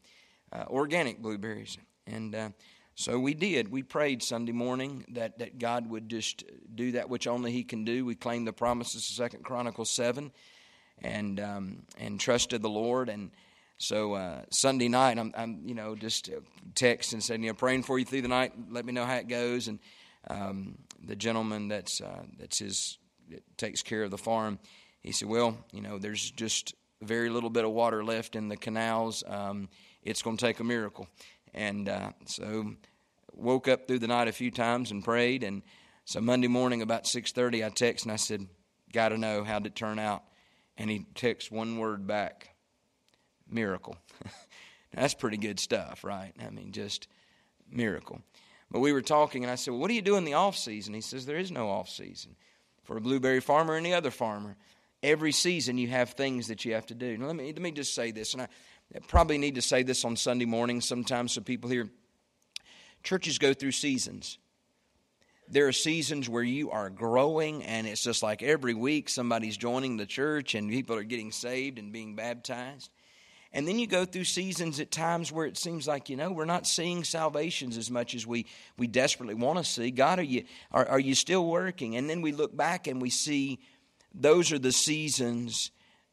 Uh, 0.54 0.65
organic 0.69 1.21
blueberries. 1.21 1.78
And 2.08 2.34
uh, 2.34 2.50
so 2.95 3.19
we 3.19 3.34
did. 3.34 3.69
We 3.69 3.84
prayed 3.84 4.24
Sunday 4.24 4.54
morning 4.54 5.06
that, 5.10 5.39
that 5.39 5.60
God 5.60 5.89
would 5.89 6.10
just 6.10 6.43
do 6.74 6.93
that 6.93 7.10
which 7.10 7.28
only 7.28 7.52
He 7.52 7.63
can 7.63 7.84
do. 7.84 8.06
We 8.06 8.15
claimed 8.15 8.47
the 8.47 8.54
promises 8.54 9.10
of 9.10 9.15
Second 9.15 9.43
Chronicles 9.43 9.89
7 9.89 10.32
and, 11.04 11.39
um, 11.39 11.84
and 12.00 12.19
trusted 12.19 12.62
the 12.62 12.69
Lord. 12.69 13.10
And 13.10 13.32
so 13.78 14.13
uh, 14.13 14.43
Sunday 14.50 14.88
night, 14.88 15.17
I'm, 15.17 15.34
I'm, 15.36 15.62
you 15.65 15.76
know, 15.76 15.95
just 15.95 16.30
text 16.76 17.13
and 17.13 17.21
said, 17.24 17.41
you 17.41 17.47
know, 17.47 17.54
praying 17.54 17.84
for 17.84 18.00
you 18.00 18.06
through 18.06 18.21
the 18.21 18.28
night. 18.28 18.54
Let 18.69 18.86
me 18.86 18.93
know 18.93 19.06
how 19.06 19.15
it 19.15 19.28
goes. 19.28 19.67
And 19.67 19.80
um, 20.30 20.78
the 21.04 21.15
gentleman 21.15 21.67
that's 21.67 22.00
uh, 22.00 22.24
that's 22.38 22.60
his 22.60 23.00
that 23.30 23.43
takes 23.58 23.82
care 23.82 24.04
of 24.04 24.12
the 24.12 24.17
farm, 24.17 24.60
he 25.02 25.12
said, 25.12 25.28
well, 25.28 25.58
you 25.71 25.82
know, 25.82 25.97
there's 25.97 26.30
just 26.32 26.76
very 27.02 27.30
little 27.30 27.50
bit 27.50 27.66
of 27.66 27.72
water 27.72 28.04
left 28.04 28.36
in 28.36 28.48
the 28.48 28.58
canals. 28.58 29.24
Um, 29.28 29.70
it's 30.04 30.22
going 30.22 30.38
to 30.38 30.46
take 30.46 30.60
a 30.60 30.64
miracle. 30.64 31.08
And 31.54 31.90
uh, 31.90 32.12
so 32.26 32.76
woke 33.34 33.68
up 33.68 33.88
through 33.88 34.00
the 34.00 34.08
night 34.08 34.28
a 34.28 34.32
few 34.32 34.52
times 34.52 34.92
and 34.92 35.04
prayed. 35.04 35.44
And 35.44 35.64
so 36.06 36.22
Monday 36.22 36.48
morning 36.48 36.82
about 36.82 37.06
6:30, 37.06 37.66
I 37.66 37.70
text 37.70 38.06
and 38.06 38.12
I 38.12 38.16
said, 38.16 38.48
"Got 38.94 39.10
to 39.10 39.18
know 39.18 39.44
how 39.44 39.60
did 39.60 39.74
it 39.74 39.76
turn 39.76 40.00
out?" 40.00 40.24
And 40.78 40.90
he 40.90 41.06
texts 41.16 41.52
one 41.52 41.78
word 41.78 42.08
back, 42.08 42.56
"Miracle." 43.50 43.98
that's 44.94 45.14
pretty 45.14 45.38
good 45.38 45.60
stuff, 45.60 46.04
right? 46.04 46.34
I 46.40 46.50
mean, 46.50 46.72
just 46.72 47.08
miracle. 47.70 48.22
But 48.70 48.80
we 48.80 48.94
were 48.94 49.02
talking, 49.02 49.44
and 49.44 49.52
I 49.52 49.56
said, 49.56 49.72
well, 49.72 49.82
"What 49.82 49.90
do 49.90 49.94
you 49.94 50.02
do 50.02 50.16
in 50.16 50.24
the 50.24 50.34
off 50.34 50.58
season?" 50.58 50.94
He 50.94 51.02
says, 51.02 51.26
"There 51.26 51.38
is 51.38 51.52
no 51.52 51.70
off 51.70 51.90
season 51.90 52.36
for 52.84 52.98
a 52.98 53.02
blueberry 53.02 53.40
farmer 53.40 53.74
or 53.74 53.78
any 53.78 53.94
other 53.94 54.12
farmer. 54.12 54.58
Every 55.04 55.32
season 55.32 55.78
you 55.78 55.88
have 55.88 56.12
things 56.12 56.48
that 56.48 56.66
you 56.66 56.74
have 56.74 56.86
to 56.88 56.96
do." 56.96 57.18
Now, 57.18 57.28
let 57.28 57.36
me 57.36 57.46
let 57.46 57.62
me 57.62 57.72
just 57.72 57.94
say 57.94 58.12
this, 58.12 58.34
and 58.34 58.44
I 58.44 58.48
probably 59.08 59.38
need 59.38 59.56
to 59.56 59.62
say 59.62 59.84
this 59.84 60.04
on 60.06 60.16
Sunday 60.16 60.46
morning 60.46 60.82
sometimes 60.82 61.34
so 61.34 61.42
people 61.42 61.70
here. 61.70 61.90
Churches 63.04 63.40
go 63.40 63.54
through 63.54 63.72
seasons. 63.72 64.38
There 65.48 65.68
are 65.68 65.74
seasons 65.74 66.30
where 66.30 66.44
you 66.44 66.72
are 66.72 66.90
growing, 66.90 67.64
and 67.64 67.86
it's 67.86 68.04
just 68.04 68.24
like 68.24 68.42
every 68.42 68.74
week 68.74 69.10
somebody's 69.10 69.58
joining 69.58 69.98
the 69.98 70.06
church 70.06 70.56
and 70.56 70.70
people 70.70 70.96
are 70.96 71.04
getting 71.04 71.32
saved 71.32 71.78
and 71.78 71.92
being 71.92 72.16
baptized. 72.16 72.90
And 73.52 73.68
then 73.68 73.78
you 73.78 73.86
go 73.86 74.06
through 74.06 74.24
seasons 74.24 74.80
at 74.80 74.92
times 74.92 75.30
where 75.30 75.46
it 75.46 75.58
seems 75.58 75.86
like, 75.86 76.10
you 76.10 76.16
know, 76.16 76.32
we're 76.32 76.46
not 76.46 76.66
seeing 76.66 77.04
salvations 77.04 77.76
as 77.76 77.92
much 77.92 78.16
as 78.16 78.26
we, 78.26 78.46
we 78.78 78.88
desperately 78.88 79.36
want 79.36 79.58
to 79.58 79.66
see. 79.66 79.92
God, 79.92 80.20
are 80.20 80.24
you, 80.24 80.46
are, 80.72 80.88
are 80.88 81.00
you 81.00 81.16
still 81.16 81.46
working? 81.46 81.98
And 81.98 82.10
then 82.10 82.22
we 82.22 82.32
look 82.32 82.56
back 82.56 82.88
and 82.88 83.02
we 83.02 83.10
see 83.10 83.60
those 84.13 84.52
are 84.52 84.60
the 84.60 84.71
seasons 84.71 85.71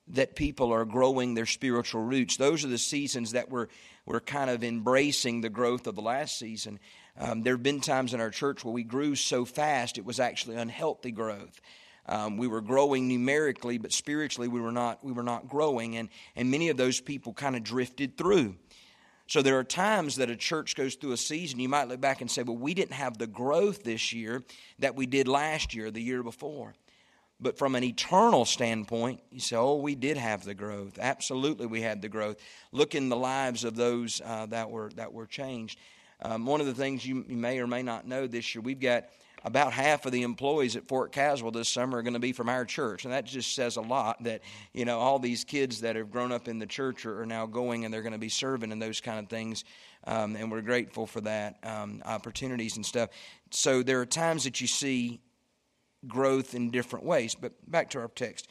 that 0.09 0.37
people 0.37 0.73
are 0.73 0.85
growing 0.85 1.35
their 1.35 1.47
spiritual 1.47 2.03
roots. 2.03 2.37
Those 2.37 2.65
are 2.65 2.69
the 2.69 2.79
seasons 2.79 3.33
that 3.33 3.51
we're, 3.51 3.69
we're 4.07 4.21
kind 4.21 4.51
of 4.51 4.65
embracing 4.65 5.41
the 5.41 5.51
growth 5.51 5.87
of 5.87 5.95
the 5.95 6.03
last 6.03 6.39
season. 6.39 6.79
Um, 7.19 7.43
there 7.43 7.55
have 7.55 7.63
been 7.63 7.81
times 7.81 8.15
in 8.15 8.21
our 8.21 8.31
church 8.31 8.65
where 8.65 8.73
we 8.73 8.85
grew 8.85 9.15
so 9.15 9.45
fast 9.45 9.99
it 9.99 10.05
was 10.05 10.21
actually 10.21 10.57
unhealthy 10.57 11.11
growth. 11.11 11.61
Um, 12.07 12.39
we 12.39 12.47
were 12.47 12.63
growing 12.63 13.07
numerically, 13.07 13.77
but 13.77 13.93
spiritually 13.93 14.49
we 14.49 14.61
were 14.61 14.73
not. 14.73 15.05
We 15.05 15.13
were 15.13 15.23
not 15.23 15.47
growing, 15.47 15.97
and 15.97 16.09
and 16.37 16.51
many 16.51 16.71
of 16.71 16.79
those 16.79 17.01
people 17.01 17.35
kind 17.35 17.55
of 17.55 17.63
drifted 17.63 18.17
through. 18.17 18.57
So 19.27 19.43
there 19.43 19.59
are 19.59 19.65
times 19.65 20.17
that 20.17 20.31
a 20.31 20.37
church 20.37 20.75
goes 20.75 20.95
through 20.95 21.13
a 21.13 21.19
season. 21.19 21.61
You 21.61 21.69
might 21.69 21.87
look 21.87 22.01
back 22.01 22.23
and 22.23 22.31
say, 22.31 22.43
"Well, 22.43 22.57
we 22.57 22.73
didn't 22.73 22.95
have 22.95 23.19
the 23.19 23.27
growth 23.27 23.83
this 23.83 24.11
year 24.15 24.43
that 24.79 24.95
we 24.95 25.05
did 25.05 25.29
last 25.29 25.75
year, 25.75 25.91
the 25.91 26.01
year 26.01 26.23
before." 26.23 26.75
But 27.41 27.57
from 27.57 27.77
an 27.77 27.85
eternal 27.85 28.45
standpoint, 28.45 29.21
you 29.31 29.39
say, 29.39 29.57
oh, 29.57 29.77
we 29.77 29.95
did 29.95 30.17
have 30.17 30.45
the 30.45 30.55
growth. 30.55 30.99
Absolutely, 30.99 31.67
we 31.67 31.81
had 31.83 32.03
the 32.03 32.09
growth. 32.09 32.37
Look 32.73 32.95
in 32.95 33.09
the 33.09 33.17
lives 33.17 33.63
of 33.63 33.77
those 33.77 34.21
uh, 34.25 34.47
that, 34.47 34.71
were, 34.71 34.91
that 34.97 35.13
were 35.13 35.27
changed. 35.27 35.79
Um, 36.21 36.47
one 36.47 36.61
of 36.61 36.67
the 36.67 36.75
things 36.75 37.07
you, 37.07 37.25
you 37.29 37.37
may 37.37 37.61
or 37.61 37.69
may 37.69 37.83
not 37.83 38.09
know 38.09 38.27
this 38.27 38.55
year, 38.55 38.63
we've 38.63 38.81
got 38.81 39.05
about 39.45 39.73
half 39.73 40.05
of 40.05 40.11
the 40.11 40.23
employees 40.23 40.75
at 40.75 40.89
Fort 40.89 41.13
Caswell 41.13 41.53
this 41.53 41.69
summer 41.69 41.99
are 41.99 42.03
going 42.03 42.15
to 42.15 42.19
be 42.19 42.33
from 42.33 42.49
our 42.49 42.65
church. 42.65 43.05
And 43.05 43.15
that 43.15 43.25
just 43.25 43.55
says 43.55 43.77
a 43.77 43.81
lot 43.81 44.23
that, 44.25 44.41
you 44.73 44.85
know, 44.85 44.99
all 44.99 45.21
these 45.21 45.45
kids 45.45 45.83
that 45.83 45.95
have 45.95 46.11
grown 46.11 46.33
up 46.33 46.49
in 46.49 46.59
the 46.59 46.67
church 46.67 47.07
are, 47.07 47.23
are 47.23 47.27
now 47.27 47.47
going 47.47 47.85
and 47.85 47.95
they're 47.95 48.03
going 48.03 48.13
to 48.13 48.19
be 48.19 48.29
serving 48.29 48.73
and 48.73 48.83
those 48.83 49.01
kind 49.01 49.21
of 49.21 49.29
things. 49.29 49.65
Um, 50.09 50.35
and 50.35 50.51
we're 50.51 50.61
grateful 50.63 51.07
for 51.07 51.21
that, 51.21 51.59
um, 51.63 52.03
opportunities 52.05 52.77
and 52.77 52.85
stuff. 52.85 53.11
So 53.51 53.85
there 53.85 54.01
are 54.01 54.07
times 54.07 54.45
that 54.45 54.61
you 54.61 54.67
see 54.67 55.21
growth 56.07 56.55
in 56.55 56.71
different 56.71 57.05
ways. 57.05 57.35
But 57.35 57.53
back 57.71 57.91
to 57.91 58.01
our 58.01 58.09
text. 58.09 58.49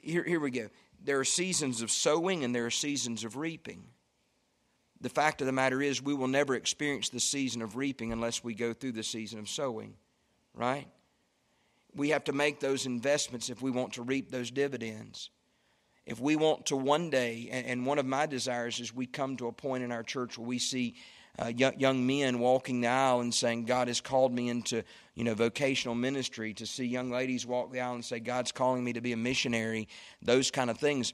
Here, 0.00 0.22
here 0.22 0.40
we 0.40 0.50
go. 0.50 0.68
There 1.02 1.18
are 1.18 1.24
seasons 1.24 1.82
of 1.82 1.90
sowing 1.90 2.44
and 2.44 2.54
there 2.54 2.66
are 2.66 2.70
seasons 2.70 3.24
of 3.24 3.36
reaping. 3.36 3.84
The 5.00 5.08
fact 5.08 5.40
of 5.40 5.46
the 5.46 5.52
matter 5.52 5.80
is, 5.80 6.02
we 6.02 6.12
will 6.12 6.28
never 6.28 6.54
experience 6.54 7.08
the 7.08 7.20
season 7.20 7.62
of 7.62 7.76
reaping 7.76 8.12
unless 8.12 8.44
we 8.44 8.54
go 8.54 8.74
through 8.74 8.92
the 8.92 9.02
season 9.02 9.38
of 9.38 9.48
sowing, 9.48 9.94
right? 10.54 10.86
We 11.94 12.10
have 12.10 12.24
to 12.24 12.32
make 12.32 12.60
those 12.60 12.84
investments 12.84 13.48
if 13.48 13.62
we 13.62 13.70
want 13.70 13.94
to 13.94 14.02
reap 14.02 14.30
those 14.30 14.50
dividends. 14.50 15.30
If 16.04 16.20
we 16.20 16.36
want 16.36 16.66
to 16.66 16.76
one 16.76 17.08
day, 17.08 17.48
and 17.50 17.86
one 17.86 17.98
of 17.98 18.04
my 18.04 18.26
desires 18.26 18.78
is 18.78 18.94
we 18.94 19.06
come 19.06 19.36
to 19.36 19.48
a 19.48 19.52
point 19.52 19.84
in 19.84 19.92
our 19.92 20.02
church 20.02 20.36
where 20.36 20.46
we 20.46 20.58
see 20.58 20.96
uh, 21.40 21.52
young, 21.56 22.06
men 22.06 22.38
walking 22.38 22.82
the 22.82 22.88
aisle 22.88 23.20
and 23.20 23.34
saying, 23.34 23.64
God 23.64 23.88
has 23.88 24.00
called 24.00 24.32
me 24.32 24.48
into 24.48 24.84
you 25.14 25.24
know, 25.24 25.34
vocational 25.34 25.94
ministry, 25.94 26.54
to 26.54 26.66
see 26.66 26.84
young 26.84 27.10
ladies 27.10 27.46
walk 27.46 27.72
the 27.72 27.80
aisle 27.80 27.94
and 27.94 28.04
say, 28.04 28.20
God's 28.20 28.52
calling 28.52 28.84
me 28.84 28.92
to 28.92 29.00
be 29.00 29.12
a 29.12 29.16
missionary, 29.16 29.88
those 30.22 30.50
kind 30.50 30.70
of 30.70 30.78
things. 30.78 31.12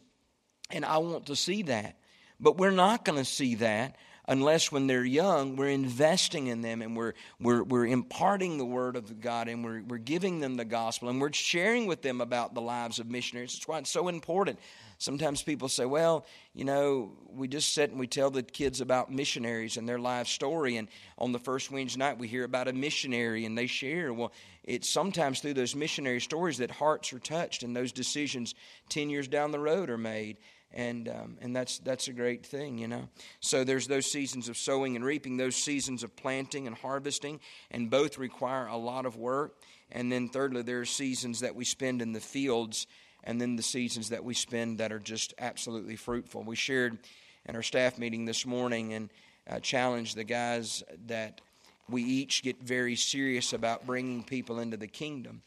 And 0.70 0.84
I 0.84 0.98
want 0.98 1.26
to 1.26 1.36
see 1.36 1.62
that. 1.62 1.98
But 2.40 2.58
we're 2.58 2.70
not 2.70 3.04
going 3.04 3.18
to 3.18 3.24
see 3.24 3.56
that 3.56 3.96
unless 4.28 4.72
when 4.72 4.86
they're 4.86 5.04
young 5.04 5.56
we're 5.56 5.68
investing 5.68 6.48
in 6.48 6.60
them 6.60 6.82
and 6.82 6.96
we're, 6.96 7.14
we're, 7.40 7.62
we're 7.62 7.86
imparting 7.86 8.58
the 8.58 8.64
word 8.64 8.96
of 8.96 9.20
god 9.20 9.48
and 9.48 9.64
we're, 9.64 9.82
we're 9.82 9.98
giving 9.98 10.40
them 10.40 10.56
the 10.56 10.64
gospel 10.64 11.08
and 11.08 11.20
we're 11.20 11.32
sharing 11.32 11.86
with 11.86 12.02
them 12.02 12.20
about 12.20 12.54
the 12.54 12.60
lives 12.60 12.98
of 12.98 13.08
missionaries 13.08 13.54
that's 13.54 13.68
why 13.68 13.78
it's 13.78 13.90
so 13.90 14.08
important 14.08 14.58
Sometimes 14.98 15.42
people 15.42 15.68
say, 15.68 15.84
well, 15.84 16.24
you 16.54 16.64
know, 16.64 17.12
we 17.28 17.48
just 17.48 17.74
sit 17.74 17.90
and 17.90 18.00
we 18.00 18.06
tell 18.06 18.30
the 18.30 18.42
kids 18.42 18.80
about 18.80 19.12
missionaries 19.12 19.76
and 19.76 19.88
their 19.88 19.98
life 19.98 20.26
story. 20.26 20.76
And 20.78 20.88
on 21.18 21.32
the 21.32 21.38
first 21.38 21.70
Wednesday 21.70 21.98
night, 21.98 22.18
we 22.18 22.28
hear 22.28 22.44
about 22.44 22.68
a 22.68 22.72
missionary 22.72 23.44
and 23.44 23.58
they 23.58 23.66
share. 23.66 24.12
Well, 24.12 24.32
it's 24.64 24.88
sometimes 24.88 25.40
through 25.40 25.54
those 25.54 25.76
missionary 25.76 26.20
stories 26.20 26.58
that 26.58 26.70
hearts 26.70 27.12
are 27.12 27.18
touched 27.18 27.62
and 27.62 27.76
those 27.76 27.92
decisions 27.92 28.54
10 28.88 29.10
years 29.10 29.28
down 29.28 29.50
the 29.50 29.58
road 29.58 29.90
are 29.90 29.98
made. 29.98 30.38
And, 30.72 31.08
um, 31.08 31.38
and 31.40 31.54
that's, 31.54 31.78
that's 31.78 32.08
a 32.08 32.12
great 32.12 32.44
thing, 32.44 32.78
you 32.78 32.88
know. 32.88 33.08
So 33.40 33.64
there's 33.64 33.86
those 33.86 34.10
seasons 34.10 34.48
of 34.48 34.56
sowing 34.56 34.96
and 34.96 35.04
reaping, 35.04 35.36
those 35.36 35.56
seasons 35.56 36.02
of 36.02 36.16
planting 36.16 36.66
and 36.66 36.76
harvesting, 36.76 37.40
and 37.70 37.88
both 37.88 38.18
require 38.18 38.66
a 38.66 38.76
lot 38.76 39.06
of 39.06 39.16
work. 39.16 39.56
And 39.92 40.10
then, 40.10 40.28
thirdly, 40.28 40.62
there 40.62 40.80
are 40.80 40.84
seasons 40.84 41.40
that 41.40 41.54
we 41.54 41.64
spend 41.64 42.02
in 42.02 42.12
the 42.12 42.20
fields 42.20 42.86
and 43.26 43.40
then 43.40 43.56
the 43.56 43.62
seasons 43.62 44.08
that 44.10 44.24
we 44.24 44.32
spend 44.32 44.78
that 44.78 44.92
are 44.92 45.00
just 45.00 45.34
absolutely 45.38 45.96
fruitful. 45.96 46.44
We 46.44 46.56
shared 46.56 46.96
in 47.44 47.56
our 47.56 47.62
staff 47.62 47.98
meeting 47.98 48.24
this 48.24 48.46
morning 48.46 48.94
and 48.94 49.10
uh, 49.50 49.58
challenged 49.60 50.16
the 50.16 50.24
guys 50.24 50.82
that 51.08 51.40
we 51.88 52.02
each 52.02 52.42
get 52.42 52.62
very 52.62 52.96
serious 52.96 53.52
about 53.52 53.84
bringing 53.84 54.22
people 54.22 54.60
into 54.60 54.76
the 54.76 54.86
kingdom. 54.86 55.42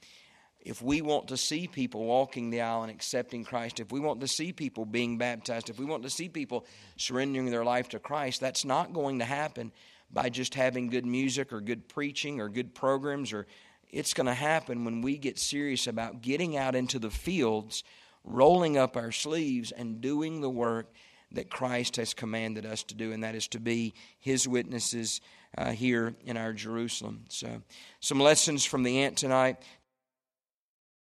If 0.61 0.81
we 0.81 1.01
want 1.01 1.29
to 1.29 1.37
see 1.37 1.67
people 1.67 2.03
walking 2.03 2.49
the 2.49 2.61
aisle 2.61 2.83
and 2.83 2.91
accepting 2.91 3.45
Christ, 3.45 3.79
if 3.79 3.93
we 3.93 4.01
want 4.01 4.19
to 4.21 4.27
see 4.27 4.51
people 4.51 4.85
being 4.85 5.17
baptized, 5.17 5.69
if 5.69 5.79
we 5.79 5.85
want 5.85 6.03
to 6.03 6.09
see 6.09 6.27
people 6.27 6.65
surrendering 6.97 7.49
their 7.49 7.63
life 7.63 7.87
to 7.89 7.99
Christ, 7.99 8.41
that's 8.41 8.65
not 8.65 8.91
going 8.91 9.19
to 9.19 9.25
happen 9.25 9.71
by 10.11 10.27
just 10.27 10.53
having 10.53 10.89
good 10.89 11.05
music 11.05 11.53
or 11.53 11.61
good 11.61 11.87
preaching 11.87 12.41
or 12.41 12.49
good 12.49 12.75
programs 12.75 13.31
or 13.31 13.47
it's 13.91 14.13
going 14.13 14.27
to 14.27 14.33
happen 14.33 14.85
when 14.85 15.01
we 15.01 15.17
get 15.17 15.39
serious 15.39 15.87
about 15.87 16.21
getting 16.21 16.57
out 16.57 16.75
into 16.75 16.99
the 16.99 17.09
fields, 17.09 17.83
rolling 18.23 18.77
up 18.77 18.95
our 18.95 19.11
sleeves, 19.11 19.71
and 19.71 20.01
doing 20.01 20.41
the 20.41 20.49
work 20.49 20.93
that 21.31 21.49
Christ 21.49 21.95
has 21.97 22.13
commanded 22.13 22.65
us 22.65 22.83
to 22.83 22.95
do, 22.95 23.11
and 23.11 23.23
that 23.23 23.35
is 23.35 23.47
to 23.49 23.59
be 23.59 23.93
His 24.19 24.47
witnesses 24.47 25.21
uh, 25.57 25.71
here 25.71 26.15
in 26.25 26.37
our 26.37 26.53
Jerusalem. 26.53 27.25
So, 27.29 27.61
some 27.99 28.19
lessons 28.19 28.65
from 28.65 28.83
the 28.83 28.99
ant 28.99 29.17
tonight. 29.17 29.57